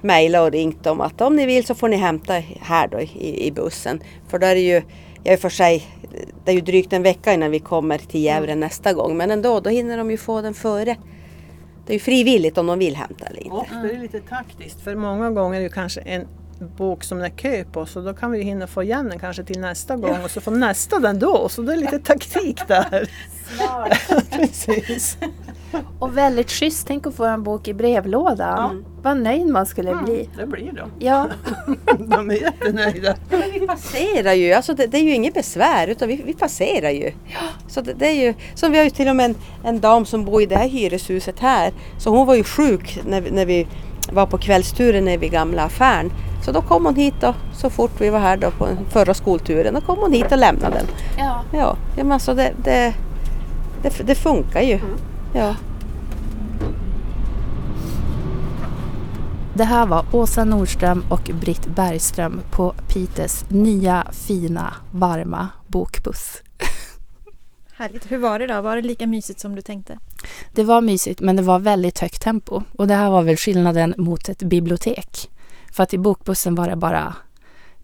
mejlat 0.00 0.46
och 0.46 0.52
ringt 0.52 0.84
dem 0.84 1.00
att 1.00 1.20
om 1.20 1.36
ni 1.36 1.46
vill 1.46 1.66
så 1.66 1.74
får 1.74 1.88
ni 1.88 1.96
hämta 1.96 2.32
här 2.60 2.88
då 2.88 3.00
i, 3.00 3.46
i 3.46 3.52
bussen. 3.52 4.00
För 4.28 4.38
då 4.38 4.46
är 4.46 4.54
det 4.54 4.60
ju, 4.60 4.82
jag 5.24 5.32
är 5.32 5.36
för 5.36 5.48
sig, 5.48 5.86
det 6.44 6.50
är 6.50 6.54
ju 6.54 6.60
drygt 6.60 6.92
en 6.92 7.02
vecka 7.02 7.32
innan 7.32 7.50
vi 7.50 7.58
kommer 7.58 7.98
till 7.98 8.22
Gävle 8.22 8.52
mm. 8.52 8.60
nästa 8.60 8.92
gång 8.92 9.16
men 9.16 9.30
ändå, 9.30 9.60
då 9.60 9.70
hinner 9.70 9.98
de 9.98 10.10
ju 10.10 10.16
få 10.16 10.42
den 10.42 10.54
före. 10.54 10.96
Det 11.86 11.92
är 11.92 11.94
ju 11.94 12.00
frivilligt 12.00 12.58
om 12.58 12.66
de 12.66 12.78
vill 12.78 12.96
hämta 12.96 13.26
eller 13.26 13.40
inte. 13.40 13.56
Och 13.56 13.66
det 13.82 13.90
är 13.94 13.98
lite 13.98 14.20
taktiskt 14.20 14.80
för 14.80 14.94
många 14.94 15.30
gånger 15.30 15.60
är 15.60 15.62
det 15.62 15.68
kanske 15.68 16.00
en 16.00 16.26
bok 16.76 17.04
som 17.04 17.18
det 17.18 17.26
är 17.26 17.30
kö 17.30 17.64
på 17.64 17.86
så 17.86 18.00
då 18.00 18.14
kan 18.14 18.30
vi 18.30 18.42
hinna 18.42 18.66
få 18.66 18.82
igen 18.82 19.08
den 19.08 19.18
kanske 19.18 19.44
till 19.44 19.60
nästa 19.60 19.96
gång 19.96 20.14
ja. 20.14 20.24
och 20.24 20.30
så 20.30 20.40
får 20.40 20.52
nästa 20.52 20.98
den 20.98 21.18
då. 21.18 21.48
Så 21.48 21.62
det 21.62 21.72
är 21.72 21.76
lite 21.76 21.98
taktik 21.98 22.68
där. 22.68 23.10
Smart! 23.56 24.30
Precis. 24.30 25.18
Och 25.98 26.16
väldigt 26.16 26.50
schysst, 26.50 26.86
tänk 26.86 27.06
att 27.06 27.14
få 27.14 27.24
en 27.24 27.42
bok 27.42 27.68
i 27.68 27.74
brevlådan. 27.74 28.70
Mm. 28.70 28.84
Vad 29.02 29.16
nöjd 29.16 29.46
man 29.46 29.66
skulle 29.66 29.90
mm, 29.90 30.04
bli. 30.04 30.28
Det 30.36 30.46
blir 30.46 30.72
de. 30.72 30.90
Ja. 30.98 31.26
de 31.98 32.30
är 32.30 32.34
jättenöjda. 32.34 33.14
Men 33.30 33.42
vi 33.52 33.66
passerar 33.66 34.32
ju, 34.32 34.52
alltså 34.52 34.74
det, 34.74 34.86
det, 34.86 34.98
är 34.98 35.02
ju 35.02 35.14
inget 35.14 35.34
besvär 35.34 35.88
utan 35.88 36.08
vi, 36.08 36.22
vi 36.26 36.34
passerar 36.34 36.90
ju. 36.90 37.12
Ja. 37.26 37.38
Så 37.68 37.80
det, 37.80 37.92
det, 37.92 38.06
är 38.06 38.26
ju, 38.26 38.34
som 38.54 38.72
vi 38.72 38.78
har 38.78 38.84
ju 38.84 38.90
till 38.90 39.08
och 39.08 39.16
med 39.16 39.26
en, 39.26 39.34
en 39.64 39.80
dam 39.80 40.04
som 40.04 40.24
bor 40.24 40.42
i 40.42 40.46
det 40.46 40.56
här 40.56 40.68
hyreshuset 40.68 41.38
här. 41.38 41.72
Så 41.98 42.10
hon 42.10 42.26
var 42.26 42.34
ju 42.34 42.44
sjuk 42.44 43.00
när, 43.06 43.30
när 43.30 43.46
vi 43.46 43.66
var 44.12 44.26
på 44.26 44.38
kvällsturen 44.38 45.04
nere 45.04 45.16
vid 45.16 45.30
gamla 45.30 45.62
affären. 45.62 46.12
Så 46.44 46.52
då 46.52 46.62
kom 46.62 46.84
hon 46.84 46.96
hit 46.96 47.14
då, 47.20 47.34
så 47.52 47.70
fort 47.70 48.00
vi 48.00 48.10
var 48.10 48.18
här 48.18 48.36
då 48.36 48.50
på 48.50 48.68
förra 48.90 49.14
skolturen. 49.14 49.74
Då 49.74 49.80
kom 49.80 49.98
hon 49.98 50.12
hit 50.12 50.32
och 50.32 50.38
lämnade 50.38 50.76
den. 50.76 50.86
Ja. 51.18 51.44
Ja, 51.52 51.76
ja 51.96 52.04
men 52.04 52.12
alltså 52.12 52.34
det, 52.34 52.52
det, 52.64 52.94
det, 53.82 54.06
det 54.06 54.14
funkar 54.14 54.60
ju. 54.60 54.74
Mm. 54.74 54.96
Ja. 55.32 55.56
Det 59.54 59.64
här 59.64 59.86
var 59.86 60.06
Åsa 60.12 60.44
Nordström 60.44 61.04
och 61.10 61.30
Britt 61.40 61.66
Bergström 61.66 62.40
på 62.50 62.74
Pites 62.88 63.44
nya 63.48 64.06
fina 64.12 64.74
varma 64.90 65.48
bokbuss. 65.66 66.42
Härligt. 67.72 68.12
Hur 68.12 68.18
var 68.18 68.38
det 68.38 68.46
då? 68.46 68.60
Var 68.60 68.76
det 68.76 68.82
lika 68.82 69.06
mysigt 69.06 69.40
som 69.40 69.54
du 69.54 69.62
tänkte? 69.62 69.98
Det 70.52 70.64
var 70.64 70.80
mysigt 70.80 71.20
men 71.20 71.36
det 71.36 71.42
var 71.42 71.58
väldigt 71.58 71.98
högt 71.98 72.22
tempo 72.22 72.62
och 72.78 72.86
det 72.86 72.94
här 72.94 73.10
var 73.10 73.22
väl 73.22 73.36
skillnaden 73.36 73.94
mot 73.98 74.28
ett 74.28 74.42
bibliotek. 74.42 75.30
För 75.72 75.82
att 75.82 75.94
i 75.94 75.98
bokbussen 75.98 76.54
var 76.54 76.68
det 76.68 76.76
bara 76.76 77.14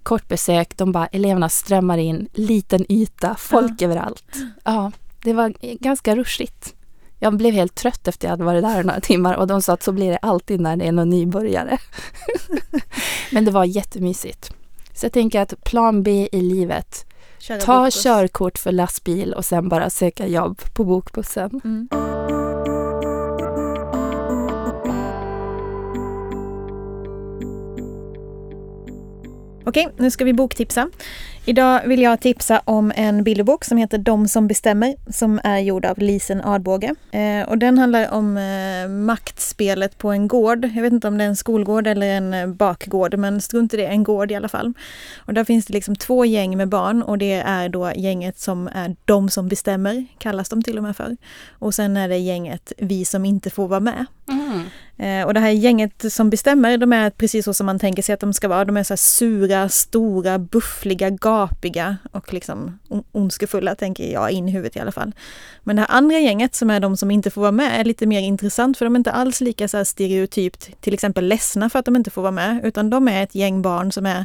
kort 0.02 0.28
besök, 0.28 0.76
de 0.76 0.92
bara 0.92 1.06
eleverna 1.06 1.48
strömmar 1.48 1.98
in, 1.98 2.28
liten 2.32 2.92
yta, 2.92 3.34
folk 3.38 3.72
ja. 3.78 3.84
överallt. 3.86 4.24
Ja, 4.64 4.92
det 5.22 5.32
var 5.32 5.54
ganska 5.80 6.16
ruschigt. 6.16 6.75
Jag 7.18 7.36
blev 7.36 7.52
helt 7.52 7.74
trött 7.74 8.08
efter 8.08 8.18
att 8.18 8.22
jag 8.22 8.30
hade 8.30 8.44
varit 8.44 8.62
där 8.62 8.84
några 8.84 9.00
timmar 9.00 9.34
och 9.34 9.46
de 9.46 9.62
sa 9.62 9.72
att 9.72 9.82
så 9.82 9.92
blir 9.92 10.10
det 10.10 10.18
alltid 10.22 10.60
när 10.60 10.76
det 10.76 10.84
är 10.84 10.92
någon 10.92 11.10
nybörjare. 11.10 11.78
Men 13.32 13.44
det 13.44 13.50
var 13.50 13.64
jättemysigt. 13.64 14.50
Så 14.94 15.06
jag 15.06 15.12
tänker 15.12 15.40
att 15.40 15.64
plan 15.64 16.02
B 16.02 16.28
i 16.32 16.40
livet, 16.40 17.06
Köra 17.38 17.60
ta 17.60 17.78
bokbuss. 17.78 18.02
körkort 18.02 18.58
för 18.58 18.72
lastbil 18.72 19.34
och 19.34 19.44
sen 19.44 19.68
bara 19.68 19.90
söka 19.90 20.26
jobb 20.26 20.60
på 20.74 20.84
bokbussen. 20.84 21.60
Mm. 21.64 21.88
Okej, 29.68 29.88
nu 29.96 30.10
ska 30.10 30.24
vi 30.24 30.32
boktipsa. 30.32 30.90
Idag 31.44 31.86
vill 31.86 32.02
jag 32.02 32.20
tipsa 32.20 32.62
om 32.64 32.92
en 32.96 33.24
bilderbok 33.24 33.64
som 33.64 33.78
heter 33.78 33.98
De 33.98 34.28
som 34.28 34.48
bestämmer 34.48 34.94
som 35.12 35.40
är 35.44 35.58
gjord 35.58 35.84
av 35.84 35.98
Lisen 35.98 36.44
Adbåge. 36.44 36.94
Eh, 37.10 37.48
och 37.48 37.58
den 37.58 37.78
handlar 37.78 38.10
om 38.12 38.36
eh, 38.36 38.88
maktspelet 38.88 39.98
på 39.98 40.10
en 40.10 40.28
gård. 40.28 40.64
Jag 40.74 40.82
vet 40.82 40.92
inte 40.92 41.08
om 41.08 41.18
det 41.18 41.24
är 41.24 41.28
en 41.28 41.36
skolgård 41.36 41.86
eller 41.86 42.06
en 42.06 42.34
eh, 42.34 42.46
bakgård 42.46 43.18
men 43.18 43.40
strunt 43.40 43.74
i 43.74 43.76
det, 43.76 43.86
en 43.86 44.04
gård 44.04 44.30
i 44.30 44.34
alla 44.34 44.48
fall. 44.48 44.72
Och 45.18 45.34
där 45.34 45.44
finns 45.44 45.66
det 45.66 45.72
liksom 45.72 45.96
två 45.96 46.24
gäng 46.24 46.56
med 46.56 46.68
barn 46.68 47.02
och 47.02 47.18
det 47.18 47.32
är 47.34 47.68
då 47.68 47.92
gänget 47.96 48.38
som 48.38 48.68
är 48.74 48.96
De 49.04 49.28
som 49.28 49.48
bestämmer, 49.48 50.06
kallas 50.18 50.48
de 50.48 50.62
till 50.62 50.76
och 50.76 50.82
med 50.82 50.96
för. 50.96 51.16
Och 51.58 51.74
sen 51.74 51.96
är 51.96 52.08
det 52.08 52.18
gänget 52.18 52.72
Vi 52.78 53.04
som 53.04 53.24
inte 53.24 53.50
får 53.50 53.68
vara 53.68 53.80
med. 53.80 54.06
Mm. 54.28 54.62
Eh, 54.98 55.26
och 55.26 55.34
det 55.34 55.40
här 55.40 55.50
gänget 55.50 56.12
som 56.12 56.30
bestämmer, 56.30 56.78
de 56.78 56.92
är 56.92 57.10
precis 57.10 57.44
så 57.44 57.54
som 57.54 57.66
man 57.66 57.78
tänker 57.78 58.02
sig 58.02 58.12
att 58.12 58.20
de 58.20 58.32
ska 58.32 58.48
vara. 58.48 58.64
De 58.64 58.76
är 58.76 58.82
så 58.82 58.96
sura, 58.96 59.68
stora, 59.68 60.38
buffliga, 60.38 61.10
gapiga 61.10 61.96
och 62.12 62.32
liksom 62.32 62.78
ondskefulla, 63.12 63.74
tänker 63.74 64.12
jag 64.12 64.30
in 64.30 64.48
i 64.48 64.52
huvudet 64.52 64.76
i 64.76 64.80
alla 64.80 64.92
fall. 64.92 65.12
Men 65.62 65.76
det 65.76 65.82
här 65.82 65.96
andra 65.96 66.18
gänget 66.18 66.54
som 66.54 66.70
är 66.70 66.80
de 66.80 66.96
som 66.96 67.10
inte 67.10 67.30
får 67.30 67.40
vara 67.40 67.52
med 67.52 67.80
är 67.80 67.84
lite 67.84 68.06
mer 68.06 68.20
intressant 68.20 68.78
för 68.78 68.84
de 68.84 68.94
är 68.94 68.98
inte 68.98 69.12
alls 69.12 69.40
lika 69.40 69.68
så 69.68 69.84
stereotypt 69.84 70.80
till 70.80 70.94
exempel 70.94 71.28
ledsna 71.28 71.70
för 71.70 71.78
att 71.78 71.84
de 71.84 71.96
inte 71.96 72.10
får 72.10 72.22
vara 72.22 72.32
med, 72.32 72.60
utan 72.64 72.90
de 72.90 73.08
är 73.08 73.22
ett 73.22 73.34
gäng 73.34 73.62
barn 73.62 73.92
som 73.92 74.06
är 74.06 74.24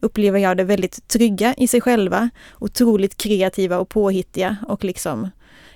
upplever 0.00 0.38
jag 0.38 0.56
det 0.56 0.64
väldigt 0.64 1.08
trygga 1.08 1.54
i 1.54 1.68
sig 1.68 1.80
själva, 1.80 2.30
otroligt 2.58 3.16
kreativa 3.16 3.78
och 3.78 3.88
påhittiga 3.88 4.56
och 4.68 4.84
liksom 4.84 5.28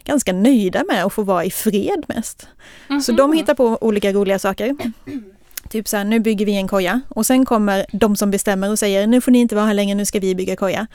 ganska 0.04 0.32
nöjda 0.32 0.84
med 0.88 1.04
att 1.04 1.12
få 1.12 1.22
vara 1.22 1.44
i 1.44 1.50
fred 1.50 2.04
mest. 2.08 2.48
Mm 2.88 3.00
-hmm. 3.00 3.02
Så 3.02 3.12
de 3.12 3.32
hittar 3.32 3.54
på 3.54 3.78
olika 3.80 4.12
roliga 4.12 4.38
saker. 4.38 4.76
Typ 5.68 5.88
så 5.88 5.96
här, 5.96 6.04
nu 6.04 6.20
bygger 6.20 6.46
vi 6.46 6.56
en 6.56 6.68
koja 6.68 7.00
och 7.08 7.26
sen 7.26 7.44
kommer 7.44 7.86
de 7.92 8.16
som 8.16 8.30
bestämmer 8.30 8.70
och 8.70 8.78
säger 8.78 9.06
nu 9.06 9.20
får 9.20 9.30
ni 9.30 9.38
inte 9.38 9.54
vara 9.54 9.66
här 9.66 9.74
längre, 9.74 9.94
nu 9.94 10.04
ska 10.04 10.20
vi 10.20 10.34
bygga 10.34 10.56
koja. 10.56 10.86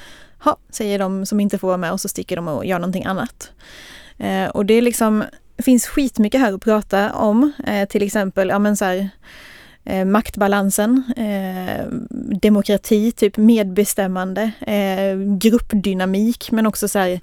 Ha, 0.43 0.57
säger 0.70 0.99
de 0.99 1.26
som 1.26 1.39
inte 1.39 1.57
får 1.57 1.68
vara 1.68 1.78
med 1.78 1.91
och 1.91 2.01
så 2.01 2.10
sticker 2.10 2.36
de 2.36 2.47
och 2.47 2.66
gör 2.66 2.80
någonting 2.80 3.05
annat. 3.05 3.51
Eh, 4.18 4.45
och 4.45 4.66
det 4.66 4.74
är 4.74 4.82
liksom, 4.82 5.24
finns 5.57 5.88
skitmycket 5.88 6.41
här 6.41 6.53
att 6.53 6.62
prata 6.62 7.14
om. 7.14 7.51
Eh, 7.68 7.88
till 7.88 8.03
exempel, 8.03 8.49
ja 8.49 8.60
men 8.60 8.78
så 8.78 8.86
här, 8.86 9.10
eh, 9.90 10.06
maktbalansen, 10.06 11.04
eh, 11.18 11.86
demokrati, 12.42 13.12
typ 13.12 13.38
medbestämmande, 13.38 14.52
eh, 14.60 15.38
gruppdynamik 15.38 16.52
men 16.52 16.66
också 16.66 16.88
så 16.88 17.00
här, 17.00 17.20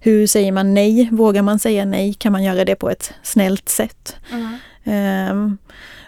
hur 0.00 0.26
säger 0.26 0.52
man 0.52 0.74
nej? 0.74 1.08
Vågar 1.12 1.42
man 1.42 1.58
säga 1.58 1.84
nej? 1.84 2.14
Kan 2.14 2.32
man 2.32 2.44
göra 2.44 2.64
det 2.64 2.76
på 2.76 2.90
ett 2.90 3.14
snällt 3.22 3.68
sätt? 3.68 4.16
Mm. 4.32 5.58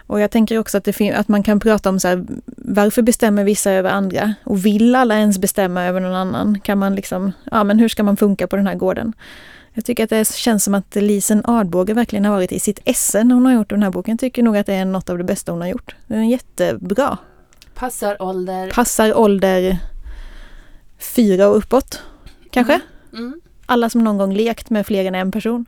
Och 0.07 0.19
jag 0.19 0.31
tänker 0.31 0.57
också 0.57 0.77
att, 0.77 0.87
att 1.13 1.27
man 1.27 1.43
kan 1.43 1.59
prata 1.59 1.89
om 1.89 1.99
så 1.99 2.07
här, 2.07 2.25
varför 2.57 3.01
bestämmer 3.01 3.43
vissa 3.43 3.71
över 3.71 3.89
andra? 3.89 4.33
Och 4.43 4.65
vill 4.65 4.95
alla 4.95 5.17
ens 5.17 5.39
bestämma 5.39 5.83
över 5.83 5.99
någon 5.99 6.15
annan? 6.15 6.59
Kan 6.59 6.77
man 6.77 6.95
liksom, 6.95 7.31
ja 7.51 7.63
men 7.63 7.79
hur 7.79 7.89
ska 7.89 8.03
man 8.03 8.17
funka 8.17 8.47
på 8.47 8.55
den 8.55 8.67
här 8.67 8.75
gården? 8.75 9.13
Jag 9.73 9.85
tycker 9.85 10.03
att 10.03 10.09
det 10.09 10.33
känns 10.33 10.63
som 10.63 10.73
att 10.73 10.95
Lisen 10.95 11.41
Adbåge 11.45 11.93
verkligen 11.93 12.25
har 12.25 12.31
varit 12.31 12.51
i 12.51 12.59
sitt 12.59 12.79
esse 12.85 13.23
när 13.23 13.35
hon 13.35 13.45
har 13.45 13.53
gjort 13.53 13.69
den 13.69 13.83
här 13.83 13.89
boken. 13.89 14.11
Jag 14.11 14.19
tycker 14.19 14.43
nog 14.43 14.57
att 14.57 14.65
det 14.65 14.73
är 14.73 14.85
något 14.85 15.09
av 15.09 15.17
det 15.17 15.23
bästa 15.23 15.51
hon 15.51 15.61
har 15.61 15.67
gjort. 15.67 15.95
Den 16.07 16.19
är 16.19 16.29
jättebra. 16.29 17.17
Passar 17.73 18.21
ålder? 18.21 18.71
Passar 18.71 19.17
ålder 19.17 19.77
fyra 21.03 21.47
och 21.47 21.57
uppåt, 21.57 22.01
kanske. 22.49 22.73
Mm. 23.13 23.25
Mm. 23.25 23.41
Alla 23.65 23.89
som 23.89 24.03
någon 24.03 24.17
gång 24.17 24.33
lekt 24.33 24.69
med 24.69 24.87
fler 24.87 25.05
än 25.05 25.15
en 25.15 25.31
person. 25.31 25.65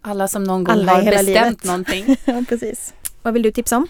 Alla 0.00 0.28
som 0.28 0.44
någon 0.44 0.64
gång 0.64 0.72
Alla 0.72 0.92
har 0.92 1.02
bestämt 1.02 1.26
livet. 1.26 1.64
någonting. 1.64 2.16
ja, 2.24 2.44
precis. 2.48 2.94
Vad 3.22 3.34
vill 3.34 3.42
du 3.42 3.50
tipsa 3.50 3.76
om? 3.76 3.86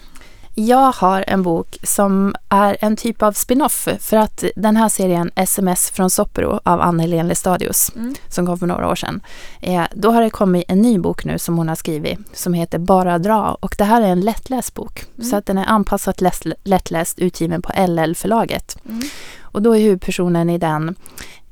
Jag 0.55 0.91
har 0.91 1.25
en 1.27 1.43
bok 1.43 1.77
som 1.83 2.35
är 2.49 2.77
en 2.79 2.95
typ 2.95 3.21
av 3.21 3.31
spin-off 3.31 3.87
för 3.99 4.17
att 4.17 4.43
den 4.55 4.75
här 4.75 4.89
serien 4.89 5.31
SMS 5.35 5.91
från 5.91 6.09
Soppero 6.09 6.59
av 6.63 6.81
Ann-Helén 6.81 7.27
Lestadius 7.27 7.91
mm. 7.95 8.15
som 8.29 8.45
kom 8.45 8.59
för 8.59 8.67
några 8.67 8.89
år 8.89 8.95
sedan. 8.95 9.21
Eh, 9.61 9.83
då 9.93 10.11
har 10.11 10.21
det 10.21 10.29
kommit 10.29 10.65
en 10.67 10.81
ny 10.81 10.99
bok 10.99 11.25
nu 11.25 11.39
som 11.39 11.57
hon 11.57 11.69
har 11.69 11.75
skrivit 11.75 12.19
som 12.33 12.53
heter 12.53 12.79
Bara 12.79 13.19
dra 13.19 13.57
och 13.59 13.75
det 13.77 13.83
här 13.83 14.01
är 14.01 14.07
en 14.07 14.21
lättläst 14.21 14.73
bok. 14.73 15.05
Mm. 15.15 15.29
Så 15.29 15.35
att 15.35 15.45
den 15.45 15.57
är 15.57 15.65
anpassat 15.65 16.21
lätt, 16.21 16.45
lättläst 16.63 17.19
utgiven 17.19 17.61
på 17.61 17.71
LL-förlaget. 17.87 18.77
Mm. 18.85 19.01
Och 19.41 19.61
då 19.61 19.75
är 19.75 19.79
huvudpersonen 19.79 20.49
i 20.49 20.57
den 20.57 20.95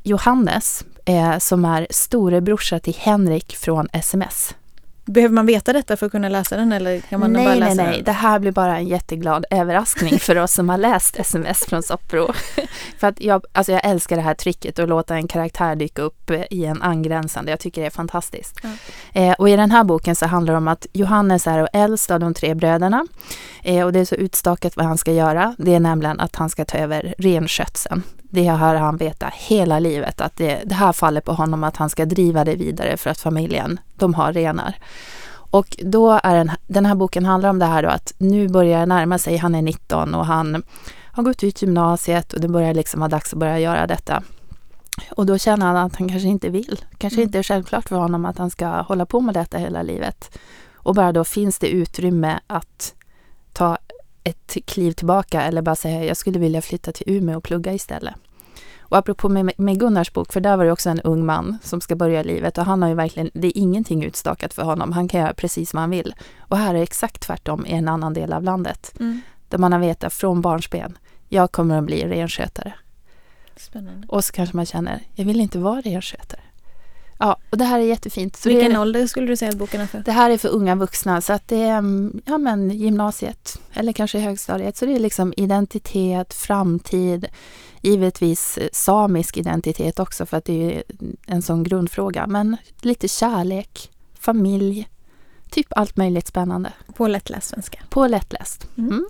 Johannes 0.04 0.84
eh, 1.06 1.38
som 1.38 1.66
är 1.66 1.88
storebrorsa 1.90 2.80
till 2.80 2.96
Henrik 3.00 3.56
från 3.56 3.88
SMS. 3.94 4.56
Behöver 5.06 5.34
man 5.34 5.46
veta 5.46 5.74
detta 5.74 5.98
för 5.98 6.06
att 6.06 6.12
kunna 6.12 6.30
läsa 6.30 6.58
den 6.58 6.72
eller 6.72 7.00
kan 7.00 7.20
man 7.20 7.34
nej, 7.34 7.46
bara 7.46 7.56
läsa 7.56 7.74
nej, 7.74 7.86
nej, 7.86 7.94
nej. 7.96 8.04
Det 8.04 8.12
här 8.12 8.40
blir 8.40 8.52
bara 8.52 8.78
en 8.78 8.88
jätteglad 8.88 9.46
överraskning 9.52 10.20
för 10.20 10.38
oss 10.38 10.54
som 10.54 10.70
har 10.70 10.78
läst 10.78 11.20
sms 11.20 11.66
från 11.66 11.84
Soppro. 11.84 12.34
för 12.98 13.08
att 13.08 13.22
jag, 13.22 13.46
alltså 13.52 13.72
jag 13.72 13.86
älskar 13.86 14.16
det 14.16 14.22
här 14.22 14.34
tricket 14.34 14.80
att 14.80 14.90
låta 14.90 15.16
en 15.16 15.28
karaktär 15.28 15.76
dyka 15.76 16.02
upp 16.02 16.32
i 16.50 16.66
en 16.66 16.82
angränsande. 16.82 17.52
Jag 17.52 17.60
tycker 17.60 17.82
det 17.82 17.88
är 17.88 17.92
fantastiskt. 17.92 18.60
Ja. 18.64 18.70
Eh, 19.22 19.34
och 19.34 19.50
i 19.50 19.56
den 19.56 19.72
här 19.72 19.84
boken 19.84 20.16
så 20.16 20.26
handlar 20.26 20.54
det 20.54 20.58
om 20.58 20.68
att 20.68 20.88
Johannes 20.94 21.48
är 21.48 21.70
äldst 21.74 22.12
av 22.12 22.20
de 22.20 22.34
tre 22.34 22.54
bröderna. 22.54 23.08
Eh, 23.64 23.86
och 23.86 23.94
det 23.94 24.00
är 24.00 24.06
så 24.06 24.16
utstakat 24.16 24.78
vad 24.78 24.86
han 24.86 24.98
ska 24.98 25.12
göra. 25.12 25.56
Det 25.58 25.76
är 25.76 25.80
nämligen 25.80 26.20
att 26.20 26.36
han 26.36 26.50
ska 26.50 26.66
ta 26.66 26.78
över 26.78 27.16
renskötseln 27.18 28.04
det 28.32 28.48
har 28.48 28.76
han 28.76 28.98
vetat 28.98 29.34
hela 29.34 29.80
livet 29.80 30.22
att 30.22 30.38
det, 30.38 30.62
det 30.66 30.76
här 30.76 30.94
faller 30.94 31.22
på 31.22 31.34
honom 31.34 31.64
att 31.64 31.78
han 31.78 31.90
ska 31.90 32.06
driva 32.06 32.46
det 32.46 32.56
vidare 32.56 32.98
för 32.98 33.10
att 33.10 33.20
familjen, 33.20 33.80
de 33.96 34.14
har 34.14 34.34
renar. 34.34 34.76
Och 35.34 35.78
då 35.84 36.20
är 36.24 36.36
den, 36.36 36.52
den 36.68 36.86
här 36.86 36.96
boken 36.96 37.26
handlar 37.26 37.50
om 37.50 37.60
det 37.60 37.66
här 37.66 37.84
då 37.84 37.90
att 37.90 38.14
nu 38.18 38.48
börjar 38.48 38.80
det 38.80 38.86
närma 38.86 39.18
sig, 39.18 39.38
han 39.38 39.56
är 39.56 39.62
19 39.62 40.16
och 40.16 40.26
han 40.26 40.64
har 41.12 41.24
gått 41.24 41.44
ut 41.44 41.62
gymnasiet 41.62 42.34
och 42.34 42.42
det 42.42 42.48
börjar 42.48 42.74
liksom 42.74 43.00
vara 43.00 43.10
dags 43.10 43.34
att 43.34 43.40
börja 43.40 43.60
göra 43.60 43.88
detta. 43.88 44.24
Och 45.12 45.26
då 45.26 45.38
känner 45.38 45.66
han 45.66 45.78
att 45.78 45.96
han 45.96 46.10
kanske 46.10 46.28
inte 46.28 46.50
vill. 46.50 46.80
Kanske 46.98 47.20
mm. 47.20 47.28
inte 47.28 47.40
är 47.40 47.44
självklart 47.44 47.90
för 47.90 47.96
honom 47.96 48.26
att 48.26 48.38
han 48.38 48.50
ska 48.50 48.68
hålla 48.68 49.06
på 49.06 49.22
med 49.22 49.34
detta 49.34 49.58
hela 49.58 49.84
livet. 49.84 50.38
Och 50.76 50.96
bara 50.96 51.12
då 51.12 51.24
finns 51.24 51.60
det 51.60 51.70
utrymme 51.70 52.40
att 52.48 52.94
ta 53.54 53.78
ett 54.24 54.58
kliv 54.66 54.92
tillbaka 54.92 55.42
eller 55.42 55.62
bara 55.62 55.76
säga 55.76 56.06
jag 56.06 56.18
skulle 56.18 56.40
vilja 56.40 56.62
flytta 56.62 56.92
till 56.92 57.04
Umeå 57.08 57.38
och 57.38 57.44
plugga 57.44 57.74
istället. 57.74 58.16
Och 58.92 58.98
apropå 58.98 59.30
med, 59.30 59.52
med 59.58 59.80
Gunnars 59.80 60.14
bok, 60.14 60.34
för 60.34 60.42
där 60.42 60.58
var 60.58 60.66
det 60.66 60.72
också 60.72 60.90
en 60.90 61.02
ung 61.02 61.26
man 61.26 61.58
som 61.64 61.82
ska 61.82 61.96
börja 61.96 62.24
livet 62.24 62.58
och 62.58 62.66
han 62.66 62.82
har 62.82 62.90
ju 62.90 62.96
verkligen, 62.96 63.30
det 63.34 63.48
är 63.48 63.58
ingenting 63.58 64.04
utstakat 64.04 64.54
för 64.54 64.64
honom. 64.64 64.92
Han 64.92 65.08
kan 65.08 65.20
göra 65.20 65.34
precis 65.34 65.74
vad 65.74 65.82
han 65.82 65.90
vill. 65.90 66.16
Och 66.40 66.58
här 66.58 66.70
är 66.70 66.78
det 66.78 66.84
exakt 66.84 67.22
tvärtom 67.22 67.66
i 67.66 67.72
en 67.72 67.88
annan 67.88 68.14
del 68.14 68.34
av 68.34 68.44
landet. 68.44 68.94
Mm. 69.00 69.22
Där 69.50 69.58
man 69.58 69.72
har 69.72 69.80
vetat 69.80 70.14
från 70.14 70.42
barnsben, 70.42 70.98
jag 71.30 71.52
kommer 71.52 71.78
att 71.78 71.84
bli 71.84 72.08
renskötare. 72.08 72.74
Spännande. 73.56 74.08
Och 74.08 74.26
så 74.26 74.34
kanske 74.34 74.56
man 74.56 74.66
känner, 74.66 75.04
jag 75.16 75.26
vill 75.26 75.42
inte 75.42 75.60
vara 75.60 75.82
renskötare. 75.82 76.42
Ja, 77.22 77.38
och 77.50 77.58
det 77.58 77.66
här 77.66 77.80
är 77.80 77.84
jättefint. 77.84 78.36
Så 78.36 78.50
Vilken 78.50 78.72
är, 78.72 78.80
ålder 78.80 79.08
skulle 79.08 79.28
du 79.28 79.36
säga 79.36 79.52
att 79.52 79.58
boken 79.58 79.82
är 79.82 79.86
för? 79.86 80.00
Det 80.00 80.12
här 80.12 80.30
är 80.30 80.38
för 80.38 80.50
unga 80.50 80.76
vuxna, 80.76 81.22
så 81.22 81.34
att 81.34 81.48
det 81.48 81.62
är 81.62 81.78
mm, 81.78 82.22
ja, 82.26 82.38
men 82.38 82.70
gymnasiet 82.70 83.62
eller 83.74 83.94
kanske 83.94 84.20
högstadiet. 84.20 84.78
Så 84.78 84.86
det 84.86 84.96
är 84.96 85.00
liksom 85.00 85.34
identitet, 85.38 86.34
framtid, 86.34 87.28
givetvis 87.82 88.60
samisk 88.72 89.38
identitet 89.38 90.00
också 90.00 90.26
för 90.26 90.38
att 90.38 90.46
det 90.46 90.76
är 90.76 90.84
en 91.26 91.42
sån 91.42 91.64
grundfråga. 91.64 92.28
Men 92.28 92.58
lite 92.82 93.08
kärlek, 93.08 93.92
familj, 94.20 94.88
typ 95.50 95.68
allt 95.70 95.98
möjligt 95.98 96.28
spännande. 96.28 96.74
På 96.96 97.08
lättläst 97.08 97.50
svenska? 97.50 97.80
På 97.90 98.08
lättläst. 98.08 98.68
Mm. 98.78 98.90
Mm. 98.90 99.06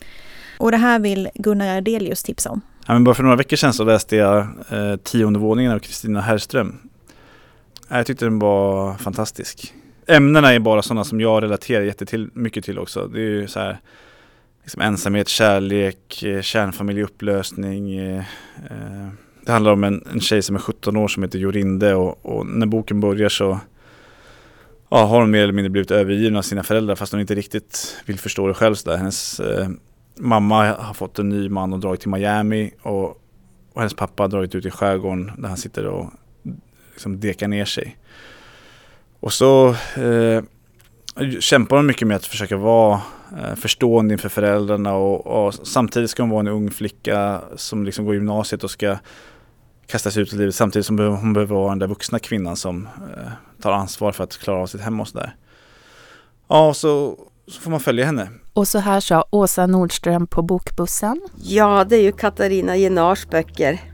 Och 0.58 0.72
det 0.72 0.78
här 0.78 1.00
vill 1.00 1.30
Gunnar 1.34 1.78
Ardelius 1.78 2.24
tipsa 2.24 2.50
om? 2.50 2.62
Ja, 2.88 2.94
men 2.94 3.04
bara 3.04 3.16
för 3.16 3.24
några 3.24 3.36
veckor 3.36 3.58
sedan 3.58 3.74
så 3.74 3.84
läste 3.84 4.16
jag 4.16 4.48
eh, 4.70 4.96
Tionde 4.96 5.40
våningen 5.40 5.72
av 5.72 5.80
Kristina 5.80 6.22
Herrström 6.22 6.91
jag 7.98 8.06
tyckte 8.06 8.26
den 8.26 8.40
var 8.40 8.94
fantastisk. 8.94 9.74
Ämnena 10.08 10.54
är 10.54 10.60
bara 10.60 10.82
sådana 10.82 11.04
som 11.04 11.22
jag 11.22 11.44
relaterar 11.44 11.84
jättemycket 11.84 12.66
till 12.66 12.80
också. 12.80 13.08
Det 13.08 13.20
är 13.20 13.30
ju 13.30 13.48
så 13.48 13.60
här 13.60 13.80
liksom 14.64 14.82
ensamhet, 14.82 15.28
kärlek, 15.28 16.24
eh, 16.24 16.42
kärnfamiljeupplösning. 16.42 17.98
Eh, 17.98 18.24
eh, 18.70 19.08
det 19.46 19.52
handlar 19.52 19.72
om 19.72 19.84
en, 19.84 20.08
en 20.14 20.22
tjej 20.22 20.42
som 20.42 20.56
är 20.56 20.60
17 20.60 20.98
år 20.98 21.08
som 21.08 21.24
heter 21.24 21.40
Jorinde 21.40 21.96
och, 21.96 22.26
och 22.26 22.46
när 22.46 22.66
boken 22.66 23.00
börjar 23.00 23.30
så 23.30 23.60
ja, 24.90 25.06
har 25.06 25.22
hon 25.22 25.32
mer 25.32 25.44
eller 25.44 25.54
mindre 25.54 25.70
blivit 25.70 25.92
övergiven 25.92 26.38
av 26.38 26.42
sina 26.42 26.64
föräldrar 26.64 26.96
fast 26.96 27.12
hon 27.12 27.22
inte 27.22 27.36
riktigt 27.36 27.98
vill 28.06 28.20
förstå 28.20 28.48
det 28.48 28.54
själv. 28.54 28.76
Så 28.76 28.90
där. 28.90 28.98
Hennes 28.98 29.40
eh, 29.40 29.70
mamma 30.20 30.74
har 30.74 30.94
fått 30.94 31.20
en 31.20 31.30
ny 31.30 31.50
man 31.50 31.74
och 31.74 31.80
dragit 31.80 32.02
till 32.02 32.10
Miami 32.10 32.72
och, 32.82 33.10
och 33.74 33.82
hennes 33.82 33.94
pappa 33.94 34.24
har 34.24 34.28
dragit 34.28 34.56
ut 34.56 34.66
i 34.66 34.72
skärgården 34.72 35.32
där 35.38 35.48
han 35.48 35.58
sitter 35.58 35.86
och 35.86 36.10
liksom 37.02 37.20
dekar 37.20 37.48
ner 37.48 37.66
sig. 37.66 37.98
Och 39.20 39.34
så 39.34 39.76
eh, 39.96 40.44
kämpar 41.40 41.76
hon 41.76 41.86
mycket 41.86 42.08
med 42.08 42.18
att 42.18 42.26
försöka 42.26 42.58
vara 42.58 43.02
eh, 43.38 43.56
förstående 43.56 44.14
inför 44.14 44.30
föräldrarna 44.30 44.94
och, 44.94 45.28
och, 45.28 45.54
samtidigt 45.54 46.10
ska 46.10 46.24
hon 46.24 46.30
vara 46.30 46.40
en 46.40 46.48
ung 46.48 46.72
flicka 46.72 47.42
som 47.56 47.86
liksom 47.86 48.06
går 48.06 48.14
gymnasiet 48.14 48.64
och 48.64 48.72
ska 48.72 48.98
kastas 49.88 50.18
ut 50.18 50.34
i 50.34 50.38
livet 50.38 50.56
samtidigt 50.56 50.86
som 50.86 51.00
hon 51.00 51.34
behöver 51.34 51.56
vara 51.56 51.70
den 51.70 51.80
där 51.80 51.88
vuxna 51.88 52.20
kvinnan 52.20 52.56
som 52.56 52.88
eh, 53.18 53.32
tar 53.62 53.72
ansvar 53.72 54.12
för 54.12 54.24
att 54.24 54.38
klara 54.38 54.62
av 54.62 54.68
sitt 54.68 54.82
hem 54.82 55.00
och 55.00 55.08
sådär. 55.08 55.36
Ja, 56.48 56.74
så, 56.74 57.18
så 57.48 57.62
får 57.62 57.72
man 57.72 57.80
följa 57.80 58.06
henne. 58.06 58.30
Och 58.54 58.68
så 58.68 58.80
här 58.80 59.00
sa 59.00 59.26
Åsa 59.30 59.68
Nordström 59.68 60.28
på 60.28 60.42
Bokbussen. 60.42 61.22
Ja, 61.44 61.84
det 61.84 61.96
är 61.96 62.02
ju 62.02 62.12
Katarina 62.12 62.78
Genars 62.78 63.28
böcker 63.28 63.91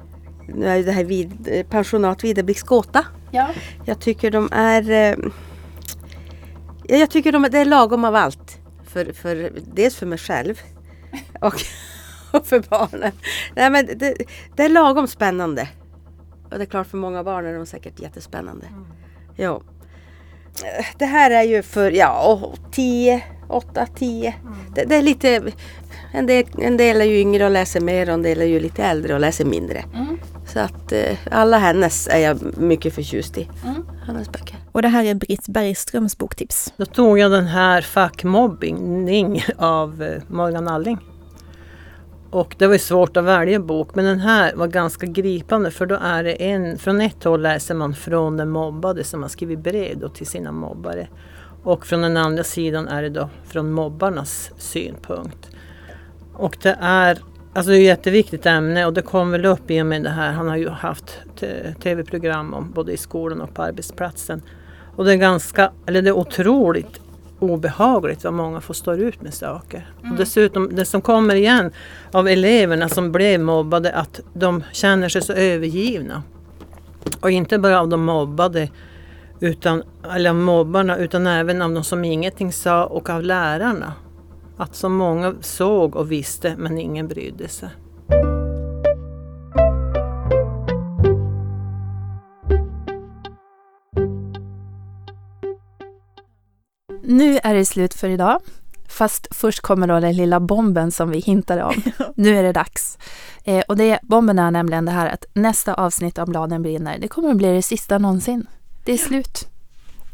nu 0.48 0.68
är 0.68 0.84
det 0.84 0.92
här 0.92 1.04
vid, 1.04 1.48
eh, 1.52 1.66
pensionat 1.66 2.24
Videblick 2.24 2.58
Skåta. 2.58 3.06
Ja. 3.32 3.50
Jag 3.86 4.00
tycker 4.00 4.32
de 4.32 4.50
är 4.52 4.92
eh, 4.92 5.16
Jag 6.84 7.10
tycker 7.10 7.32
de, 7.32 7.48
det 7.52 7.60
är 7.60 7.66
lagom 7.66 8.06
av 8.06 8.16
allt. 8.16 8.60
För, 8.86 9.14
för, 9.14 9.52
dels 9.74 9.96
för 9.96 10.06
mig 10.06 10.18
själv 10.18 10.62
och, 11.42 11.54
och 12.32 12.48
för 12.48 12.60
barnen. 12.70 13.12
Nej, 13.56 13.70
men 13.70 13.86
det, 13.86 14.16
det, 14.56 14.64
är 14.64 14.70
lagom 14.70 15.08
spännande. 15.08 15.70
Och 16.52 16.58
det 16.58 16.64
är 16.64 16.66
klart 16.66 16.88
för 16.88 16.98
många 16.98 17.24
barn 17.24 17.46
är 17.46 17.54
de 17.54 17.66
säkert 17.66 18.00
jättespännande. 18.00 18.66
Mm. 18.66 18.86
Ja. 19.36 19.62
Det 20.98 21.06
här 21.06 21.32
är 21.32 21.44
ju 21.44 21.64
för 21.64 21.92
ja, 21.92 22.54
10, 22.72 23.24
8, 23.50 23.88
10. 23.96 24.36
Det, 24.76 24.86
det, 24.86 24.96
är 24.96 25.02
lite 25.02 25.42
en 26.14 26.26
del, 26.26 26.46
en 26.58 26.78
del 26.78 27.02
är 27.02 27.06
ju 27.06 27.20
yngre 27.20 27.46
och 27.46 27.52
läser 27.52 27.82
mer 27.82 28.08
och 28.08 28.14
en 28.14 28.22
del 28.22 28.42
är 28.42 28.46
ju 28.46 28.60
lite 28.60 28.84
äldre 28.84 29.14
och 29.14 29.20
läser 29.20 29.46
mindre. 29.46 29.84
Mm. 29.94 30.18
Så 30.58 30.64
att 30.64 30.92
eh, 30.92 31.18
alla 31.32 31.58
hennes 31.58 32.08
är 32.08 32.18
jag 32.18 32.58
mycket 32.58 32.96
förtjust 32.96 33.38
i. 33.38 33.50
Mm. 33.66 33.86
Hennes 34.06 34.32
böcker. 34.32 34.58
Och 34.72 34.82
det 34.82 34.88
här 34.88 35.04
är 35.04 35.16
Britt 35.16 35.48
Bergströms 35.48 36.18
boktips. 36.18 36.74
Då 36.78 36.86
tog 36.86 37.20
jag 37.20 37.32
den 37.32 37.46
här 37.46 37.82
Fackmobbing 37.82 39.44
av 39.58 40.04
eh, 40.04 40.22
Morgan 40.28 40.68
Alling. 40.68 40.98
Och 42.30 42.56
det 42.58 42.68
var 42.68 42.78
svårt 42.78 43.18
att 43.18 43.24
välja 43.24 43.60
bok 43.60 43.96
men 43.96 44.06
den 44.06 44.20
här 44.20 44.56
var 44.56 44.68
ganska 44.68 45.06
gripande 45.06 45.72
för 45.72 45.86
då 45.86 45.96
är 45.96 46.24
det 46.24 46.44
en, 46.44 46.78
från 46.78 47.02
ett 47.02 47.24
håll 47.24 47.42
läser 47.42 47.76
man 47.76 47.94
från 47.94 48.38
den 48.38 48.50
mobbade 48.50 49.04
som 49.04 49.22
har 49.22 49.30
skrivit 49.30 49.60
brev 49.60 50.10
till 50.14 50.28
sina 50.28 50.52
mobbare. 50.52 51.08
Och 51.64 51.86
från 51.86 52.02
den 52.02 52.18
andra 52.18 52.44
sidan 52.44 52.88
är 52.88 53.02
det 53.02 53.10
då 53.10 53.30
från 53.46 53.72
mobbarnas 53.72 54.52
synpunkt. 54.58 55.50
Och 56.34 56.58
det 56.62 56.78
är 56.82 57.20
Alltså 57.58 57.72
det 57.72 57.78
är 57.78 57.80
ett 57.80 57.86
jätteviktigt 57.86 58.46
ämne 58.46 58.86
och 58.86 58.94
det 58.94 59.02
kom 59.02 59.32
väl 59.32 59.46
upp 59.46 59.72
i 59.72 59.82
och 59.82 59.86
med 59.86 60.04
det 60.04 60.10
här. 60.10 60.32
Han 60.32 60.48
har 60.48 60.58
ju 60.58 60.70
haft 60.70 61.20
tv-program 61.84 62.54
om 62.54 62.72
både 62.72 62.92
i 62.92 62.98
skolan 62.98 63.42
och 63.42 63.54
på 63.54 63.64
arbetsplatsen. 63.64 64.42
Och 64.96 65.06
det 65.06 65.14
är 65.14 65.16
ganska, 65.16 65.72
eller 65.86 66.02
det 66.02 66.10
är 66.10 66.18
otroligt 66.18 67.02
obehagligt 67.40 68.24
vad 68.24 68.34
många 68.34 68.62
får 68.62 68.74
stå 68.74 68.94
ut 68.94 69.22
med 69.22 69.34
saker. 69.34 69.90
Mm. 70.00 70.12
Och 70.12 70.18
dessutom 70.18 70.76
det 70.76 70.86
som 70.86 71.02
kommer 71.02 71.36
igen 71.36 71.72
av 72.12 72.28
eleverna 72.28 72.90
som 72.90 73.12
blev 73.12 73.40
mobbade 73.40 73.92
att 73.92 74.20
de 74.34 74.64
känner 74.72 75.10
sig 75.10 75.22
så 75.22 75.34
övergivna. 75.34 76.24
Och 77.20 77.32
inte 77.32 77.60
bara 77.60 77.80
av 77.80 77.88
de 77.88 78.06
mobbade 78.06 78.70
utan, 79.40 79.84
eller 80.14 80.34
mobbarna 80.34 80.98
utan 80.98 81.28
även 81.28 81.62
av 81.62 81.74
de 81.74 81.84
som 81.84 82.06
ingenting 82.06 82.54
sa 82.54 82.86
och 82.86 83.10
av 83.10 83.24
lärarna. 83.24 83.94
Att 84.58 84.76
så 84.76 84.90
många 84.90 85.36
såg 85.42 85.96
och 85.96 86.12
visste 86.12 86.56
men 86.58 86.78
ingen 86.78 87.08
brydde 87.08 87.48
sig. 87.48 87.70
Nu 97.04 97.40
är 97.44 97.54
det 97.54 97.66
slut 97.66 97.94
för 97.94 98.10
idag. 98.10 98.40
Fast 98.90 99.28
först 99.36 99.60
kommer 99.60 99.88
då 99.88 100.00
den 100.00 100.16
lilla 100.16 100.40
bomben 100.40 100.92
som 100.92 101.10
vi 101.10 101.20
hintade 101.20 101.64
om. 101.64 101.74
Nu 102.16 102.38
är 102.38 102.44
det 102.44 102.52
dags. 102.54 102.98
Eh, 103.44 103.64
och 103.68 103.78
det, 103.78 104.00
bomben 104.04 104.40
är 104.40 104.52
nämligen 104.52 104.86
det 104.86 104.92
här 104.92 105.10
att 105.10 105.26
nästa 105.34 105.74
avsnitt 105.74 106.18
av 106.18 106.28
Bladen 106.28 106.62
brinner, 106.62 107.00
det 107.00 107.08
kommer 107.08 107.30
att 107.30 107.38
bli 107.38 107.54
det 107.54 107.62
sista 107.62 107.98
någonsin. 107.98 108.48
Det 108.86 108.94
är 108.94 108.98
slut. 108.98 109.48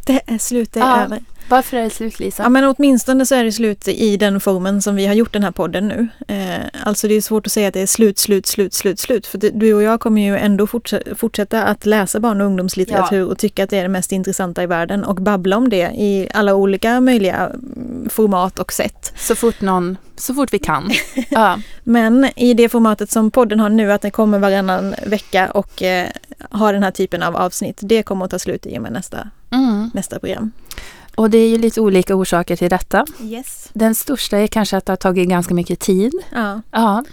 Det 0.05 0.21
är 0.25 0.37
slut, 0.37 0.73
det 0.73 0.79
är 0.79 0.83
Ja. 0.83 1.03
över. 1.03 1.19
Varför 1.49 1.77
är 1.77 1.83
det 1.83 1.89
slut 1.89 2.19
Lisa? 2.19 2.43
Ja 2.43 2.49
men 2.49 2.63
åtminstone 2.63 3.25
så 3.25 3.35
är 3.35 3.43
det 3.43 3.51
slut 3.51 3.87
i 3.87 4.17
den 4.17 4.39
formen 4.39 4.81
som 4.81 4.95
vi 4.95 5.05
har 5.05 5.13
gjort 5.13 5.33
den 5.33 5.43
här 5.43 5.51
podden 5.51 5.87
nu. 5.87 6.07
Eh, 6.27 6.65
alltså 6.83 7.07
det 7.07 7.13
är 7.13 7.21
svårt 7.21 7.45
att 7.47 7.51
säga 7.51 7.67
att 7.67 7.73
det 7.73 7.81
är 7.81 7.87
slut, 7.87 8.19
slut, 8.19 8.45
slut, 8.45 8.73
slut, 8.73 8.99
slut. 8.99 9.27
För 9.27 9.37
det, 9.37 9.49
du 9.49 9.73
och 9.73 9.83
jag 9.83 9.99
kommer 9.99 10.21
ju 10.21 10.37
ändå 10.37 10.67
fortsätta, 11.15 11.63
att 11.63 11.85
läsa 11.85 12.19
barn 12.19 12.41
och 12.41 12.47
ungdomslitteratur 12.47 13.27
och 13.27 13.37
tycka 13.37 13.63
att 13.63 13.69
det 13.69 13.77
är 13.77 13.83
det 13.83 13.89
mest 13.89 14.11
intressanta 14.11 14.63
i 14.63 14.65
världen 14.65 15.03
och 15.03 15.15
babbla 15.15 15.57
om 15.57 15.69
det 15.69 15.91
i 15.95 16.27
alla 16.33 16.55
olika 16.55 17.01
möjliga 17.01 17.35
mm, 17.35 18.09
format 18.09 18.59
och 18.59 18.73
sätt. 18.73 19.13
Så 19.17 19.35
fort 19.35 19.61
någon, 19.61 19.97
så 20.15 20.33
fort 20.33 20.53
vi 20.53 20.59
kan. 20.59 20.91
Ja. 21.29 21.59
Men 21.83 22.29
i 22.35 22.53
det 22.53 22.69
formatet 22.69 23.11
som 23.11 23.31
podden 23.31 23.59
har 23.59 23.69
nu, 23.69 23.91
att 23.91 24.01
den 24.01 24.11
kommer 24.11 24.39
varannan 24.39 24.95
vecka 25.05 25.51
och 25.51 25.83
eh, 25.83 26.07
har 26.49 26.73
den 26.73 26.83
här 26.83 26.91
typen 26.91 27.23
av 27.23 27.35
avsnitt, 27.35 27.79
det 27.81 28.03
kommer 28.03 28.25
att 28.25 28.31
ta 28.31 28.39
slut 28.39 28.65
i 28.65 28.77
och 28.77 28.81
med 28.81 28.91
nästa, 28.91 29.29
Mm. 29.53 29.91
nästa 29.93 30.19
program. 30.19 30.51
Och 31.15 31.29
det 31.29 31.37
är 31.37 31.49
ju 31.49 31.57
lite 31.57 31.81
olika 31.81 32.15
orsaker 32.15 32.55
till 32.55 32.69
detta. 32.69 33.05
Yes. 33.21 33.69
Den 33.73 33.95
största 33.95 34.37
är 34.37 34.47
kanske 34.47 34.77
att 34.77 34.85
det 34.85 34.91
har 34.91 34.97
tagit 34.97 35.29
ganska 35.29 35.53
mycket 35.53 35.79
tid. 35.79 36.13
Ja. 36.31 36.61
Ja, 36.71 37.03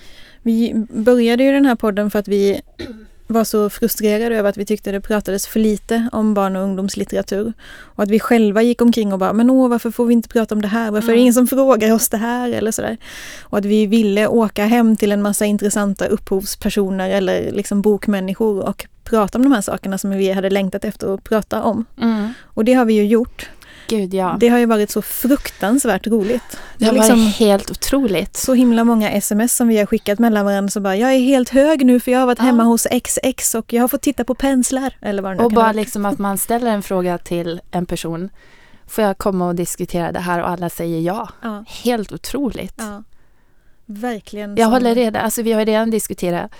Vi 0.43 0.87
började 0.91 1.45
ju 1.45 1.53
den 1.53 1.67
här 1.67 1.75
podden 1.75 2.11
för 2.11 2.19
att 2.19 2.29
vi 2.29 2.61
var 3.31 3.45
så 3.45 3.71
frustrerade 3.71 4.37
över 4.37 4.51
att 4.51 4.57
vi 4.57 4.65
tyckte 4.65 4.93
det 4.93 5.01
pratades 5.01 5.47
för 5.47 5.61
lite 5.61 6.09
om 6.13 6.35
barn 6.35 6.57
och 6.57 6.63
ungdomslitteratur. 6.63 7.53
Och 7.71 8.03
att 8.03 8.11
vi 8.11 8.21
själva 8.21 8.63
gick 8.63 8.83
omkring 8.83 9.13
och 9.13 9.19
bara, 9.19 9.33
men 9.33 9.51
åh, 9.51 9.69
varför 9.69 9.91
får 9.91 10.07
vi 10.07 10.13
inte 10.13 10.29
prata 10.29 10.55
om 10.55 10.63
det 10.63 10.69
här? 10.69 10.91
Varför 10.91 11.09
är 11.09 11.13
det 11.13 11.21
ingen 11.21 11.35
som 11.35 11.47
frågar 11.47 11.93
oss 11.93 12.09
det 12.09 12.17
här? 12.17 12.53
Eller 12.53 12.71
sådär. 12.71 12.97
Och 13.43 13.59
att 13.59 13.65
vi 13.65 13.87
ville 13.87 14.27
åka 14.27 14.65
hem 14.65 14.97
till 14.97 15.13
en 15.13 15.23
massa 15.23 15.47
intressanta 15.47 16.07
upphovspersoner 16.07 17.11
eller 17.11 17.53
liksom 17.53 17.83
bokmänniskor 17.83 18.65
och 18.69 18.87
prata 19.05 19.39
om 19.39 19.45
de 19.45 19.53
här 19.53 19.61
sakerna 19.61 19.99
som 19.99 20.11
vi 20.11 20.33
hade 20.33 20.51
längtat 20.51 20.85
efter 20.85 21.15
att 21.15 21.25
prata 21.25 21.63
om. 21.63 21.85
mm. 22.03 22.33
Och 22.45 22.65
det 22.65 22.73
har 22.73 22.85
vi 22.85 22.95
ju 22.95 23.07
gjort. 23.07 23.51
Gud 23.91 24.15
ja. 24.15 24.37
Det 24.41 24.49
har 24.49 24.59
ju 24.59 24.67
varit 24.67 24.91
så 24.91 25.03
fruktansvärt 25.03 26.07
roligt. 26.07 26.59
Det 26.79 26.85
har 26.85 26.93
liksom- 26.93 27.25
varit 27.25 27.37
helt 27.37 27.71
otroligt. 27.71 28.37
så 28.37 28.55
himla 28.55 28.85
många 28.85 29.11
sms 29.11 29.57
som 29.57 29.69
vi 29.69 29.79
har 29.79 29.87
skickat 29.87 30.19
mellan 30.19 30.45
varandra 30.45 30.71
så 30.71 30.81
bara 30.81 30.97
jag 30.97 31.15
är 31.15 31.19
helt 31.21 31.49
hög 31.49 31.87
nu 31.87 32.01
för 32.01 32.11
jag 32.13 32.19
har 32.19 32.27
varit 32.27 32.39
Ja. 32.39 32.45
hemma 32.45 32.63
hos 32.63 32.87
XX 33.05 33.55
och 33.55 33.73
jag 33.73 33.83
har 33.83 33.89
fått 33.89 34.03
titta 34.03 34.25
på 34.25 34.35
penslar 34.35 34.95
eller 35.01 35.23
vad 35.23 35.33
det 35.33 35.37
nu 35.37 35.45
Och 35.45 35.51
kan 35.51 35.55
bara 35.55 35.63
vara. 35.65 35.73
liksom 35.73 36.07
att 36.07 36.19
man 36.19 36.39
ställer 36.39 36.71
en 36.71 36.83
fråga 36.83 37.19
till 37.19 37.61
en 37.71 37.87
person. 37.87 38.31
Får 38.87 39.05
jag 39.05 39.19
komma 39.19 39.47
och 39.49 39.55
diskutera 39.55 40.13
det 40.13 40.19
här 40.21 40.43
och 40.43 40.49
alla 40.49 40.71
säger 40.71 41.01
ja. 41.01 41.29
Ja, 41.43 41.65
Helt 41.85 42.13
otroligt. 42.13 42.75
ja. 42.79 43.03
Verkligen. 43.87 44.57
Jag 44.57 44.67
som- 44.67 44.73
håller 44.73 44.95
redan, 44.95 45.25
alltså 45.25 45.43
vi 45.43 45.53
har 45.53 45.65
redan 45.65 45.91
diskuterat 45.91 46.51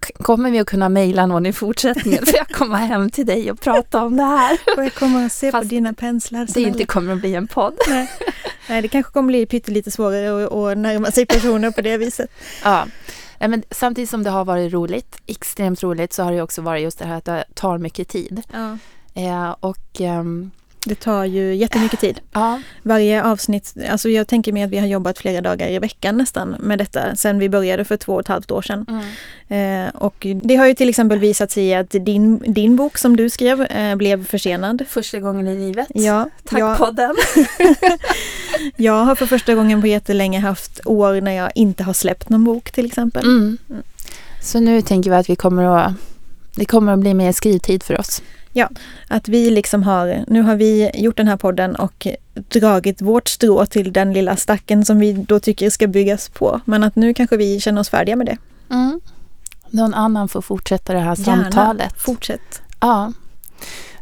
Kommer 0.00 0.50
vi 0.50 0.58
att 0.58 0.66
kunna 0.66 0.88
mejla 0.88 1.26
någon 1.26 1.46
i 1.46 1.52
fortsättningen? 1.52 2.26
Får 2.26 2.36
jag 2.36 2.48
komma 2.48 2.76
hem 2.76 3.10
till 3.10 3.26
dig 3.26 3.50
och 3.50 3.60
prata 3.60 4.04
om 4.04 4.16
det 4.16 4.22
här? 4.22 4.58
Får 4.74 4.84
jag 4.84 4.94
komma 4.94 5.24
och 5.24 5.32
se 5.32 5.50
på 5.50 5.58
Fast 5.58 5.70
dina 5.70 5.94
penslar? 5.94 6.48
Det 6.54 6.60
inte 6.62 6.86
kommer 6.86 7.12
att 7.12 7.20
bli 7.20 7.34
en 7.34 7.46
podd. 7.46 7.74
Nej, 8.68 8.82
det 8.82 8.88
kanske 8.88 9.12
kommer 9.12 9.26
bli 9.26 9.46
pyttelite 9.46 9.90
svårare 9.90 10.46
att, 10.46 10.52
att 10.52 10.78
närma 10.78 11.10
sig 11.10 11.26
personer 11.26 11.70
på 11.70 11.80
det 11.80 11.98
viset. 11.98 12.30
Ja. 12.64 12.86
Nej, 13.38 13.48
Men 13.48 13.62
samtidigt 13.70 14.10
som 14.10 14.22
det 14.22 14.30
har 14.30 14.44
varit 14.44 14.72
roligt, 14.72 15.16
extremt 15.26 15.82
roligt, 15.82 16.12
så 16.12 16.22
har 16.22 16.32
det 16.32 16.42
också 16.42 16.62
varit 16.62 16.82
just 16.82 16.98
det 16.98 17.04
här 17.04 17.16
att 17.16 17.24
det 17.24 17.44
tar 17.54 17.78
mycket 17.78 18.08
tid. 18.08 18.42
Ja. 18.52 18.78
Eh, 19.14 19.54
och 19.60 20.00
ehm, 20.00 20.50
Det 20.84 20.94
tar 20.94 21.24
ju 21.24 21.54
jättemycket 21.54 22.00
tid. 22.00 22.20
ja, 22.32 22.60
Varje 22.82 23.24
avsnitt, 23.24 23.74
alltså 23.90 24.08
jag 24.08 24.28
tänker 24.28 24.52
mig 24.52 24.62
att 24.62 24.70
vi 24.70 24.78
har 24.78 24.86
jobbat 24.86 25.18
flera 25.18 25.40
dagar 25.40 25.68
i 25.68 25.78
veckan 25.78 26.16
nästan 26.16 26.56
med 26.60 26.78
detta 26.78 27.16
sen 27.16 27.38
vi 27.38 27.48
började 27.48 27.84
för 27.84 27.96
två 27.96 28.14
och 28.14 28.20
ett 28.20 28.28
halvt 28.28 28.50
år 28.50 28.62
sedan. 28.62 28.86
mm. 28.88 29.04
Eh, 29.48 29.88
och 29.94 30.26
det 30.42 30.56
har 30.56 30.66
ju 30.66 30.74
till 30.74 30.88
exempel 30.88 31.18
visat 31.18 31.50
sig 31.50 31.74
att 31.74 31.90
din, 31.90 32.38
din 32.52 32.76
bok 32.76 32.98
som 32.98 33.16
du 33.16 33.30
skrev 33.30 33.62
eh, 33.62 33.96
blev 33.96 34.24
försenad. 34.24 34.84
första 34.88 35.20
gången 35.20 35.48
i 35.48 35.56
livet. 35.56 35.88
Ja, 35.94 36.30
Tack 36.44 36.60
jag, 36.60 36.78
podden. 36.78 37.14
jag 38.76 39.04
har 39.04 39.14
för 39.14 39.26
första 39.26 39.54
gången 39.54 39.80
på 39.80 39.86
jättelänge 39.86 40.40
haft 40.40 40.80
år 40.84 41.20
när 41.20 41.32
jag 41.32 41.50
inte 41.54 41.84
har 41.84 41.92
släppt 41.92 42.28
någon 42.28 42.44
bok 42.44 42.70
till 42.70 42.86
exempel. 42.86 43.24
Mm. 43.24 43.58
Så 44.42 44.60
nu 44.60 44.82
tänker 44.82 45.10
vi 45.10 45.16
att 45.16 45.30
vi 45.30 45.36
kommer 45.36 45.62
att 45.78 45.92
det 46.54 46.64
kommer 46.64 46.92
att 46.92 46.98
bli 46.98 47.14
mer 47.14 47.32
skrivtid 47.32 47.82
för 47.82 48.00
oss. 48.00 48.22
Att 49.08 49.28
vi 49.28 49.50
liksom 49.50 49.82
har, 49.82 50.24
nu 50.26 50.42
har 50.42 50.56
vi 50.56 50.90
gjort 50.94 51.16
den 51.16 51.28
här 51.28 51.36
podden 51.36 51.76
och 51.76 52.06
dragit 52.34 53.02
vårt 53.02 53.28
strå 53.28 53.66
till 53.66 53.92
den 53.92 54.12
lilla 54.12 54.36
stacken 54.36 54.84
som 54.84 54.98
vi 54.98 55.12
då 55.12 55.40
tycker 55.40 55.70
ska 55.70 55.86
byggas 55.86 56.28
på. 56.28 56.60
Men 56.64 56.84
att 56.84 56.96
nu 56.96 57.14
kanske 57.14 57.36
vi 57.36 57.60
känner 57.60 57.80
oss 57.80 57.88
färdiga 57.90 58.16
med 58.16 58.26
det. 58.26 58.36
Mm. 58.70 59.00
Någon 59.70 59.94
annan 59.94 60.28
får 60.28 60.42
fortsätta 60.42 60.92
det 60.92 60.98
här 60.98 61.16
Gärna. 61.16 61.42
samtalet. 61.42 61.94
Fortsätt. 61.96 62.62
Ja. 62.80 63.12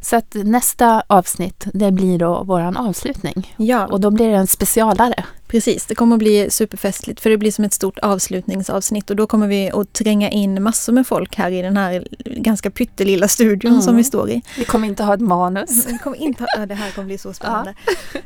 Så 0.00 0.16
att 0.16 0.34
nästa 0.34 1.02
avsnitt, 1.06 1.64
det 1.74 1.92
blir 1.92 2.18
då 2.18 2.42
våran 2.42 2.76
avslutning. 2.76 3.54
Ja, 3.56 3.86
Och 3.86 4.00
då 4.00 4.10
blir 4.10 4.28
det 4.30 4.36
en 4.36 4.46
specialare. 4.46 5.24
precis. 5.46 5.86
Det 5.86 5.94
kommer 5.94 6.16
att 6.16 6.18
bli 6.18 6.50
superfestligt 6.50 7.20
för 7.20 7.30
det 7.30 7.36
blir 7.38 7.52
som 7.52 7.64
ett 7.64 7.72
stort 7.72 7.98
avslutningsavsnitt 7.98 9.10
och 9.10 9.16
då 9.16 9.26
kommer 9.26 9.46
vi 9.48 9.70
att 9.70 9.92
tränga 9.92 10.30
in 10.30 10.62
massor 10.62 10.92
med 10.92 11.06
folk 11.06 11.36
här 11.36 11.50
i 11.50 11.62
den 11.62 11.76
här 11.76 12.08
ganska 12.24 12.70
pyttelilla 12.70 13.28
studion 13.28 13.70
Mm. 13.72 13.82
som 13.82 13.96
vi 13.96 14.04
står 14.04 14.30
i. 14.30 14.42
Vi 14.58 14.64
kommer 14.64 14.88
inte 14.88 15.02
ha 15.04 15.14
ett 15.14 15.20
manus. 15.20 15.86
Vi 15.86 15.98
kommer 15.98 16.16
inte 16.16 16.42
ha, 16.42 16.48
ja, 16.58 16.66
det 16.66 16.74
här 16.74 16.90
kommer 16.90 17.06
bli 17.06 17.18
så 17.18 17.32
spännande. 17.32 17.74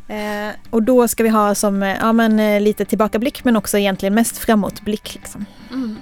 Eh, 0.09 0.51
och 0.71 0.83
då 0.83 1.09
ska 1.09 1.23
vi 1.23 1.29
ha 1.29 1.55
som 1.55 1.83
eh, 1.83 1.97
ja, 2.01 2.13
men, 2.13 2.41
eh, 2.41 2.61
lite 2.61 2.85
tillbakablick 2.85 3.45
men 3.45 3.57
också 3.57 3.79
egentligen 3.79 4.15
mest 4.15 4.39
framåtblick. 4.39 5.15
Liksom. 5.15 5.45
Mm. 5.71 5.97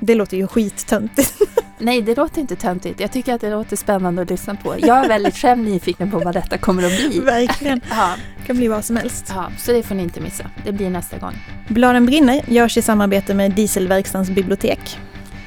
Det 0.00 0.14
låter 0.14 0.36
ju 0.36 0.46
skittöntigt. 0.46 1.34
Nej, 1.78 2.02
det 2.02 2.16
låter 2.16 2.40
inte 2.40 2.56
töntigt. 2.56 3.00
Jag 3.00 3.12
tycker 3.12 3.34
att 3.34 3.40
det 3.40 3.50
låter 3.50 3.76
spännande 3.76 4.22
att 4.22 4.30
lyssna 4.30 4.54
på. 4.54 4.74
Jag 4.78 5.04
är 5.04 5.08
väldigt 5.08 5.36
själv 5.36 5.58
nyfiken 5.58 6.10
på 6.10 6.18
vad 6.18 6.34
detta 6.34 6.58
kommer 6.58 6.82
att 6.82 6.96
bli. 7.10 7.20
Verkligen. 7.20 7.80
Ja, 7.90 8.14
Det 8.40 8.46
kan 8.46 8.56
bli 8.56 8.68
vad 8.68 8.84
som 8.84 8.96
helst. 8.96 9.32
ja, 9.34 9.50
så 9.58 9.72
det 9.72 9.82
får 9.82 9.94
ni 9.94 10.02
inte 10.02 10.20
missa. 10.20 10.44
Det 10.64 10.72
blir 10.72 10.90
nästa 10.90 11.18
gång. 11.18 11.32
Bladen 11.68 12.06
brinner 12.06 12.40
görs 12.46 12.76
i 12.76 12.82
samarbete 12.82 13.34
med 13.34 13.50
Dieselverkstans 13.52 14.30
bibliotek. 14.30 14.98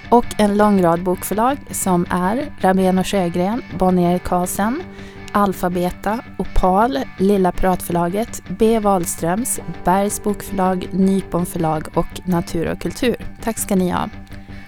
Och 0.10 0.26
en 0.38 0.58
lång 0.58 0.82
rad 0.84 1.04
bokförlag 1.04 1.58
som 1.72 2.06
är 2.10 2.46
Rabén 2.60 2.98
och 3.00 3.08
Sjögren, 3.08 3.62
Bonnier 3.80 4.18
Carlsen, 4.18 4.84
Alfabeta, 5.32 6.20
Opal, 6.38 7.00
Lilla 7.18 7.52
Piratförlaget, 7.52 8.44
B. 8.60 8.80
Wahlströms, 8.80 9.60
Bergs 9.84 10.24
Bokförlag, 10.24 10.88
Nypon 10.92 11.46
förlag 11.46 11.88
och 11.94 12.22
Natur 12.26 12.72
och 12.72 12.82
kultur. 12.82 13.16
Tack 13.44 13.58
ska 13.58 13.76
ni 13.76 13.90
ha. 13.90 14.10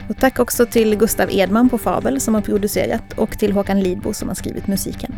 Och 0.10 0.18
tack 0.18 0.40
också 0.40 0.66
till 0.66 0.96
Gustav 0.96 1.32
Edman 1.32 1.70
på 1.70 1.78
Fabel 1.78 2.22
som 2.22 2.36
har 2.36 2.42
producerat 2.42 3.14
och 3.16 3.40
till 3.40 3.52
Håkan 3.52 3.80
Lidbo 3.80 4.14
som 4.14 4.28
har 4.28 4.36
skrivit 4.36 4.68
musiken. 4.68 5.16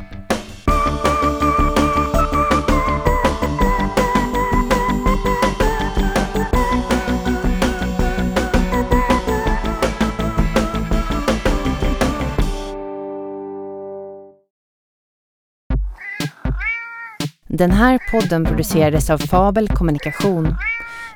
Den 17.47 17.71
här 17.71 17.99
podden 18.11 18.45
producerades 18.45 19.09
av 19.09 19.17
Fabel 19.17 19.67
Kommunikation. 19.67 20.55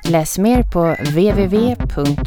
Läs 0.04 0.38
mer 0.38 0.62
på 0.62 0.96
www.fabel.se. 0.98 2.20